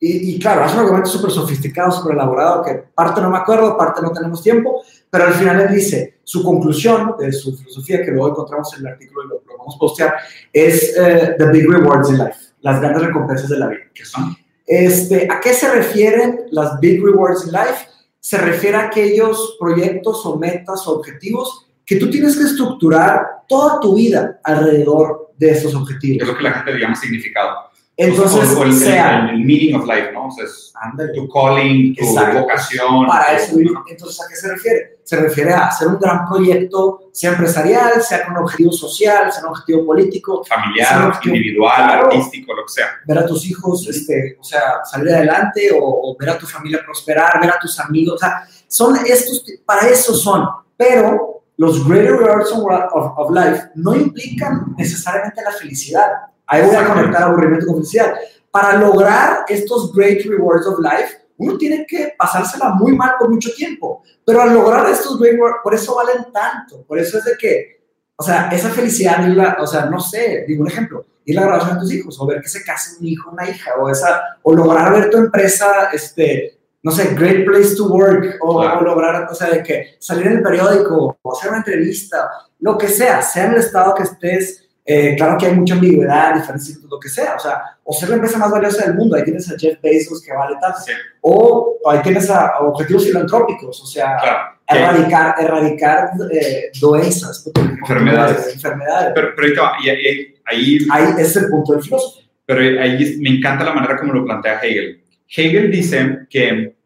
y, 0.00 0.34
y 0.34 0.38
claro, 0.38 0.64
es 0.64 0.72
un 0.72 0.80
argumento 0.80 1.10
súper 1.10 1.30
sofisticado, 1.30 1.92
súper 1.92 2.14
elaborado, 2.14 2.64
que 2.64 2.74
parte 2.94 3.20
no 3.20 3.30
me 3.30 3.36
acuerdo, 3.36 3.76
parte 3.76 4.00
no 4.00 4.10
tenemos 4.10 4.42
tiempo, 4.42 4.82
pero 5.10 5.24
al 5.24 5.34
final 5.34 5.60
él 5.60 5.74
dice, 5.74 6.20
su 6.24 6.42
conclusión 6.42 7.14
de 7.18 7.30
su 7.32 7.54
filosofía, 7.54 8.02
que 8.02 8.10
luego 8.10 8.30
encontramos 8.30 8.72
en 8.74 8.86
el 8.86 8.92
artículo 8.92 9.24
y 9.24 9.28
lo, 9.28 9.34
lo 9.46 9.58
vamos 9.58 9.76
a 9.76 9.78
postear, 9.78 10.14
es 10.52 10.96
eh, 10.96 11.34
The 11.36 11.46
Big 11.46 11.70
Rewards 11.70 12.08
in 12.08 12.18
Life, 12.18 12.38
las 12.62 12.80
grandes 12.80 13.02
recompensas 13.02 13.50
de 13.50 13.58
la 13.58 13.66
vida. 13.68 13.82
¿Qué 13.92 14.04
son? 14.04 14.34
Este, 14.66 15.28
¿A 15.30 15.40
qué 15.40 15.52
se 15.52 15.70
refieren 15.70 16.46
las 16.50 16.80
Big 16.80 17.04
Rewards 17.04 17.44
in 17.46 17.52
Life? 17.52 17.88
Se 18.20 18.38
refiere 18.38 18.76
a 18.76 18.86
aquellos 18.86 19.56
proyectos 19.58 20.24
o 20.24 20.38
metas 20.38 20.86
o 20.86 20.92
objetivos 20.92 21.66
que 21.84 21.96
tú 21.96 22.08
tienes 22.08 22.36
que 22.36 22.44
estructurar 22.44 23.42
toda 23.48 23.80
tu 23.80 23.96
vida 23.96 24.38
alrededor 24.44 25.32
de 25.36 25.50
esos 25.50 25.74
objetivos. 25.74 26.22
Es 26.22 26.28
lo 26.28 26.36
que 26.36 26.44
la 26.44 26.52
gente 26.52 26.78
llama 26.78 26.94
significado. 26.94 27.69
Entonces, 28.08 28.56
o, 28.56 28.60
o 28.60 28.64
el, 28.64 28.72
sea, 28.72 29.20
el, 29.28 29.30
el 29.36 29.44
meaning 29.44 29.74
of 29.74 29.84
life, 29.86 30.10
¿no? 30.12 30.26
O 30.28 30.30
sea, 30.30 30.44
es 30.44 30.72
tu 31.14 31.28
calling, 31.28 31.94
tu 31.94 32.04
Exacto. 32.04 32.40
vocación. 32.40 33.06
para 33.06 33.34
eso. 33.34 33.56
Entonces, 33.88 34.20
¿a 34.20 34.28
qué 34.28 34.36
se 34.36 34.48
refiere? 34.48 35.00
Se 35.04 35.16
refiere 35.16 35.52
a 35.52 35.66
hacer 35.66 35.88
un 35.88 35.98
gran 35.98 36.26
proyecto, 36.28 37.10
sea 37.12 37.32
empresarial, 37.32 38.00
sea 38.00 38.24
con 38.24 38.36
un 38.36 38.42
objetivo 38.44 38.70
social, 38.72 39.30
sea 39.32 39.42
un 39.42 39.48
objetivo 39.50 39.84
político, 39.84 40.42
familiar, 40.44 41.18
Sí, 41.22 41.28
individual, 41.28 41.76
claro. 41.76 42.06
artístico, 42.06 42.54
lo 42.54 42.62
que 42.64 42.72
sea. 42.72 42.86
ver 43.06 43.18
a 43.18 43.26
tus 43.26 43.44
hijos, 43.50 43.86
este, 43.88 44.36
o 44.40 44.44
sea, 44.44 44.84
salir 44.90 45.12
adelante 45.12 45.70
o, 45.72 45.80
o 45.84 46.16
ver 46.18 46.30
a 46.30 46.38
tu 46.38 46.46
familia 46.46 46.80
prosperar, 46.84 47.40
ver 47.40 47.50
a 47.50 47.58
tus 47.58 47.78
amigos, 47.80 48.14
o 48.14 48.18
sea, 48.18 48.44
son 48.68 48.96
estos, 49.04 49.44
para 49.66 49.88
eso 49.88 50.14
son, 50.14 50.46
pero 50.76 51.42
los 51.56 51.86
greater 51.86 52.12
rewards 52.16 52.50
of, 52.52 52.64
of- 52.94 53.12
of 53.18 53.30
life 53.32 53.64
no 53.74 53.94
implican 53.96 54.74
necesariamente 54.78 55.42
la 55.42 55.50
felicidad. 55.52 56.06
Ahí 56.50 56.66
voy 56.66 56.74
a 56.74 56.84
conectar 56.86 57.22
aburrimiento 57.22 57.66
con 57.66 57.76
felicidad. 57.76 58.14
Para 58.50 58.76
lograr 58.76 59.44
estos 59.48 59.92
great 59.94 60.24
rewards 60.26 60.66
of 60.66 60.80
life, 60.80 61.16
uno 61.38 61.56
tiene 61.56 61.86
que 61.86 62.12
pasársela 62.18 62.70
muy 62.70 62.94
mal 62.96 63.12
por 63.18 63.30
mucho 63.30 63.50
tiempo, 63.54 64.02
pero 64.26 64.42
al 64.42 64.52
lograr 64.52 64.90
estos 64.90 65.18
great 65.18 65.34
rewards, 65.34 65.58
por 65.62 65.74
eso 65.74 65.94
valen 65.94 66.30
tanto, 66.32 66.84
por 66.86 66.98
eso 66.98 67.16
es 67.18 67.24
de 67.24 67.32
que, 67.38 67.80
o 68.16 68.22
sea, 68.22 68.50
esa 68.52 68.68
felicidad, 68.70 69.18
irla- 69.26 69.56
o 69.60 69.66
sea, 69.66 69.86
no 69.86 70.00
sé, 70.00 70.44
digo 70.46 70.62
un 70.62 70.68
ejemplo, 70.68 71.06
ir 71.24 71.38
a 71.38 71.42
la 71.42 71.46
graduación 71.46 71.76
de 71.76 71.80
tus 71.82 71.92
hijos, 71.94 72.20
o 72.20 72.26
ver 72.26 72.42
que 72.42 72.48
se 72.48 72.64
case 72.64 72.96
un 72.98 73.06
hijo, 73.06 73.30
una 73.30 73.48
hija, 73.48 73.70
o, 73.80 73.88
esa, 73.88 74.20
o 74.42 74.52
lograr 74.54 74.92
ver 74.92 75.08
tu 75.08 75.16
empresa, 75.18 75.88
este, 75.92 76.58
no 76.82 76.90
sé, 76.90 77.14
great 77.14 77.46
place 77.46 77.74
to 77.76 77.86
work, 77.86 78.36
o, 78.42 78.60
Claro. 78.60 78.80
o 78.80 78.82
lograr, 78.82 79.28
o 79.30 79.34
sea, 79.34 79.48
de 79.50 79.62
que 79.62 79.94
salir 80.00 80.26
en 80.26 80.32
el 80.38 80.42
periódico, 80.42 81.16
o 81.22 81.32
hacer 81.32 81.48
una 81.50 81.58
entrevista, 81.58 82.28
lo 82.58 82.76
que 82.76 82.88
sea, 82.88 83.22
sea 83.22 83.46
en 83.46 83.52
el 83.52 83.58
estado 83.60 83.94
que 83.94 84.02
estés, 84.02 84.66
eh, 84.92 85.14
claro 85.16 85.38
que 85.38 85.46
hay 85.46 85.54
mucha 85.54 85.74
ambigüedad, 85.74 86.34
diferencias, 86.34 86.78
lo 86.90 86.98
que 86.98 87.08
sea, 87.08 87.36
o 87.36 87.38
sea, 87.38 87.62
o 87.84 87.92
ser 87.92 88.08
la 88.08 88.14
empresa 88.16 88.38
más 88.38 88.50
valiosa 88.50 88.84
del 88.86 88.94
mundo, 88.94 89.14
ahí 89.16 89.24
tienes 89.24 89.50
a 89.50 89.58
Jeff 89.58 89.78
Bezos 89.82 90.22
que 90.22 90.32
vale 90.32 90.56
tanto, 90.60 90.78
Sí, 90.84 90.92
o 91.20 91.78
ahí 91.90 92.00
tienes 92.02 92.28
a, 92.30 92.46
a 92.48 92.58
objetivos 92.60 93.04
filantrópicos, 93.04 93.82
o 93.82 93.86
sea, 93.86 94.16
claro. 94.22 94.38
Erradicar, 94.72 95.34
erradicar 95.40 96.10
eh, 96.32 96.70
doenças, 96.80 97.50
Enfermedades. 97.54 98.54
enfermedades. 98.54 99.12
Pero, 99.14 99.28
pero 99.34 99.46
ahí 99.48 99.54
te 99.54 99.60
va, 99.60 99.72
y 99.82 99.88
ahí, 99.90 100.34
ahí, 100.46 100.78
Ahí 100.90 101.14
es 101.18 101.36
el 101.36 101.48
punto 101.50 101.72
del 101.72 101.82
filósofo. 101.82 102.20
pero 102.46 102.60
ahí 102.80 103.16
me 103.20 103.30
encanta 103.30 103.64
la 103.64 103.72
manera 103.74 103.96
como 103.98 104.12
lo 104.12 104.24
plantea 104.24 104.60
Hegel. 104.62 105.02
Hegel 105.36 105.70
dice 105.70 106.20
que 106.30 106.76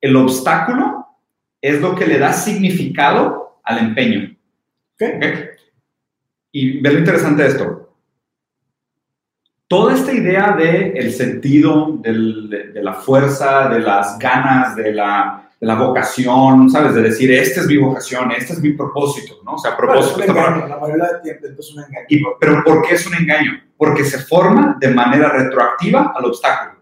el 0.00 0.16
obstáculo 0.16 1.06
es 1.60 1.80
lo 1.80 1.94
que 1.94 2.06
le 2.06 2.18
da 2.18 2.32
significado 2.32 3.60
al 3.64 3.78
empeño. 3.78 4.36
¿ok? 4.94 5.02
¿ok? 5.16 5.55
Y 6.52 6.80
ve 6.80 6.92
lo 6.92 6.98
interesante 7.00 7.42
de 7.42 7.48
esto. 7.48 7.82
Toda 9.68 9.94
esta 9.94 10.12
idea 10.12 10.52
de 10.56 10.92
el 10.92 11.12
sentido, 11.12 11.98
del- 12.00 12.48
de, 12.48 12.68
de 12.72 12.82
la 12.82 12.94
fuerza, 12.94 13.68
de 13.68 13.80
las 13.80 14.16
ganas, 14.18 14.76
de 14.76 14.92
la, 14.92 15.50
de 15.60 15.66
la 15.66 15.74
vocación, 15.74 16.70
¿sabes? 16.70 16.94
De 16.94 17.02
decir, 17.02 17.32
esta 17.32 17.62
es 17.62 17.66
mi 17.66 17.76
vocación, 17.76 18.30
este 18.30 18.52
es 18.52 18.60
mi 18.62 18.72
propósito, 18.72 19.40
¿no? 19.44 19.54
O 19.54 19.58
sea, 19.58 19.76
propósito. 19.76 20.18
palabra- 20.24 20.54
engaño, 20.56 20.68
la 20.68 20.78
mayoría 20.80 21.04
del 21.24 21.40
tiempo 21.40 21.60
es 21.60 21.72
un 21.74 21.82
engaño. 21.82 22.06
y- 22.08 22.22
pero 22.38 22.62
¿por 22.64 22.82
qué 22.82 22.94
es 22.94 23.06
un 23.08 23.14
engaño? 23.16 23.52
Porque 23.76 24.04
se 24.04 24.18
forma 24.20 24.76
de 24.80 24.88
manera 24.94 25.30
retroactiva 25.30 26.12
al 26.16 26.24
obstáculo. 26.26 26.76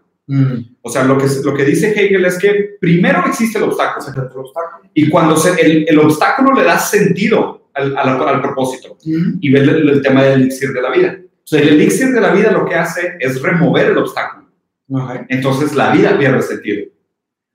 O 0.81 0.89
sea, 0.89 1.03
lo 1.03 1.17
que, 1.17 1.25
lo 1.43 1.53
que 1.55 1.65
dice 1.65 1.89
Hegel 1.91 2.25
es 2.25 2.37
que 2.39 2.77
primero 2.79 3.23
existe 3.25 3.57
el 3.57 3.63
obstáculo. 3.65 4.05
Del 4.11 4.25
obstáculo. 4.39 4.89
Y 4.93 5.09
cuando 5.09 5.35
se- 5.37 5.59
el, 5.59 5.85
el 5.87 5.99
obstáculo 5.99 6.53
le 6.53 6.63
da 6.63 6.77
sentido 6.79 7.64
al, 7.75 7.97
al- 7.97 8.27
al 8.27 8.41
propósito. 8.41 8.97
Y 9.03 9.49
ve 9.51 9.59
el, 9.59 9.89
el 9.89 10.01
tema 10.01 10.23
del 10.23 10.41
elixir 10.41 10.71
de 10.73 10.81
la 10.81 10.89
vida. 10.91 11.17
El 11.51 11.67
elixir 11.69 12.11
de 12.13 12.21
la 12.21 12.31
vida 12.31 12.51
lo 12.51 12.65
que 12.65 12.75
hace 12.75 13.17
es 13.19 13.41
remover 13.41 13.87
el 13.91 13.97
obstáculo. 13.99 14.47
Ok. 14.89 15.11
Entonces 15.29 15.75
la 15.75 15.91
vida 15.91 16.17
pierde 16.17 16.41
sentido. 16.41 16.87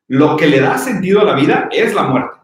Lo 0.08 0.36
que 0.36 0.46
le 0.46 0.60
da 0.60 0.76
sentido 0.78 1.20
a 1.20 1.24
la 1.24 1.34
vida 1.34 1.68
es 1.72 1.94
la 1.94 2.02
muerte. 2.04 2.36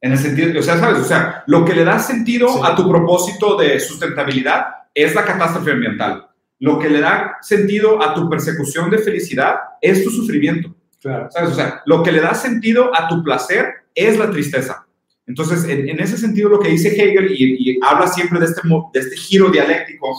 En 0.00 0.12
el 0.12 0.18
sentido, 0.18 0.58
o 0.58 0.62
sea, 0.62 0.78
¿sabes? 0.78 0.98
O 1.00 1.04
sea, 1.04 1.42
lo 1.46 1.64
que 1.64 1.74
le 1.74 1.84
da 1.84 1.98
sentido 1.98 2.48
Sí. 2.48 2.60
a 2.62 2.74
tu 2.74 2.88
propósito 2.88 3.56
de 3.56 3.80
sustentabilidad 3.80 4.66
es 4.94 5.14
la 5.14 5.24
catástrofe 5.24 5.72
ambiental. 5.72 6.26
Lo 6.60 6.78
que 6.78 6.88
le 6.90 7.00
da 7.00 7.38
sentido 7.40 8.02
a 8.02 8.14
tu 8.14 8.28
persecución 8.28 8.90
de 8.90 8.98
felicidad 8.98 9.56
es 9.80 10.04
tu 10.04 10.10
sufrimiento. 10.10 10.74
Claro. 11.00 11.28
¿Sabes? 11.30 11.50
O 11.50 11.54
sea, 11.54 11.82
lo 11.86 12.02
que 12.02 12.12
le 12.12 12.20
da 12.20 12.34
sentido 12.34 12.90
a 12.94 13.08
tu 13.08 13.22
placer 13.22 13.66
es 13.94 14.18
la 14.18 14.30
tristeza. 14.30 14.86
Entonces, 15.26 15.64
en, 15.64 15.88
en 15.88 16.00
ese 16.00 16.18
sentido, 16.18 16.48
lo 16.50 16.60
que 16.60 16.68
dice 16.68 16.88
Hegel, 16.88 17.30
y, 17.32 17.72
y 17.72 17.78
habla 17.82 18.06
siempre 18.06 18.38
de 18.40 18.46
este, 18.46 18.60
de 18.92 19.00
este 19.00 19.16
giro 19.16 19.48
dialéctico, 19.50 20.14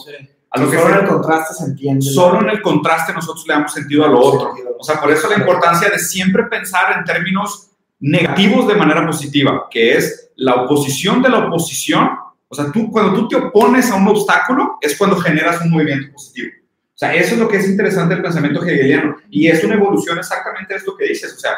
a 0.50 0.60
lo 0.60 0.70
que 0.70 0.76
Solo 0.76 0.88
se- 0.88 0.94
en 0.94 1.00
el 1.04 1.08
contraste 1.08 1.54
se 1.54 1.64
entiende. 1.64 2.02
solo 2.06 2.40
en 2.40 2.48
el 2.48 2.62
contraste 2.62 3.12
nosotros 3.12 3.44
le 3.46 3.54
damos 3.54 3.72
sentido 3.72 4.04
a 4.04 4.08
lo 4.08 4.18
otro. 4.20 4.54
O 4.78 4.82
sea, 4.84 5.00
por 5.00 5.10
eso 5.12 5.28
la 5.28 5.36
importancia 5.36 5.88
de 5.90 5.98
siempre 5.98 6.44
pensar 6.44 6.96
en 6.98 7.04
términos 7.04 7.70
negativos 8.00 8.66
de 8.68 8.74
manera 8.74 9.06
positiva, 9.06 9.66
que 9.70 9.96
es 9.96 10.30
la 10.36 10.54
oposición 10.54 11.22
de 11.22 11.28
la 11.28 11.38
oposición. 11.46 12.10
O 12.48 12.54
sea, 12.54 12.70
tú, 12.72 12.90
cuando 12.90 13.14
tú 13.14 13.28
te 13.28 13.36
opones 13.36 13.90
a 13.90 13.96
un 13.96 14.06
obstáculo, 14.08 14.76
es 14.80 14.96
cuando 14.96 15.16
generas 15.16 15.60
un 15.62 15.70
movimiento 15.70 16.12
positivo. 16.12 16.50
O 16.94 16.98
sea, 16.98 17.14
eso 17.14 17.34
es 17.34 17.40
lo 17.40 17.48
que 17.48 17.56
es 17.58 17.68
interesante 17.68 18.14
del 18.14 18.22
pensamiento 18.22 18.64
hegeliano. 18.64 19.16
Y 19.30 19.48
es 19.48 19.62
una 19.64 19.74
evolución 19.74 20.18
exactamente 20.18 20.72
de 20.74 20.78
esto 20.78 20.96
que 20.96 21.06
dices. 21.08 21.34
O 21.34 21.38
sea, 21.38 21.52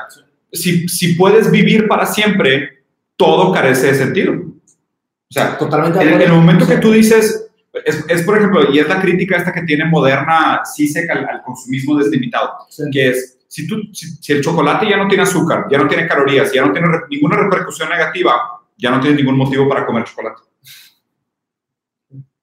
si, 0.52 0.88
si 0.88 1.14
puedes 1.14 1.50
vivir 1.50 1.86
para 1.86 2.06
siempre, 2.06 2.77
todo 3.18 3.52
carece 3.52 3.88
de 3.88 3.94
sentido. 3.94 4.32
O 4.32 5.30
sea, 5.30 5.58
Totalmente 5.58 6.00
en, 6.02 6.22
el 6.22 6.32
momento 6.32 6.66
que 6.66 6.78
tú 6.78 6.92
dices, 6.92 7.50
es, 7.84 8.04
es, 8.08 8.22
por 8.22 8.38
ejemplo, 8.38 8.72
y 8.72 8.78
es 8.78 8.88
la 8.88 9.00
crítica 9.02 9.36
esta 9.36 9.52
que 9.52 9.62
tiene 9.62 9.84
moderna 9.84 10.62
CISEC 10.64 11.10
al, 11.10 11.28
al 11.28 11.42
consumismo 11.42 11.98
deslimitado, 11.98 12.50
Sí. 12.70 12.84
que 12.90 13.10
es, 13.10 13.38
si, 13.46 13.66
tú, 13.66 13.76
si, 13.92 14.06
si 14.16 14.32
el 14.32 14.40
chocolate 14.42 14.88
ya 14.88 14.96
no 14.96 15.06
tiene 15.08 15.24
azúcar, 15.24 15.66
ya 15.70 15.76
no 15.78 15.86
tiene 15.88 16.06
calorías, 16.06 16.50
ya 16.52 16.64
no 16.64 16.72
tiene 16.72 16.88
re- 16.88 17.00
ninguna 17.10 17.36
repercusión 17.36 17.88
negativa, 17.90 18.32
ya 18.76 18.90
no 18.90 19.00
tienes 19.00 19.18
ningún 19.18 19.36
motivo 19.36 19.68
para 19.68 19.84
comer 19.84 20.04
chocolate. 20.04 20.40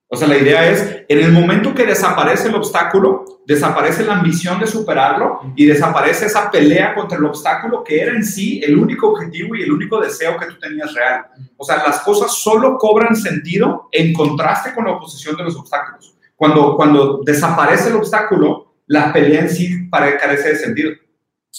O 0.08 0.16
sea, 0.16 0.28
la 0.28 0.38
idea 0.38 0.70
es, 0.70 1.04
en 1.08 1.18
el 1.18 1.32
momento 1.32 1.74
que 1.74 1.84
desaparece 1.84 2.48
el 2.48 2.54
obstáculo, 2.54 3.24
desaparece 3.44 4.04
la 4.04 4.14
ambición 4.14 4.60
de 4.60 4.66
superarlo 4.68 5.40
y 5.56 5.66
desaparece 5.66 6.26
esa 6.26 6.48
pelea 6.48 6.94
contra 6.94 7.18
el 7.18 7.24
obstáculo 7.24 7.82
que 7.82 8.00
era 8.00 8.12
en 8.12 8.24
sí 8.24 8.60
el 8.62 8.78
único 8.78 9.08
objetivo 9.08 9.56
y 9.56 9.62
el 9.62 9.72
único 9.72 10.00
deseo 10.00 10.36
que 10.38 10.46
tú 10.46 10.58
tenías 10.60 10.94
real. 10.94 11.26
O 11.56 11.64
sea, 11.64 11.78
las 11.78 12.00
cosas 12.00 12.32
solo 12.38 12.78
cobran 12.78 13.16
sentido 13.16 13.88
en 13.90 14.12
contraste 14.12 14.72
con 14.74 14.84
la 14.84 14.92
oposición 14.92 15.36
de 15.36 15.42
los 15.42 15.56
obstáculos. 15.56 16.16
Cuando, 16.36 16.76
cuando 16.76 17.22
desaparece 17.24 17.88
el 17.88 17.96
obstáculo, 17.96 18.74
la 18.86 19.12
pelea 19.12 19.40
en 19.40 19.50
sí 19.50 19.90
carece 19.90 20.50
de 20.50 20.56
sentido. 20.56 20.92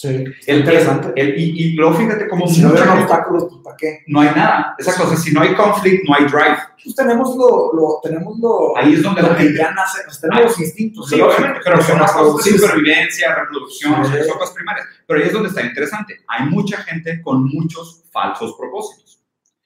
Sí. 0.00 0.24
El, 0.46 0.58
interesante. 0.60 1.12
el- 1.20 1.36
y, 1.40 1.44
y 1.60 1.72
luego 1.72 1.94
fíjate 1.94 2.28
cómo 2.28 2.46
si 2.46 2.62
no 2.62 2.70
gente- 2.70 2.88
obstáculos, 3.02 3.46
pues 3.50 3.62
¿para 3.64 3.76
qué? 3.76 4.04
no 4.06 4.20
hay 4.20 4.28
nada. 4.28 4.76
Exacto. 4.78 5.02
O 5.02 5.08
sea, 5.08 5.16
si 5.16 5.32
no 5.32 5.40
hay 5.40 5.56
conflict, 5.56 6.08
no 6.08 6.14
hay 6.14 6.24
drive. 6.26 6.56
Pues 6.84 6.94
tenemos 6.94 7.34
lo, 7.36 7.72
lo 7.74 8.00
tenemos 8.00 8.38
lo, 8.38 8.76
Ahí 8.76 8.94
es 8.94 9.02
donde 9.02 9.22
lo 9.22 9.30
la 9.30 9.36
que 9.36 9.42
gente... 9.42 9.58
ya 9.58 9.72
nace, 9.72 10.02
pues 10.04 10.20
tenemos 10.20 10.44
los 10.44 10.60
instintos. 10.60 11.08
Sí, 11.08 11.20
obviamente, 11.20 11.58
pero 11.64 11.82
son 11.82 11.98
las 11.98 12.12
cosas 12.12 12.44
de 12.52 12.58
supervivencia, 12.58 13.34
reproducción, 13.34 14.04
Sí. 14.06 14.12
son 14.28 14.38
cosas 14.38 14.54
primarias. 14.54 14.86
Pero 15.04 15.18
ahí 15.20 15.26
es 15.26 15.32
donde 15.32 15.48
está 15.48 15.62
interesante. 15.62 16.14
Hay 16.28 16.46
mucha 16.48 16.76
gente 16.84 17.20
con 17.20 17.44
muchos 17.46 18.04
falsos 18.12 18.54
propósitos. 18.56 19.18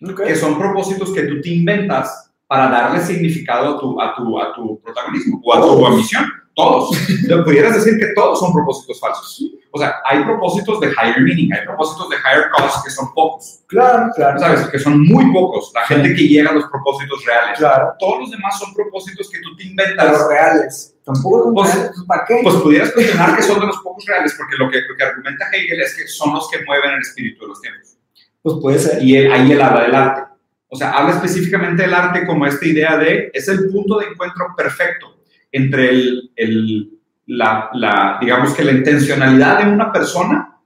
Ok. 0.03 0.25
que 0.25 0.35
son 0.35 0.59
propósitos 0.59 1.13
que 1.13 1.25
tú 1.25 1.43
te 1.43 1.51
inventas 1.51 2.31
para 2.47 2.69
darle 2.71 3.01
significado 3.05 3.77
a 3.77 3.79
tu, 3.81 4.01
a 4.01 4.15
tu, 4.17 4.41
a 4.41 4.55
tu 4.55 4.81
protagonismo 4.81 5.41
o 5.45 5.55
a 5.55 5.61
tu 5.61 5.87
ambición. 5.87 6.25
Todos. 6.55 6.97
Pudieras 7.45 7.75
decir 7.77 7.99
que 7.99 8.09
todos 8.15 8.39
son 8.41 8.53
propósitos 8.53 9.01
falsos. 9.01 9.43
O 9.71 9.79
sea, 9.79 9.95
hay 10.05 10.23
propósitos 10.23 10.81
de 10.81 10.89
higher 10.89 11.21
meaning, 11.23 11.51
hay 11.53 11.65
propósitos 11.65 12.11
de 12.11 12.17
higher 12.17 12.51
cause 12.55 12.79
que 12.85 12.91
son 12.91 13.13
pocos. 13.15 13.61
Claro, 13.69 14.11
claro. 14.15 14.39
¿Sabes? 14.39 14.69
Que 14.69 14.79
son 14.79 15.01
muy 15.07 15.33
pocos. 15.33 15.73
La 15.75 15.87
gente 15.87 16.15
que 16.15 16.29
llega 16.29 16.51
a 16.51 16.53
los 16.53 16.65
propósitos 16.67 17.25
reales. 17.25 17.59
Claro. 17.59 17.93
Todos 17.99 18.21
los 18.21 18.31
demás 18.31 18.59
son 18.59 18.75
propósitos 18.75 19.31
que 19.31 19.41
tú 19.41 19.57
te 19.57 19.65
inventas. 19.65 20.05
Pero 20.13 20.29
reales. 20.29 20.95
Tampoco 21.05 21.55
Pues- 21.55 21.75
reales, 21.75 21.93
¿Para 22.07 22.25
qué? 22.27 22.41
Pues 22.43 22.55
pudieras 22.57 22.93
cuestionar 22.93 23.35
que 23.35 23.43
son 23.43 23.59
de 23.61 23.67
los 23.67 23.77
pocos 23.79 24.05
reales, 24.05 24.35
porque 24.37 24.57
lo 24.59 24.71
que, 24.71 24.77
lo 24.83 24.95
que 24.97 25.05
argumenta 25.05 25.47
Hegel 25.55 25.81
es 25.81 25.97
que 25.97 26.07
son 26.07 26.35
los 26.35 26.51
que 26.51 26.63
mueven 26.67 26.91
el 26.91 27.01
espíritu 27.01 27.45
de 27.45 27.49
los 27.49 27.61
tiempos. 27.63 27.97
Pues 28.43 28.57
puede 28.61 28.79
ser. 28.79 29.03
Y 29.03 29.17
él- 29.17 29.33
ahí 29.33 29.53
él 29.53 29.63
habla 29.63 29.83
del 29.85 29.95
arte. 29.95 30.23
O 30.69 30.77
sea, 30.77 30.91
habla 30.93 31.15
específicamente 31.15 31.83
del 31.83 31.95
arte 31.95 32.27
como 32.27 32.47
esta 32.47 32.67
idea 32.67 32.97
de, 32.99 33.31
es 33.33 33.49
el 33.49 33.71
punto 33.71 33.99
de 33.99 34.07
encuentro 34.09 34.47
perfecto 34.57 35.17
entre 35.53 35.91
el, 35.91 36.31
el- 36.37 36.89
la, 37.27 37.71
la, 37.75 38.19
digamos 38.21 38.53
que 38.53 38.65
la 38.65 38.73
intencionalidad 38.73 39.63
de 39.65 39.71
una 39.71 39.93
persona, 39.93 40.57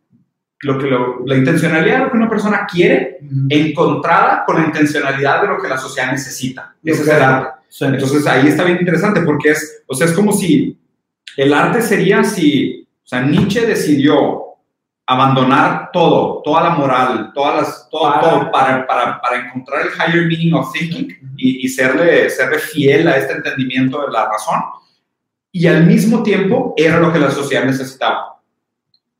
lo 0.60 0.78
que 0.78 0.86
lo- 0.86 1.24
la 1.26 1.36
intencionalidad 1.36 1.98
de 1.98 2.04
lo 2.04 2.10
que 2.10 2.16
una 2.16 2.30
persona 2.30 2.66
quiere, 2.70 3.18
encontrada 3.50 4.42
con 4.46 4.56
la 4.60 4.66
intencionalidad 4.66 5.42
de 5.42 5.48
lo 5.48 5.58
que 5.60 5.68
la 5.68 5.76
sociedad 5.76 6.10
necesita. 6.10 6.74
Ese 6.82 7.02
es 7.02 7.08
el 7.08 7.22
arte. 7.22 7.48
Sí. 7.68 7.84
Entonces 7.84 8.26
ahí 8.26 8.48
está 8.48 8.64
bien 8.64 8.78
interesante 8.78 9.20
porque 9.20 9.50
es, 9.50 9.82
o 9.86 9.94
sea, 9.94 10.06
es 10.06 10.12
como 10.14 10.32
si 10.32 10.78
el 11.36 11.52
arte 11.52 11.82
sería 11.82 12.24
si, 12.24 12.88
o 13.04 13.06
sea, 13.06 13.20
Nietzsche 13.20 13.66
decidió 13.66 14.42
abandonar 15.06 15.90
todo, 15.92 16.42
toda 16.44 16.64
la 16.64 16.70
moral, 16.70 17.30
todas 17.32 17.56
las, 17.56 17.88
todo, 17.90 18.02
Para- 18.12 18.20
todo 18.20 18.50
para, 18.50 18.86
para, 18.86 19.20
para 19.20 19.46
encontrar 19.46 19.82
el 19.82 19.88
higher 19.92 20.26
meaning 20.26 20.52
of 20.54 20.72
thinking 20.72 21.08
y, 21.36 21.64
y 21.64 21.68
serle, 21.68 22.28
serle 22.30 22.58
fiel 22.58 23.06
a 23.08 23.16
este 23.16 23.34
entendimiento 23.34 24.00
de 24.04 24.10
la 24.12 24.26
razón. 24.28 24.60
Y 25.52 25.66
al 25.68 25.84
mismo 25.86 26.22
tiempo 26.22 26.74
era 26.76 26.98
lo 26.98 27.12
que 27.12 27.18
la 27.18 27.30
sociedad 27.30 27.64
necesitaba. 27.64 28.35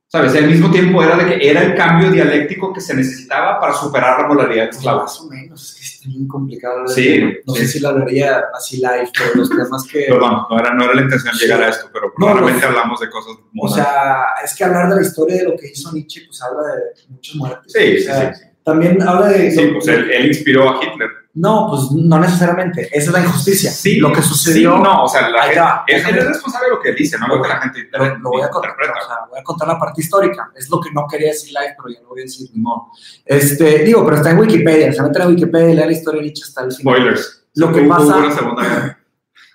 ¿Sabes? 0.08 0.34
Y 0.34 0.38
al 0.38 0.46
mismo 0.46 0.70
tiempo 0.70 1.02
era 1.02 1.16
de 1.16 1.26
que 1.26 1.50
era 1.50 1.62
el 1.62 1.74
cambio 1.74 2.10
dialéctico 2.10 2.72
que 2.72 2.80
se 2.80 2.94
necesitaba 2.94 3.58
para 3.58 3.72
superar 3.74 4.20
la 4.20 4.28
moralidad 4.28 4.64
de 4.64 4.70
esclavos. 4.70 5.02
Más 5.02 5.20
o 5.20 5.28
menos, 5.28 5.80
es 5.80 5.90
que 5.90 6.08
es 6.08 6.14
bien 6.14 6.28
complicado. 6.28 6.86
Sí. 6.86 7.20
No 7.44 7.54
sí. 7.54 7.62
sé 7.62 7.68
si 7.68 7.80
lo 7.80 7.88
hablaría 7.88 8.44
así 8.54 8.76
live, 8.76 9.10
pero 9.18 9.34
los 9.34 9.50
temas 9.50 9.84
que... 9.90 10.06
Perdón, 10.08 10.46
no 10.48 10.58
era, 10.58 10.74
no 10.74 10.84
era 10.84 10.94
la 10.94 11.02
intención 11.02 11.34
llegar 11.34 11.60
a 11.60 11.70
esto, 11.70 11.90
pero 11.92 12.14
probablemente 12.14 12.60
no. 12.62 12.68
hablamos 12.68 13.00
de 13.00 13.10
cosas 13.10 13.36
O 13.60 13.68
sea, 13.68 14.26
es 14.44 14.54
que 14.54 14.62
hablar 14.62 14.88
de 14.90 14.96
la 14.96 15.02
historia 15.02 15.36
de 15.38 15.44
lo 15.44 15.56
que 15.56 15.70
hizo 15.72 15.92
Nietzsche, 15.92 16.22
pues 16.24 16.40
habla 16.40 16.62
de 16.68 16.82
muchas 17.08 17.34
muertes. 17.34 17.72
Sí, 17.72 17.78
O 17.78 17.98
sí, 17.98 18.02
sea, 18.02 18.34
sí. 18.34 18.44
También 18.62 19.02
habla 19.02 19.28
de... 19.28 19.50
Sí, 19.50 19.66
pues 19.72 19.88
él, 19.88 20.10
él 20.10 20.26
inspiró 20.26 20.70
a 20.70 20.84
Hitler. 20.84 21.10
No, 21.38 21.66
pues 21.68 21.92
no 21.92 22.18
necesariamente. 22.18 22.88
Esa 22.90 23.06
es 23.08 23.12
la 23.12 23.20
injusticia. 23.20 23.70
Sí, 23.70 23.96
lo 23.96 24.10
que 24.10 24.22
sucedió... 24.22 24.76
sí, 24.76 24.82
no, 24.82 25.04
o 25.04 25.08
sea, 25.08 25.28
la 25.28 25.42
gente, 25.42 25.60
va. 25.60 25.84
él 25.86 26.18
es 26.18 26.26
responsable 26.28 26.68
de 26.68 26.74
lo 26.74 26.80
que 26.80 26.92
dice, 26.94 27.18
no 27.18 27.26
lo 27.28 27.42
que 27.42 27.48
la 27.48 27.60
gente 27.60 27.88
Lo, 27.92 28.04
inter- 28.06 28.20
lo 28.20 28.30
voy 28.30 28.40
a 28.42 28.48
contar, 28.48 28.70
interpreta. 28.70 29.04
o 29.04 29.06
sea, 29.06 29.16
voy 29.28 29.38
a 29.38 29.42
contar 29.44 29.68
la 29.68 29.78
parte 29.78 30.00
histórica. 30.00 30.50
Es 30.56 30.70
lo 30.70 30.80
que 30.80 30.90
no 30.92 31.06
quería 31.06 31.28
decir 31.28 31.50
live, 31.50 31.74
pero 31.76 31.94
ya 31.94 32.00
lo 32.00 32.08
voy 32.08 32.20
a 32.20 32.24
decir, 32.24 32.48
ni 32.54 32.60
modo. 32.60 32.86
Este, 33.24 33.80
digo, 33.84 34.02
pero 34.04 34.16
está 34.16 34.30
en 34.30 34.38
Wikipedia. 34.38 34.92
Se 34.92 35.02
meten 35.02 35.22
a 35.22 35.26
Wikipedia 35.28 35.70
y 35.70 35.74
lea 35.76 35.86
la 35.86 35.92
historia 35.92 36.20
de 36.20 36.24
Nietzsche 36.24 36.42
hasta 36.44 36.62
el 36.64 36.72
final. 36.72 36.94
Spoilers. 36.94 37.44
Lo 37.54 37.72
que 37.72 37.82
pasa-. 37.82 38.98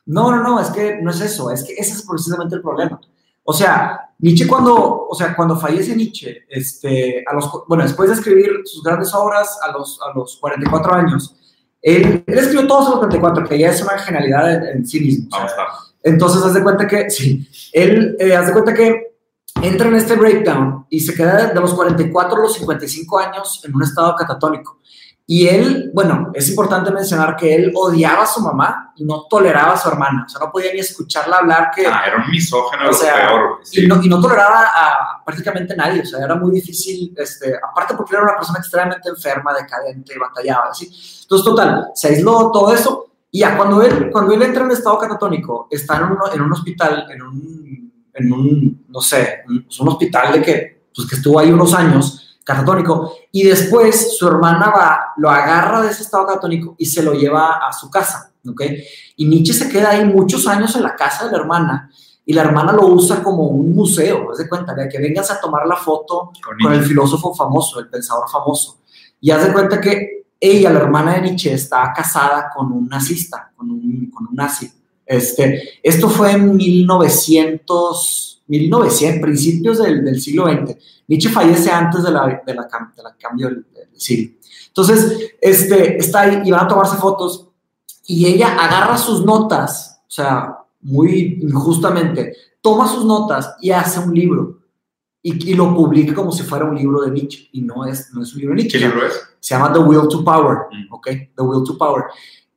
No, 0.06 0.32
no, 0.36 0.44
no, 0.44 0.60
es 0.60 0.68
que 0.70 1.00
no 1.02 1.12
es 1.12 1.22
eso, 1.22 1.52
es 1.52 1.64
que 1.64 1.74
ese 1.74 1.94
es 1.94 2.06
precisamente 2.08 2.56
el 2.56 2.62
problema. 2.62 3.00
O 3.44 3.54
sea, 3.54 4.10
Nietzsche 4.20 4.48
cuando, 4.48 5.08
o 5.10 5.16
sea, 5.16 5.36
cuando 5.36 5.60
fallece 5.60 5.96
Nietzsche, 5.96 6.46
este, 6.50 7.24
a 7.28 7.34
los, 7.34 7.50
bueno, 7.68 7.84
después 7.84 8.10
de 8.10 8.16
escribir 8.16 8.52
sus 8.66 8.84
grandes 8.84 9.14
obras 9.16 9.58
a 9.64 9.72
los, 9.72 10.00
a 10.02 10.16
los 10.16 10.38
44 10.40 10.94
años, 10.94 11.36
él, 11.82 12.24
él 12.26 12.38
escribió 12.38 12.68
todos 12.68 12.90
los 12.90 13.00
44, 13.00 13.48
que 13.48 13.60
ya 13.60 13.70
es 13.70 13.82
una 13.82 13.98
genialidad 13.98 14.54
en, 14.54 14.78
en 14.78 14.88
sí 14.88 15.00
mismo. 15.00 15.28
Vamos 15.32 15.52
entonces, 16.04 16.44
haz 16.44 16.54
de 16.54 16.64
cuenta 16.64 16.88
que, 16.88 17.10
sí, 17.10 17.48
él, 17.72 18.16
eh, 18.20 18.36
haz 18.36 18.48
de 18.48 18.54
cuenta 18.54 18.74
que 18.74 19.12
entra 19.62 19.88
en 19.88 19.96
este 19.96 20.16
breakdown 20.16 20.86
y 20.90 21.00
se 21.00 21.14
queda 21.14 21.48
de 21.48 21.60
los 21.60 21.74
44 21.74 22.38
a 22.38 22.42
los 22.42 22.54
55 22.56 23.20
años 23.20 23.62
en 23.66 23.76
un 23.76 23.84
estado 23.84 24.16
catatónico. 24.16 24.80
Y 25.28 25.47
él, 25.47 25.91
bueno, 25.93 26.32
es 26.34 26.49
importante 26.49 26.91
mencionar 26.91 27.38
que 27.38 27.55
él 27.55 27.72
odiaba 27.74 28.24
a 28.24 28.28
su 28.28 28.41
mamá 28.41 28.91
y 28.97 29.05
no 29.05 29.28
toleraba 29.30 29.74
a 29.74 29.78
su 29.78 29.88
hermana. 29.88 30.26
O 30.26 30.30
sea, 30.30 30.41
no 30.45 30.51
podía 30.51 30.74
ni 30.74 30.80
escucharla 30.80 31.38
hablar 31.38 31.72
que... 31.74 31.88
Ah, 31.88 32.03
era 32.07 32.17
un 32.17 32.30
misógeno 32.30 32.89
O 32.89 32.93
sea, 32.93 33.28
peor. 33.30 33.59
sí. 33.63 33.86
Y, 33.86 33.88
no, 33.88 34.01
y 34.03 34.09
no 34.09 34.19
toleraba 34.19 34.72
a 34.76 35.24
prácticamente 35.24 35.76
nadie, 35.76 36.01
o 36.01 36.05
sea, 36.05 36.26
era 36.26 36.36
muy 36.36 36.51
difícil, 36.51 37.13
este, 37.15 37.55
aparte 37.55 37.93
porque 37.95 38.15
era 38.15 38.24
una 38.24 38.36
persona 38.36 38.59
extremadamente 38.59 39.07
enferma, 39.07 39.53
decadente, 39.53 40.19
batallaba, 40.19 40.65
así. 40.72 40.88
Entonces, 41.22 41.45
total, 41.45 41.88
se 41.95 42.09
aisló 42.09 42.51
todo 42.51 42.74
eso, 42.74 43.11
y 43.32 43.39
ya 43.39 43.55
cuando 43.55 43.82
él, 43.82 44.09
cuando 44.11 44.34
él 44.34 44.41
entra 44.41 44.65
en 44.65 44.72
estado 44.72 44.99
catatónico, 44.99 45.67
está 45.72 45.97
en 45.97 46.03
un, 46.03 46.17
en 46.34 46.41
un 46.41 46.51
hospital, 46.51 47.07
en 47.09 47.22
un, 47.22 47.93
en 48.13 48.34
un, 48.34 48.86
no 48.89 48.99
sé, 48.99 49.43
un, 49.47 49.63
pues 49.63 49.80
un 49.80 49.88
hospital 49.88 50.34
de 50.34 50.41
que, 50.41 50.84
pues 50.93 51.07
que 51.07 51.15
estuvo 51.15 51.39
ahí 51.39 51.49
unos 51.51 51.74
años, 51.74 52.20
catatónico, 52.44 53.14
y 53.32 53.44
después 53.44 54.18
su 54.18 54.28
hermana 54.28 54.72
va, 54.72 55.00
lo 55.18 55.30
agarra 55.30 55.82
de 55.82 55.89
ese 55.92 56.04
estado 56.04 56.26
catatónico 56.26 56.76
y 56.78 56.86
se 56.86 57.04
lo 57.04 57.14
lleva 57.14 57.68
a 57.68 57.72
su 57.74 57.89
casa, 57.89 58.32
¿ok? 58.48 58.62
Y 59.18 59.26
Nietzsche 59.28 59.54
se 59.54 59.70
queda 59.70 59.92
ahí 59.92 60.06
muchos 60.06 60.48
años 60.48 60.76
en 60.76 60.84
la 60.84 60.96
casa 60.96 61.26
de 61.26 61.32
la 61.32 61.38
hermana, 61.38 61.89
y 62.26 62.34
la 62.34 62.44
hermana 62.44 62.72
lo 62.74 62.88
usa 62.88 63.24
como 63.24 63.48
un 63.48 63.76
museo, 63.76 64.32
haz 64.32 64.38
de 64.38 64.48
cuenta, 64.48 64.74
de 64.74 64.88
que 64.88 65.00
vengas 65.00 65.32
a 65.32 65.39
tomar 65.42 65.66
la 65.68 65.76
foto 65.76 66.32
Con 66.44 66.58
con 66.60 66.74
el 66.74 66.84
filósofo 66.84 67.34
famoso, 67.34 67.80
el 67.80 67.89
pensador 67.89 68.30
famoso. 68.30 68.78
Y 69.20 69.32
haz 69.32 69.46
de 69.46 69.54
cuenta 69.54 69.82
que 69.82 70.22
ella, 70.39 70.72
la 70.72 70.80
hermana 70.80 71.16
de 71.16 71.22
Nietzsche, 71.22 71.54
está 71.54 71.92
casada 71.94 72.50
con 72.56 72.72
un 72.72 72.88
nazista, 72.88 73.52
con 73.56 73.70
un, 73.70 74.10
con 74.12 74.28
un 74.28 74.36
nazi. 74.36 74.72
Este, 75.06 75.80
esto 75.84 76.10
fue 76.10 76.32
en 76.32 76.56
1900, 76.56 78.41
1900 78.52 79.22
principios 79.22 79.78
del, 79.80 80.04
del 80.04 80.20
siglo 80.22 80.45
XX. 80.47 80.76
Nietzsche 81.08 81.30
fallece 81.30 81.72
antes 81.72 82.04
de 82.04 82.12
la, 82.12 82.26
de 82.45 82.54
la, 82.54 82.68
de 82.95 83.04
la 83.04 83.16
cambio 83.18 83.47
del, 83.47 83.66
del 83.74 83.99
siglo. 83.99 84.34
Entonces, 84.68 85.34
este, 85.39 85.97
está 85.97 86.22
ahí 86.22 86.41
y 86.45 86.52
van 86.52 86.66
a 86.66 86.68
tomarse 86.68 86.97
fotos 86.97 87.47
y 88.06 88.26
ella 88.26 88.56
agarra 88.58 88.97
sus 88.97 89.24
notas, 89.24 90.02
o 90.08 90.12
sea, 90.12 90.58
muy 90.82 91.39
injustamente, 91.41 92.36
toma 92.62 92.88
sus 92.88 93.06
notas 93.06 93.56
y 93.62 93.72
hace 93.72 93.99
un 93.99 94.14
libro 94.14 94.60
y, 95.22 95.52
y 95.52 95.54
lo 95.54 95.74
publica 95.76 96.14
como 96.14 96.32
si 96.32 96.43
fuera 96.43 96.66
un 96.66 96.76
libro 96.76 97.02
de 97.02 97.12
Nietzsche 97.12 97.47
y 97.54 97.62
no 97.62 97.86
es, 97.86 98.12
no 98.14 98.24
es 98.24 98.34
un 98.34 98.39
libro 98.41 98.56
de 98.56 98.62
Nietzsche. 98.64 98.80
¿Qué 98.80 98.86
libro 98.86 99.06
es? 99.06 99.14
Se 99.39 99.56
llama 99.56 99.72
The 99.72 99.80
Will 99.80 100.08
to 100.10 100.24
Power, 100.24 100.58
Mm. 100.72 100.93
¿ok? 100.93 101.08
The 101.36 101.43
Will 101.43 101.64
to 101.64 101.78
Power. 101.78 102.06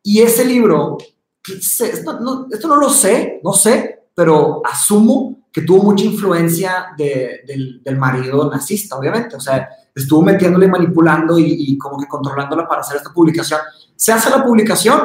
Y 0.03 0.20
ese 0.20 0.45
libro, 0.45 0.99
esto 1.47 2.20
no, 2.20 2.47
esto 2.51 2.68
no 2.68 2.76
lo 2.76 2.88
sé, 2.88 3.40
no 3.45 3.53
sé, 3.53 4.09
pero 4.14 4.62
asumo 4.64 5.43
que 5.55 5.62
tuvo 5.62 5.84
mucha 5.84 6.05
influencia 6.05 6.86
de- 6.98 7.42
del, 7.46 7.80
del 7.84 7.96
marido 7.96 8.50
nazista, 8.50 8.96
obviamente. 8.96 9.36
O 9.36 9.40
sea, 9.40 9.68
estuvo 9.94 10.20
metiéndole 10.20 10.66
y 10.66 10.70
manipulando 10.70 11.38
y, 11.38 11.44
y 11.46 11.78
como 11.78 11.96
que 11.96 12.09
controlándola 12.09 12.66
para 12.66 12.80
hacer 12.80 12.96
esta 12.96 13.12
publicación. 13.12 13.61
Se 13.94 14.12
hace 14.12 14.30
la 14.30 14.44
publicación 14.44 15.00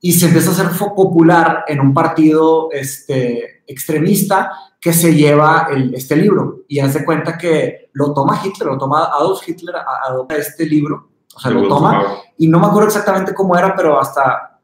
y 0.00 0.12
se 0.12 0.26
empieza 0.26 0.50
a 0.50 0.54
hacer 0.54 0.70
popular 0.94 1.64
en 1.68 1.78
un 1.80 1.94
partido 1.94 2.68
este, 2.72 3.62
extremista 3.68 4.50
que 4.80 4.92
se 4.92 5.14
lleva 5.14 5.68
el- 5.70 5.94
este 5.94 6.16
libro 6.16 6.64
y 6.68 6.80
hace 6.80 7.04
cuenta 7.04 7.38
que 7.38 7.90
lo 7.92 8.12
toma 8.12 8.40
Hitler, 8.44 8.68
lo 8.68 8.78
toma 8.78 9.04
Adolf 9.04 9.48
Hitler, 9.48 9.76
a- 9.76 10.08
adopta 10.08 10.34
este 10.36 10.66
libro, 10.66 11.10
o 11.34 11.38
sea, 11.38 11.52
lo 11.52 11.68
toma 11.68 12.04
y 12.38 12.48
no 12.48 12.58
me 12.58 12.66
acuerdo 12.66 12.88
exactamente 12.88 13.32
cómo 13.34 13.56
era, 13.56 13.74
pero 13.76 14.00
hasta, 14.00 14.55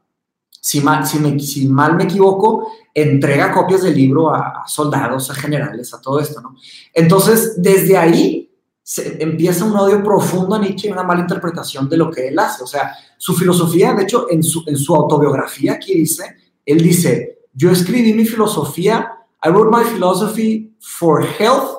si 0.63 0.79
mal, 0.79 1.97
me, 1.97 2.05
equivoco, 2.05 2.71
entrega 2.93 3.51
copias 3.51 3.81
del 3.81 3.95
libro 3.95 4.33
a, 4.33 4.63
soldados, 4.65 5.29
a 5.29 5.33
generales, 5.33 5.93
a 5.93 5.99
todo 5.99 6.21
esto, 6.21 6.39
¿no? 6.39 6.55
Entonces, 6.93 7.61
desde 7.61 7.97
ahí 7.97 8.49
se 8.81 9.21
empieza 9.21 9.65
un 9.65 9.75
odio 9.75 10.01
profundo 10.01 10.55
a 10.55 10.59
Nietzsche 10.59 10.87
y 10.87 10.91
una 10.91 11.03
mala 11.03 11.19
interpretación 11.19 11.89
de 11.89 11.97
lo 11.97 12.09
que 12.09 12.29
él 12.29 12.39
hace. 12.39 12.63
O 12.63 12.67
sea, 12.67 12.95
su 13.17 13.33
filosofía, 13.33 13.91
de 13.91 14.03
hecho, 14.03 14.27
en 14.29 14.41
su, 14.41 14.63
en 14.65 14.77
su 14.77 14.95
autobiografía 14.95 15.73
aquí 15.73 15.95
dice, 15.95 16.33
él 16.65 16.81
dice, 16.81 17.39
yo 17.51 17.69
escribí 17.69 18.13
mi 18.13 18.23
filosofía, 18.23 19.17
I 19.43 19.49
wrote 19.49 19.69
my 19.69 19.83
philosophy 19.83 20.73
for 20.79 21.25
health 21.25 21.77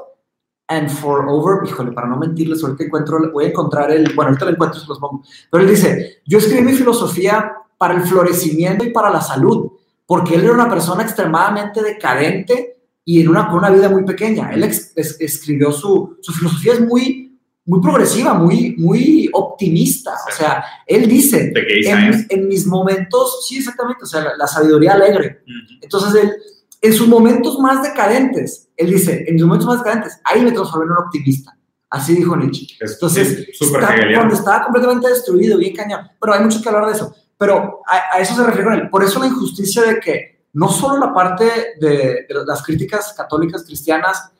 and 0.68 0.90
for 0.90 1.26
over, 1.26 1.66
híjole, 1.66 1.92
para 1.92 2.06
no 2.06 2.18
mentirles, 2.18 2.62
ahorita 2.62 2.84
encuentro, 2.84 3.18
voy 3.32 3.46
a 3.46 3.48
encontrar 3.48 3.90
el, 3.92 4.14
bueno, 4.14 4.28
ahorita 4.28 4.44
lo 4.44 4.50
encuentro, 4.50 4.78
se 4.78 4.86
los 4.86 4.98
pongo, 4.98 5.22
pero 5.50 5.64
él 5.64 5.70
dice, 5.70 6.22
yo 6.26 6.36
escribí 6.36 6.60
mi 6.60 6.74
filosofía 6.74 7.50
para 7.84 7.94
el 8.00 8.02
florecimiento 8.02 8.82
y 8.82 8.90
para 8.92 9.10
la 9.10 9.20
salud, 9.20 9.72
porque 10.06 10.36
él 10.36 10.44
era 10.44 10.54
una 10.54 10.70
persona 10.70 11.02
extremadamente 11.02 11.82
decadente 11.82 12.78
y 13.04 13.20
en 13.20 13.28
una, 13.28 13.46
con 13.48 13.58
una 13.58 13.68
vida 13.68 13.90
muy 13.90 14.04
pequeña. 14.04 14.50
Él 14.54 14.64
ex- 14.64 14.92
es- 14.96 15.20
escribió 15.20 15.70
su, 15.70 16.16
su 16.22 16.32
filosofía 16.32 16.72
es 16.72 16.80
muy, 16.80 17.38
muy 17.66 17.80
progresiva, 17.82 18.32
muy, 18.32 18.74
muy 18.78 19.28
optimista. 19.34 20.12
O 20.26 20.30
Sí. 20.30 20.38
sea, 20.38 20.64
él 20.86 21.06
dice, 21.08 21.52
en, 21.54 22.26
en 22.30 22.48
mis 22.48 22.66
momentos, 22.66 23.44
sí, 23.46 23.58
exactamente, 23.58 24.04
o 24.04 24.06
sea, 24.06 24.22
la, 24.24 24.36
la 24.38 24.46
sabiduría 24.46 24.94
alegre. 24.94 25.42
Ujú. 25.44 25.78
Entonces, 25.82 26.22
él, 26.22 26.32
en 26.80 26.92
sus 26.94 27.06
momentos 27.06 27.58
más 27.58 27.82
decadentes, 27.82 28.68
él 28.78 28.90
dice, 28.90 29.24
en 29.28 29.34
mis 29.34 29.44
momentos 29.44 29.66
más 29.68 29.78
decadentes, 29.84 30.18
ahí 30.24 30.40
me 30.42 30.52
transformé 30.52 30.86
en 30.86 30.92
un 30.92 31.04
optimista. 31.04 31.50
Así 31.90 32.14
dijo 32.14 32.34
Nietzsche. 32.36 32.66
Es 32.80 32.92
Entonces, 32.94 33.46
está- 33.60 33.94
cuando 34.16 34.34
estaba 34.34 34.64
completamente 34.64 35.08
destruido, 35.08 35.58
bien 35.58 35.76
cañón. 35.76 36.00
Pero 36.20 36.32
hay 36.34 36.40
mucho 36.42 36.60
que 36.62 36.68
hablar 36.70 36.86
de 36.86 36.92
eso. 36.92 37.14
Pero 37.44 37.82
a, 37.86 38.16
a 38.16 38.20
eso 38.20 38.34
se 38.34 38.42
refiere 38.42 38.64
con 38.64 38.72
él. 38.72 38.88
Por 38.88 39.04
eso 39.04 39.20
la 39.20 39.26
injusticia 39.26 39.82
de 39.82 40.00
que 40.00 40.46
no 40.54 40.70
solo 40.70 40.96
la 40.98 41.12
parte 41.12 41.74
de, 41.78 42.26
de 42.26 42.44
las 42.46 42.62
críticas 42.62 43.12
católicas 43.14 43.64
cristianas, 43.64 44.32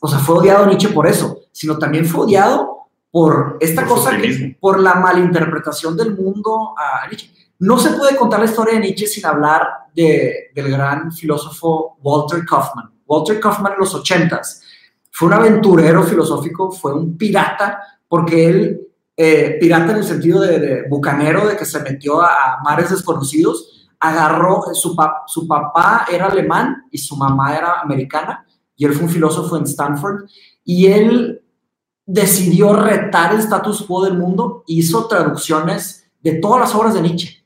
o 0.00 0.06
sea, 0.06 0.20
fue 0.20 0.36
odiado 0.38 0.66
Nietzsche 0.66 0.90
por 0.90 1.08
eso, 1.08 1.40
sino 1.50 1.76
también 1.76 2.06
fue 2.06 2.26
odiado 2.26 2.86
por 3.10 3.56
esta 3.58 3.84
Por 3.84 3.98
cosa 3.98 4.16
que, 4.16 4.56
por 4.60 4.78
la 4.78 4.94
malinterpretación 4.94 5.96
del 5.96 6.14
mundo 6.16 6.74
a 6.78 7.08
Nietzsche. 7.08 7.32
No 7.58 7.78
se 7.78 7.90
puede 7.90 8.16
contar 8.16 8.38
la 8.38 8.46
historia 8.46 8.74
de 8.74 8.80
Nietzsche 8.80 9.08
sin 9.08 9.26
hablar 9.26 9.66
de, 9.92 10.50
del 10.54 10.70
gran 10.70 11.10
filósofo 11.10 11.96
Walter 12.00 12.44
Kaufman. 12.44 12.90
Walter 13.06 13.40
Kaufman 13.40 13.72
en 13.72 13.80
los 13.80 13.94
ochentas 13.94 14.62
fue 15.10 15.28
un 15.28 15.34
aventurero 15.34 16.04
filosófico, 16.04 16.70
fue 16.70 16.94
un 16.94 17.16
pirata, 17.16 17.82
porque 18.08 18.48
él, 18.48 18.88
eh, 19.24 19.56
pirata 19.60 19.92
en 19.92 19.98
el 19.98 20.04
sentido 20.04 20.40
de, 20.40 20.58
de 20.58 20.88
bucanero, 20.88 21.46
de 21.46 21.56
que 21.56 21.64
se 21.64 21.80
metió 21.80 22.20
a, 22.22 22.26
a 22.54 22.62
mares 22.64 22.90
desconocidos, 22.90 23.88
agarró, 24.00 24.62
su, 24.74 24.96
pa- 24.96 25.22
su 25.26 25.46
papá 25.46 26.06
era 26.12 26.26
alemán 26.26 26.86
y 26.90 26.98
su 26.98 27.14
mamá 27.16 27.56
era 27.56 27.80
americana, 27.80 28.44
y 28.76 28.84
él 28.84 28.92
fue 28.94 29.04
un 29.04 29.10
filósofo 29.10 29.56
en 29.56 29.64
Stanford, 29.64 30.24
y 30.64 30.86
él 30.86 31.42
decidió 32.04 32.72
retar 32.74 33.32
el 33.32 33.40
status 33.40 33.82
quo 33.82 34.04
del 34.04 34.18
mundo, 34.18 34.64
hizo 34.66 35.06
traducciones 35.06 36.04
de 36.20 36.32
todas 36.34 36.60
las 36.60 36.74
obras 36.74 36.94
de 36.94 37.02
Nietzsche. 37.02 37.44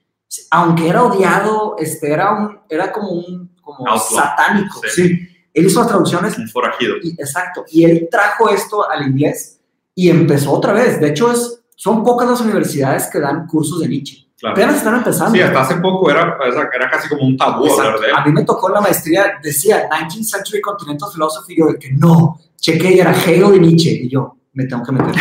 Aunque 0.50 0.88
era 0.88 1.04
odiado, 1.04 1.76
este, 1.78 2.10
era, 2.12 2.32
un, 2.32 2.58
era 2.68 2.90
como 2.92 3.10
un 3.10 3.54
como 3.60 3.86
Outlaw. 3.86 3.98
satánico. 4.24 4.80
Sí. 4.94 5.08
Sí. 5.08 5.28
Él 5.54 5.66
hizo 5.66 5.80
las 5.80 5.88
traducciones, 5.88 6.36
Un 6.38 6.48
forajido. 6.48 6.94
y, 7.02 7.10
exacto, 7.18 7.64
y 7.70 7.84
él 7.84 8.08
trajo 8.10 8.48
esto 8.50 8.88
al 8.90 9.06
inglés 9.08 9.60
y 9.94 10.10
empezó 10.10 10.52
otra 10.52 10.72
vez. 10.74 11.00
De 11.00 11.08
hecho, 11.08 11.32
es, 11.32 11.62
son 11.76 12.02
pocas 12.02 12.28
las 12.28 12.40
universidades 12.40 13.06
que 13.06 13.20
dan 13.20 13.46
cursos 13.46 13.80
de 13.80 13.88
Nietzsche. 13.88 14.26
Claro. 14.38 14.54
Apenas 14.54 14.76
están 14.76 14.96
empezando. 14.96 15.32
Sí, 15.32 15.40
hasta 15.40 15.60
hace 15.60 15.76
poco 15.76 16.10
era, 16.10 16.36
era 16.44 16.90
casi 16.90 17.08
como 17.08 17.22
un 17.22 17.36
tabú 17.36 17.72
hablar 17.72 18.00
de 18.00 18.06
él. 18.08 18.12
A 18.16 18.24
mí 18.24 18.32
me 18.32 18.44
tocó 18.44 18.68
la 18.68 18.80
maestría, 18.80 19.38
decía 19.42 19.88
19th 19.88 20.24
Century 20.24 20.60
Continental 20.60 21.08
Philosophy, 21.12 21.54
y 21.54 21.58
yo 21.58 21.66
de 21.68 21.78
que 21.78 21.92
no, 21.92 22.38
chequé 22.56 22.92
y 22.96 23.00
era 23.00 23.12
Hegel 23.12 23.54
y 23.54 23.60
Nietzsche, 23.60 23.90
y 23.92 24.10
yo 24.10 24.36
me 24.52 24.64
tengo 24.66 24.82
que 24.82 24.92
meter, 24.92 25.14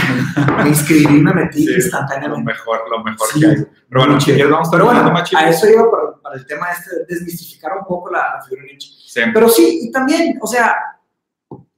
me, 0.57 0.63
me 0.63 0.69
inscribí, 0.69 1.21
me 1.21 1.33
metí 1.33 1.59
Sí, 1.63 1.65
Lo 1.67 1.75
instantáneamente. 1.75 2.43
mejor, 2.43 2.79
lo 2.89 3.03
mejor 3.03 3.27
Sí. 3.33 3.39
que 3.41 3.45
hay. 3.47 3.55
Pero 3.89 4.01
bueno, 4.05 4.17
quieres 4.17 4.49
vamos 4.49 4.69
Pero 4.71 4.85
bueno, 4.85 5.13
a 5.37 5.49
eso 5.49 5.69
iba 5.69 5.91
para, 5.91 6.03
para 6.21 6.35
el 6.35 6.45
tema 6.45 6.67
este, 6.71 6.95
de 6.95 7.05
desmistificar 7.07 7.71
un 7.79 7.85
poco 7.85 8.11
la, 8.11 8.35
la 8.35 8.41
figura 8.41 8.63
de 8.63 8.67
Nietzsche. 8.69 8.91
Sí. 9.07 9.21
Pero 9.33 9.49
sí, 9.49 9.79
y 9.83 9.91
también, 9.91 10.37
o 10.41 10.47
sea, 10.47 10.75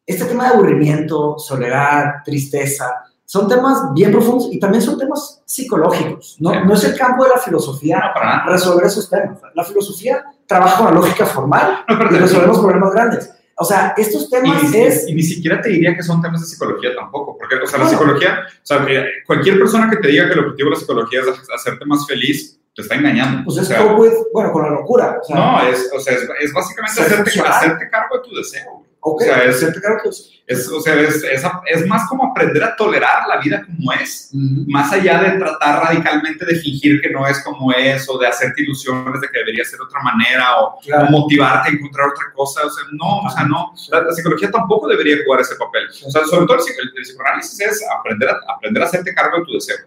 este 0.06 0.26
tema 0.26 0.46
de 0.46 0.50
aburrimiento, 0.56 1.38
soledad, 1.38 2.16
tristeza, 2.24 3.04
son 3.30 3.46
temas 3.50 3.94
bien 3.94 4.10
profundos 4.12 4.48
y 4.54 4.58
también 4.58 4.82
son 4.82 4.98
temas 4.98 5.42
psicológicos. 5.46 6.38
No, 6.40 6.64
no 6.64 6.74
es 6.74 6.84
el 6.86 6.96
campo 6.98 7.26
de 7.26 7.32
la 7.32 7.38
filosofía 7.38 8.02
No, 8.16 8.50
resolver 8.52 8.86
esos 8.86 9.10
temas. 9.10 9.38
La 9.54 9.66
filosofía 9.66 10.24
trabaja 10.46 10.78
con 10.78 10.86
la 10.86 10.92
lógica 10.94 11.26
formal 11.26 11.84
No, 11.90 12.06
y 12.16 12.20
resolvemos 12.20 12.60
problemas 12.60 12.94
grandes. 12.94 13.34
O 13.60 13.66
sea, 13.66 13.94
estos 13.98 14.24
Y 14.28 14.30
temas 14.30 14.64
ni, 14.72 14.78
es... 14.80 15.08
y 15.10 15.14
ni 15.14 15.24
siquiera 15.24 15.60
te 15.62 15.70
diría 15.70 15.94
que 15.96 16.04
son 16.04 16.22
temas 16.22 16.40
de 16.42 16.48
psicología 16.48 16.92
tampoco, 16.96 17.36
porque, 17.38 17.56
o 17.56 17.68
sea, 17.68 17.80
la 17.80 17.90
psicología, 17.90 18.40
o 18.48 18.66
sea, 18.66 18.86
cualquier 19.26 19.58
persona 19.60 19.90
que 19.90 19.98
te 19.98 20.08
diga 20.08 20.28
que 20.28 20.34
el 20.34 20.40
objetivo 20.40 20.70
de 20.70 20.76
la 20.76 20.80
psicología 20.80 21.20
es 21.22 21.28
hacerte 21.54 21.84
más 21.86 22.06
feliz, 22.08 22.58
te 22.76 22.84
está 22.84 22.96
engañando. 22.96 23.44
Pues 23.44 23.58
O 23.58 23.62
es 23.62 23.68
sea, 23.68 23.84
with- 23.96 24.14
bueno, 24.32 24.52
con 24.54 24.62
la 24.64 24.70
locura. 24.70 25.18
O 25.22 25.26
sea, 25.26 25.36
no, 25.36 25.62
es, 25.68 25.92
o 25.94 26.00
sea, 26.00 26.14
es, 26.14 26.22
es 26.40 26.54
básicamente 26.54 27.02
hacerte, 27.02 27.42
hacerte 27.42 27.90
cargo 27.90 28.18
de 28.20 28.30
tu 28.30 28.36
deseo. 28.36 28.84
Güey. 29.14 29.30
ok, 29.30 29.36
o 29.36 29.36
sea, 29.36 29.44
es- 29.46 30.32
es- 30.48 30.70
o 30.72 30.80
sea, 30.80 30.96
es, 31.02 31.24
es, 31.70 31.88
más 31.88 32.08
como 32.08 32.26
aprender 32.32 32.64
a 32.64 32.76
tolerar 32.76 33.28
la 33.28 33.38
vida 33.42 33.66
como 33.66 33.92
es, 33.94 34.30
Ujú. 34.34 34.64
más 34.70 34.92
allá 34.94 35.22
de 35.22 35.32
tratar 35.40 35.84
radicalmente 35.84 36.46
de 36.46 36.56
fingir 36.56 37.02
que 37.02 37.10
no 37.10 37.28
es 37.28 37.44
como 37.44 37.72
es, 37.74 38.08
o 38.10 38.18
de 38.18 38.28
hacerte 38.28 38.62
ilusiones 38.62 39.20
de 39.20 39.28
que 39.28 39.40
debería 39.40 39.66
ser 39.66 39.80
de 39.80 39.86
otra 39.86 40.00
manera, 40.02 40.58
o, 40.62 40.80
Claro. 40.82 41.08
o 41.08 41.12
motivarte 41.12 41.70
a 41.70 41.72
encontrar 41.74 42.08
otra 42.08 42.26
cosa. 42.34 42.62
O 42.66 42.70
sea, 42.70 42.86
no, 42.94 43.20
o 43.22 43.30
sea, 43.30 43.44
no. 43.44 43.74
La, 43.90 44.02
la 44.04 44.12
psicología 44.14 44.50
tampoco 44.50 44.88
debería 44.88 45.18
jugar 45.26 45.42
ese 45.42 45.56
papel. 45.56 45.84
O 46.06 46.10
sea, 46.12 46.24
sobre 46.26 46.46
todo 46.46 46.58
el, 46.58 46.64
el- 46.64 46.94
el 46.98 47.04
psicoanálisis 47.04 47.60
es 47.60 47.84
aprender 48.00 48.30
a, 48.30 48.38
aprender 48.54 48.84
a 48.84 48.86
hacerte 48.86 49.14
cargo 49.14 49.40
de 49.40 49.46
tu 49.46 49.54
deseo. 49.54 49.78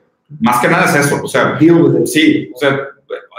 Más 0.41 0.61
que 0.61 0.69
nada 0.69 0.85
es 0.85 1.07
eso. 1.07 1.21
O 1.25 1.27
sea, 1.29 1.59
sí, 2.05 2.51
o 2.55 2.59
sea, 2.59 2.87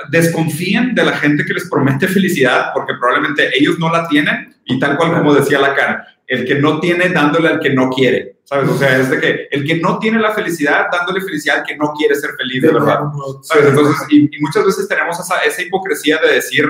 desconfíen 0.10 0.96
de 0.96 1.04
la 1.04 1.14
gente 1.18 1.46
que 1.46 1.54
les 1.54 1.70
promete 1.70 2.08
felicidad 2.08 2.72
porque 2.74 2.94
probablemente 3.00 3.50
ellos 3.58 3.78
no 3.80 3.92
la 3.92 4.08
tienen 4.08 4.56
y 4.66 4.80
tal 4.80 4.98
cual 4.98 5.14
como 5.14 5.34
decía 5.34 5.60
Lacan, 5.60 5.98
el 6.28 6.46
que 6.46 6.56
no 6.56 6.80
tiene 6.80 7.10
dándole 7.10 7.50
al 7.50 7.60
que 7.60 7.72
no 7.72 7.90
quiere, 7.90 8.38
¿sabes? 8.46 8.70
O 8.70 8.78
sea, 8.78 8.98
es 8.98 9.10
de 9.10 9.20
que 9.20 9.48
el 9.52 9.66
que 9.66 9.76
no 9.78 10.00
tiene 10.00 10.20
la 10.20 10.32
felicidad 10.32 10.86
dándole 10.92 11.22
felicidad 11.22 11.60
al 11.60 11.66
que 11.66 11.76
no 11.76 11.92
quiere 11.94 12.16
ser 12.16 12.32
feliz 12.38 12.62
de 12.62 12.72
verdad. 12.72 13.00
¿Sabes? 13.44 13.66
Entonces, 13.68 13.96
y, 14.10 14.36
y 14.36 14.42
muchas 14.42 14.66
veces 14.66 14.88
tenemos 14.88 15.20
esa, 15.20 15.38
esa 15.44 15.62
hipocresía 15.62 16.20
de 16.26 16.36
decir, 16.36 16.66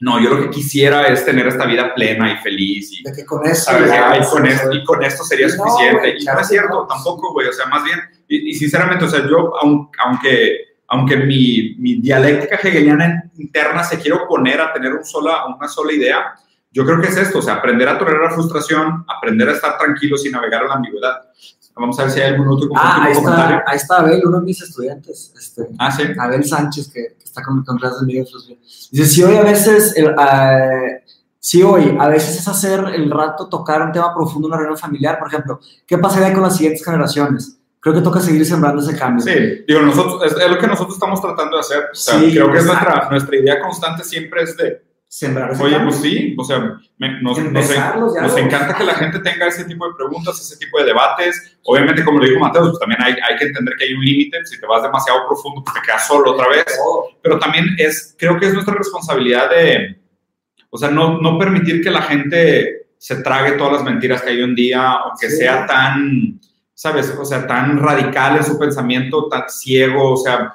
no, 0.00 0.18
yo 0.18 0.30
lo 0.30 0.42
que 0.42 0.50
quisiera 0.50 1.06
es 1.08 1.24
tener 1.26 1.46
esta 1.46 1.66
vida 1.66 1.94
plena 1.94 2.32
y 2.32 2.36
feliz 2.38 2.90
y, 2.98 3.02
de 3.02 3.12
que 3.12 3.24
con 3.26 3.46
eso 3.46 3.70
¿sabes? 3.70 3.90
ya, 3.90 4.10
Ay, 4.12 4.22
con 4.30 4.46
esto, 4.46 4.72
y 4.72 4.82
con 4.82 5.04
esto 5.04 5.22
sería 5.24 5.46
No, 5.48 5.52
suficiente. 5.52 5.98
güey, 5.98 6.22
y 6.22 6.24
no 6.24 6.40
es 6.40 6.48
cierto, 6.48 6.74
no. 6.74 6.86
tampoco, 6.86 7.32
güey. 7.34 7.46
O 7.48 7.52
sea, 7.52 7.66
más 7.66 7.84
bien, 7.84 8.00
y, 8.26 8.50
y 8.50 8.54
sinceramente, 8.54 9.04
o 9.04 9.08
sea, 9.08 9.20
yo, 9.28 9.52
aun- 9.62 9.90
aunque, 10.02 10.69
aunque 10.90 11.16
mi, 11.16 11.76
mi 11.78 12.00
dialéctica 12.00 12.56
hegeliana 12.56 13.30
interna 13.38 13.82
se 13.84 13.98
quiere 13.98 14.16
oponer 14.18 14.60
a 14.60 14.72
tener 14.72 14.92
un 14.92 15.04
sola, 15.04 15.46
una 15.46 15.68
sola 15.68 15.92
idea, 15.92 16.34
yo 16.72 16.84
creo 16.84 17.00
que 17.00 17.08
es 17.08 17.16
esto, 17.16 17.38
o 17.38 17.42
sea, 17.42 17.54
aprender 17.54 17.88
a 17.88 17.98
tolerar 17.98 18.22
la 18.22 18.30
frustración, 18.30 19.04
aprender 19.08 19.48
a 19.48 19.52
estar 19.52 19.78
tranquilo 19.78 20.16
sin 20.16 20.32
navegar 20.32 20.62
en 20.62 20.68
la 20.68 20.74
ambigüedad. 20.74 21.22
Vamos 21.76 21.98
a 21.98 22.02
ver 22.02 22.12
si 22.12 22.20
hay 22.20 22.32
algún 22.32 22.48
otro 22.48 22.68
Ah, 22.76 23.04
ahí 23.04 23.14
comentario. 23.14 23.56
está, 23.58 23.70
ahí 23.70 23.76
está 23.76 23.96
Abel, 23.98 24.22
uno 24.26 24.40
de 24.40 24.44
mis 24.46 24.60
estudiantes, 24.60 25.32
este, 25.38 25.68
Ah, 25.78 25.90
sí. 25.90 26.02
Abel 26.18 26.44
Sánchez, 26.44 26.88
que, 26.92 27.14
que 27.18 27.24
está 27.24 27.42
con, 27.42 27.64
con 27.64 27.78
clases 27.78 28.00
de 28.06 28.12
filosofía. 28.12 28.56
Dice, 28.90 29.06
si 29.06 29.22
hoy 29.22 29.36
a 29.36 29.42
veces, 29.42 29.96
el, 29.96 30.08
eh, 30.08 31.04
si 31.38 31.62
hoy 31.62 31.96
a 31.98 32.08
veces 32.08 32.36
es 32.38 32.48
hacer 32.48 32.80
el 32.94 33.10
rato 33.10 33.48
tocar 33.48 33.80
un 33.82 33.92
tema 33.92 34.12
profundo 34.14 34.48
en 34.48 34.52
una 34.52 34.58
reunión 34.58 34.78
familiar, 34.78 35.18
por 35.18 35.28
ejemplo, 35.28 35.60
¿qué 35.86 35.96
pasaría 35.98 36.34
con 36.34 36.42
las 36.42 36.56
siguientes 36.56 36.84
generaciones? 36.84 37.59
Creo 37.80 37.94
que 37.94 38.02
toca 38.02 38.20
seguir 38.20 38.44
sembrando 38.44 38.82
ese 38.82 38.96
cambio. 38.98 39.24
Sí, 39.24 39.64
digo, 39.66 39.80
nosotros, 39.80 40.22
es, 40.24 40.38
es 40.38 40.50
lo 40.50 40.58
que 40.58 40.66
nosotros 40.66 40.94
estamos 40.96 41.20
tratando 41.20 41.56
de 41.56 41.60
hacer. 41.60 41.84
O 41.92 41.94
sea, 41.94 42.18
Sí, 42.18 42.32
creo 42.32 42.52
que 42.52 42.58
es 42.58 42.66
nuestra, 42.66 43.08
nuestra 43.10 43.36
idea 43.36 43.60
constante 43.60 44.04
siempre 44.04 44.42
es 44.42 44.56
de, 44.56 44.82
Sembrar 45.12 45.50
ese 45.50 45.64
Oye, 45.64 45.72
cambio. 45.74 45.90
pues 45.90 46.02
sí, 46.02 46.36
o 46.38 46.44
sea, 46.44 46.78
me- 46.98 47.20
nos, 47.20 47.36
nos, 47.36 47.68
nos 48.22 48.36
encanta 48.38 48.76
que 48.76 48.84
la 48.84 48.94
gente 48.94 49.18
tenga 49.18 49.48
ese 49.48 49.64
tipo 49.64 49.84
de 49.88 49.94
preguntas, 49.96 50.38
ese 50.40 50.56
tipo 50.56 50.78
de 50.78 50.84
debates. 50.84 51.58
Obviamente, 51.64 52.04
como 52.04 52.20
lo 52.20 52.26
dijo 52.26 52.38
Mateo, 52.38 52.62
pues 52.68 52.78
también 52.78 53.02
hay, 53.02 53.14
hay 53.28 53.36
que 53.36 53.46
entender 53.46 53.74
que 53.76 53.86
hay 53.86 53.94
un 53.94 54.04
límite. 54.04 54.44
Si 54.44 54.60
te 54.60 54.66
vas 54.68 54.84
demasiado 54.84 55.26
profundo, 55.26 55.64
pues 55.64 55.74
te 55.74 55.80
quedas 55.84 56.06
solo 56.06 56.30
otra 56.30 56.46
vez. 56.48 56.64
Pero 57.24 57.40
también 57.40 57.64
es, 57.78 58.14
creo 58.16 58.38
que 58.38 58.46
es 58.46 58.52
nuestra 58.54 58.72
responsabilidad 58.76 59.50
de, 59.50 59.98
o 60.70 60.78
sea, 60.78 60.92
no, 60.92 61.20
no 61.20 61.36
permitir 61.40 61.82
que 61.82 61.90
la 61.90 62.02
gente 62.02 62.86
se 62.96 63.16
trague 63.20 63.52
todas 63.58 63.72
las 63.72 63.82
mentiras 63.82 64.22
que 64.22 64.30
hay 64.30 64.40
en 64.42 64.54
día 64.54 64.94
o 65.06 65.12
que 65.20 65.28
Sí. 65.28 65.38
sea 65.38 65.66
tan, 65.66 66.38
¿sabes? 66.80 67.14
O 67.20 67.26
sea, 67.26 67.46
tan 67.46 67.76
radical 67.76 68.38
en 68.38 68.44
su 68.44 68.58
pensamiento, 68.58 69.28
tan 69.28 69.50
ciego, 69.50 70.12
o 70.12 70.16
sea, 70.16 70.54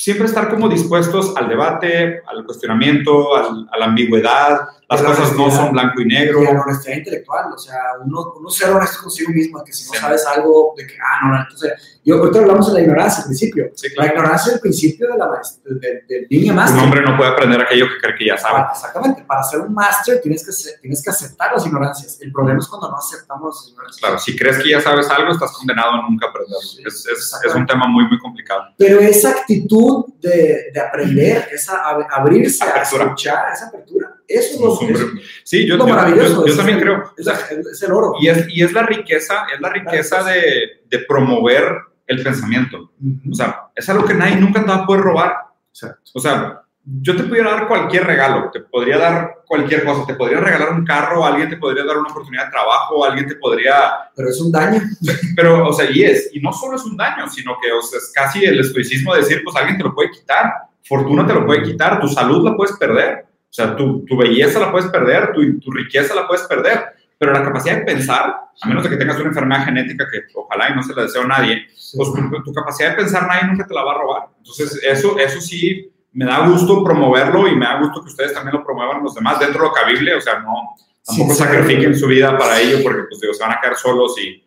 siempre 0.00 0.24
estar 0.24 0.48
como 0.48 0.66
dispuestos 0.66 1.34
al 1.36 1.46
debate, 1.46 2.22
al 2.26 2.46
cuestionamiento, 2.46 3.36
al- 3.36 3.68
a 3.70 3.78
la 3.78 3.84
ambigüedad. 3.84 4.60
Las 4.88 5.02
la 5.02 5.08
cosas 5.10 5.36
no 5.36 5.50
son 5.50 5.72
blanco 5.72 6.00
y 6.00 6.06
negro. 6.06 6.42
Y 6.42 6.46
a 6.46 6.54
la 6.54 6.62
honestidad 6.62 6.96
intelectual, 6.96 7.52
o 7.54 7.58
sea, 7.58 7.76
uno, 8.04 8.32
uno 8.34 8.48
ser 8.50 8.70
honesto 8.70 9.02
consigo 9.02 9.30
mismo, 9.30 9.62
que 9.62 9.72
si 9.72 9.86
no 9.86 9.92
Sí. 9.92 9.98
sabes 10.00 10.26
algo, 10.26 10.72
de 10.76 10.86
que, 10.86 10.94
ah, 10.94 11.26
no, 11.26 11.34
no, 11.34 11.42
entonces, 11.42 12.00
yo 12.04 12.16
ahorita 12.16 12.38
hablamos 12.40 12.66
de 12.68 12.72
la 12.74 12.80
ignorancia 12.80 13.18
al 13.22 13.24
principio. 13.26 13.70
Sí, 13.76 13.88
La 13.90 13.94
claro. 13.94 14.10
ignorancia 14.14 14.48
es 14.50 14.54
el 14.56 14.60
principio 14.62 15.06
de 15.12 15.18
la 15.18 15.26
maest- 15.28 15.62
del 15.62 15.78
del 16.08 16.26
being 16.30 16.50
a 16.58 16.66
Un 16.70 16.78
hombre 16.80 17.02
no 17.02 17.16
puede 17.16 17.30
aprender 17.30 17.60
aquello 17.60 17.86
que 17.86 17.98
cree 18.02 18.14
que 18.18 18.26
ya 18.26 18.38
sabe. 18.38 18.54
Para- 18.62 18.72
exactamente, 18.72 19.22
para 19.24 19.42
ser 19.44 19.60
un 19.60 19.74
máster 19.74 20.20
tienes 20.22 20.44
que, 20.44 20.50
ser- 20.52 20.80
tienes 20.80 21.04
que 21.04 21.10
aceptar 21.10 21.52
las 21.52 21.64
ignorancias. 21.66 22.18
El 22.22 22.32
problema 22.32 22.58
es 22.58 22.66
cuando 22.66 22.90
no 22.90 22.96
aceptamos 22.96 23.54
las 23.54 23.68
ignorancias. 23.70 24.00
Claro, 24.00 24.18
si 24.18 24.36
crees 24.36 24.58
que 24.60 24.70
ya 24.70 24.80
sabes 24.80 25.08
algo, 25.10 25.30
estás 25.30 25.52
condenado 25.52 25.90
a 25.92 26.08
nunca 26.08 26.26
aprenderlo. 26.30 26.58
Sí, 26.62 26.82
es, 26.84 27.06
es, 27.06 27.38
es 27.46 27.54
un 27.54 27.66
tema 27.66 27.86
muy, 27.86 28.08
muy 28.08 28.18
complicado. 28.18 28.62
Pero 28.76 28.98
esa 28.98 29.30
actitud 29.30 29.89
de, 30.20 30.70
de 30.72 30.80
aprender, 30.80 31.48
esa 31.52 31.82
ab- 31.84 32.06
abrirse 32.10 32.64
Apertura. 32.64 33.02
a 33.02 33.06
escuchar, 33.06 33.52
esa 33.52 33.66
apertura, 33.68 34.14
eso 34.26 34.54
es 34.54 34.60
lo, 34.60 35.10
Sí, 35.44 35.66
yo, 35.66 35.76
lo 35.76 35.86
yo- 35.86 35.94
maravilloso. 35.94 36.40
yo- 36.42 36.46
yo 36.52 36.56
también 36.56 36.78
es 36.78 36.82
creo. 36.84 37.12
Es, 37.16 37.26
es 37.72 37.82
el 37.82 37.92
oro. 37.92 38.14
Y 38.20 38.28
es, 38.28 38.46
y 38.48 38.62
es 38.62 38.72
la 38.72 38.82
riqueza, 38.84 39.46
es 39.54 39.60
la 39.60 39.70
riqueza 39.70 40.22
de, 40.24 40.82
de 40.88 40.98
promover 41.00 41.64
el 42.06 42.22
pensamiento. 42.22 42.92
Ujú. 43.00 43.30
O 43.30 43.34
sea, 43.34 43.68
es 43.74 43.88
algo 43.88 44.04
que 44.04 44.14
nadie 44.14 44.36
nunca 44.36 44.60
te 44.60 44.68
va 44.68 44.76
a 44.76 44.86
poder 44.86 45.02
robar. 45.02 45.34
Exacto. 45.72 46.10
O 46.14 46.20
sea, 46.20 46.62
yo 47.02 47.16
te 47.16 47.22
pudiera 47.24 47.52
dar 47.52 47.68
cualquier 47.68 48.04
regalo, 48.04 48.50
te 48.50 48.60
podría 48.60 48.98
dar 48.98 49.42
cualquier 49.46 49.84
cosa, 49.84 50.06
te 50.06 50.14
podría 50.14 50.40
regalar 50.40 50.72
un 50.72 50.84
carro, 50.84 51.24
alguien 51.24 51.48
te 51.48 51.56
podría 51.56 51.84
dar 51.84 51.98
una 51.98 52.10
oportunidad 52.10 52.46
de 52.46 52.50
trabajo, 52.50 53.04
alguien 53.04 53.28
te 53.28 53.36
podría... 53.36 54.10
Pero 54.16 54.28
es 54.28 54.40
un 54.40 54.50
daño. 54.50 54.80
Pero, 55.36 55.68
o 55.68 55.72
sea, 55.72 55.88
y 55.90 56.02
es, 56.02 56.30
y 56.32 56.40
no 56.40 56.52
solo 56.52 56.76
es 56.76 56.84
un 56.84 56.96
daño, 56.96 57.28
sino 57.28 57.56
que 57.60 57.70
o 57.72 57.80
sea, 57.82 57.98
es 57.98 58.10
casi 58.14 58.44
el 58.44 58.58
estoicismo 58.58 59.14
de 59.14 59.20
decir, 59.20 59.42
pues 59.44 59.54
alguien 59.56 59.76
te 59.76 59.84
lo 59.84 59.94
puede 59.94 60.10
quitar, 60.10 60.52
fortuna 60.82 61.26
te 61.26 61.34
lo 61.34 61.46
puede 61.46 61.62
quitar, 61.62 62.00
tu 62.00 62.08
salud 62.08 62.44
la 62.44 62.56
puedes 62.56 62.76
perder, 62.76 63.26
o 63.28 63.52
sea, 63.52 63.76
tu, 63.76 64.04
tu 64.04 64.16
belleza 64.16 64.58
la 64.58 64.72
puedes 64.72 64.90
perder, 64.90 65.32
tu, 65.32 65.60
tu 65.60 65.70
riqueza 65.70 66.14
la 66.14 66.26
puedes 66.26 66.46
perder, 66.46 66.86
pero 67.18 67.32
la 67.32 67.42
capacidad 67.42 67.76
de 67.76 67.84
pensar, 67.84 68.34
a 68.60 68.68
menos 68.68 68.82
de 68.82 68.90
que 68.90 68.96
tengas 68.96 69.16
una 69.18 69.28
enfermedad 69.28 69.64
genética 69.64 70.06
que 70.10 70.22
ojalá 70.34 70.70
y 70.70 70.74
no 70.74 70.82
se 70.82 70.94
la 70.94 71.02
deseo 71.02 71.22
a 71.22 71.26
nadie, 71.26 71.66
pues 71.94 72.12
tu, 72.12 72.42
tu 72.42 72.52
capacidad 72.52 72.90
de 72.90 72.96
pensar 72.96 73.28
nadie 73.28 73.46
nunca 73.46 73.66
te 73.66 73.74
la 73.74 73.84
va 73.84 73.92
a 73.92 73.98
robar. 73.98 74.22
Entonces, 74.38 74.80
eso, 74.82 75.18
eso 75.18 75.40
sí, 75.40 75.92
me 76.12 76.24
da 76.24 76.46
gusto 76.46 76.82
promoverlo 76.82 77.46
y 77.48 77.56
me 77.56 77.66
da 77.66 77.78
gusto 77.78 78.02
que 78.02 78.08
ustedes 78.08 78.34
también 78.34 78.56
lo 78.56 78.64
promuevan 78.64 79.02
los 79.02 79.14
demás 79.14 79.38
dentro 79.38 79.62
de 79.62 79.68
lo 79.68 79.72
cabible, 79.74 80.14
o 80.14 80.20
sea, 80.20 80.40
no, 80.40 80.74
tampoco 81.04 81.34
sacrifiquen 81.34 81.96
su 81.96 82.06
vida 82.06 82.36
para 82.36 82.60
ello 82.60 82.78
porque 82.82 83.02
pues 83.08 83.20
digo, 83.20 83.34
se 83.34 83.42
van 83.42 83.52
a 83.52 83.60
quedar 83.60 83.76
solos 83.76 84.18
y 84.20 84.44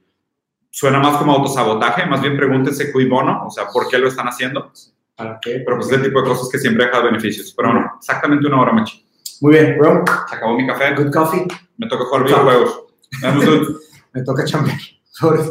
suena 0.69 0.99
más 0.99 1.17
como 1.17 1.33
autosabotaje, 1.33 2.05
más 2.05 2.21
bien 2.21 2.35
pregúntense 2.35 2.91
cui 2.91 3.05
bono, 3.07 3.45
o 3.45 3.49
sea, 3.49 3.67
¿por 3.67 3.87
qué 3.87 3.97
lo 3.97 4.07
están 4.07 4.27
haciendo? 4.27 4.71
¿Para 5.15 5.39
qué? 5.39 5.61
Pero 5.63 5.77
pues 5.77 5.87
es 5.89 5.93
el 5.93 6.03
tipo 6.03 6.21
de 6.21 6.27
cosas 6.27 6.49
que 6.51 6.57
siempre 6.57 6.85
deja 6.85 6.99
beneficios. 7.01 7.53
Pero 7.55 7.71
bueno, 7.71 7.93
exactamente 7.99 8.47
una 8.47 8.61
hora, 8.61 8.73
machi. 8.73 9.05
Muy 9.41 9.53
bien, 9.53 9.77
bro. 9.77 10.03
Se 10.27 10.35
acabó 10.35 10.55
mi 10.57 10.65
café, 10.65 10.95
Good 10.95 11.13
coffee. 11.13 11.47
me 11.77 11.87
toca 11.87 12.05
jugar 12.05 12.23
videojuegos. 12.23 12.83
Me 14.13 14.23
toca 14.23 14.45
chambear. 14.45 14.77
Sobre. 15.09 15.41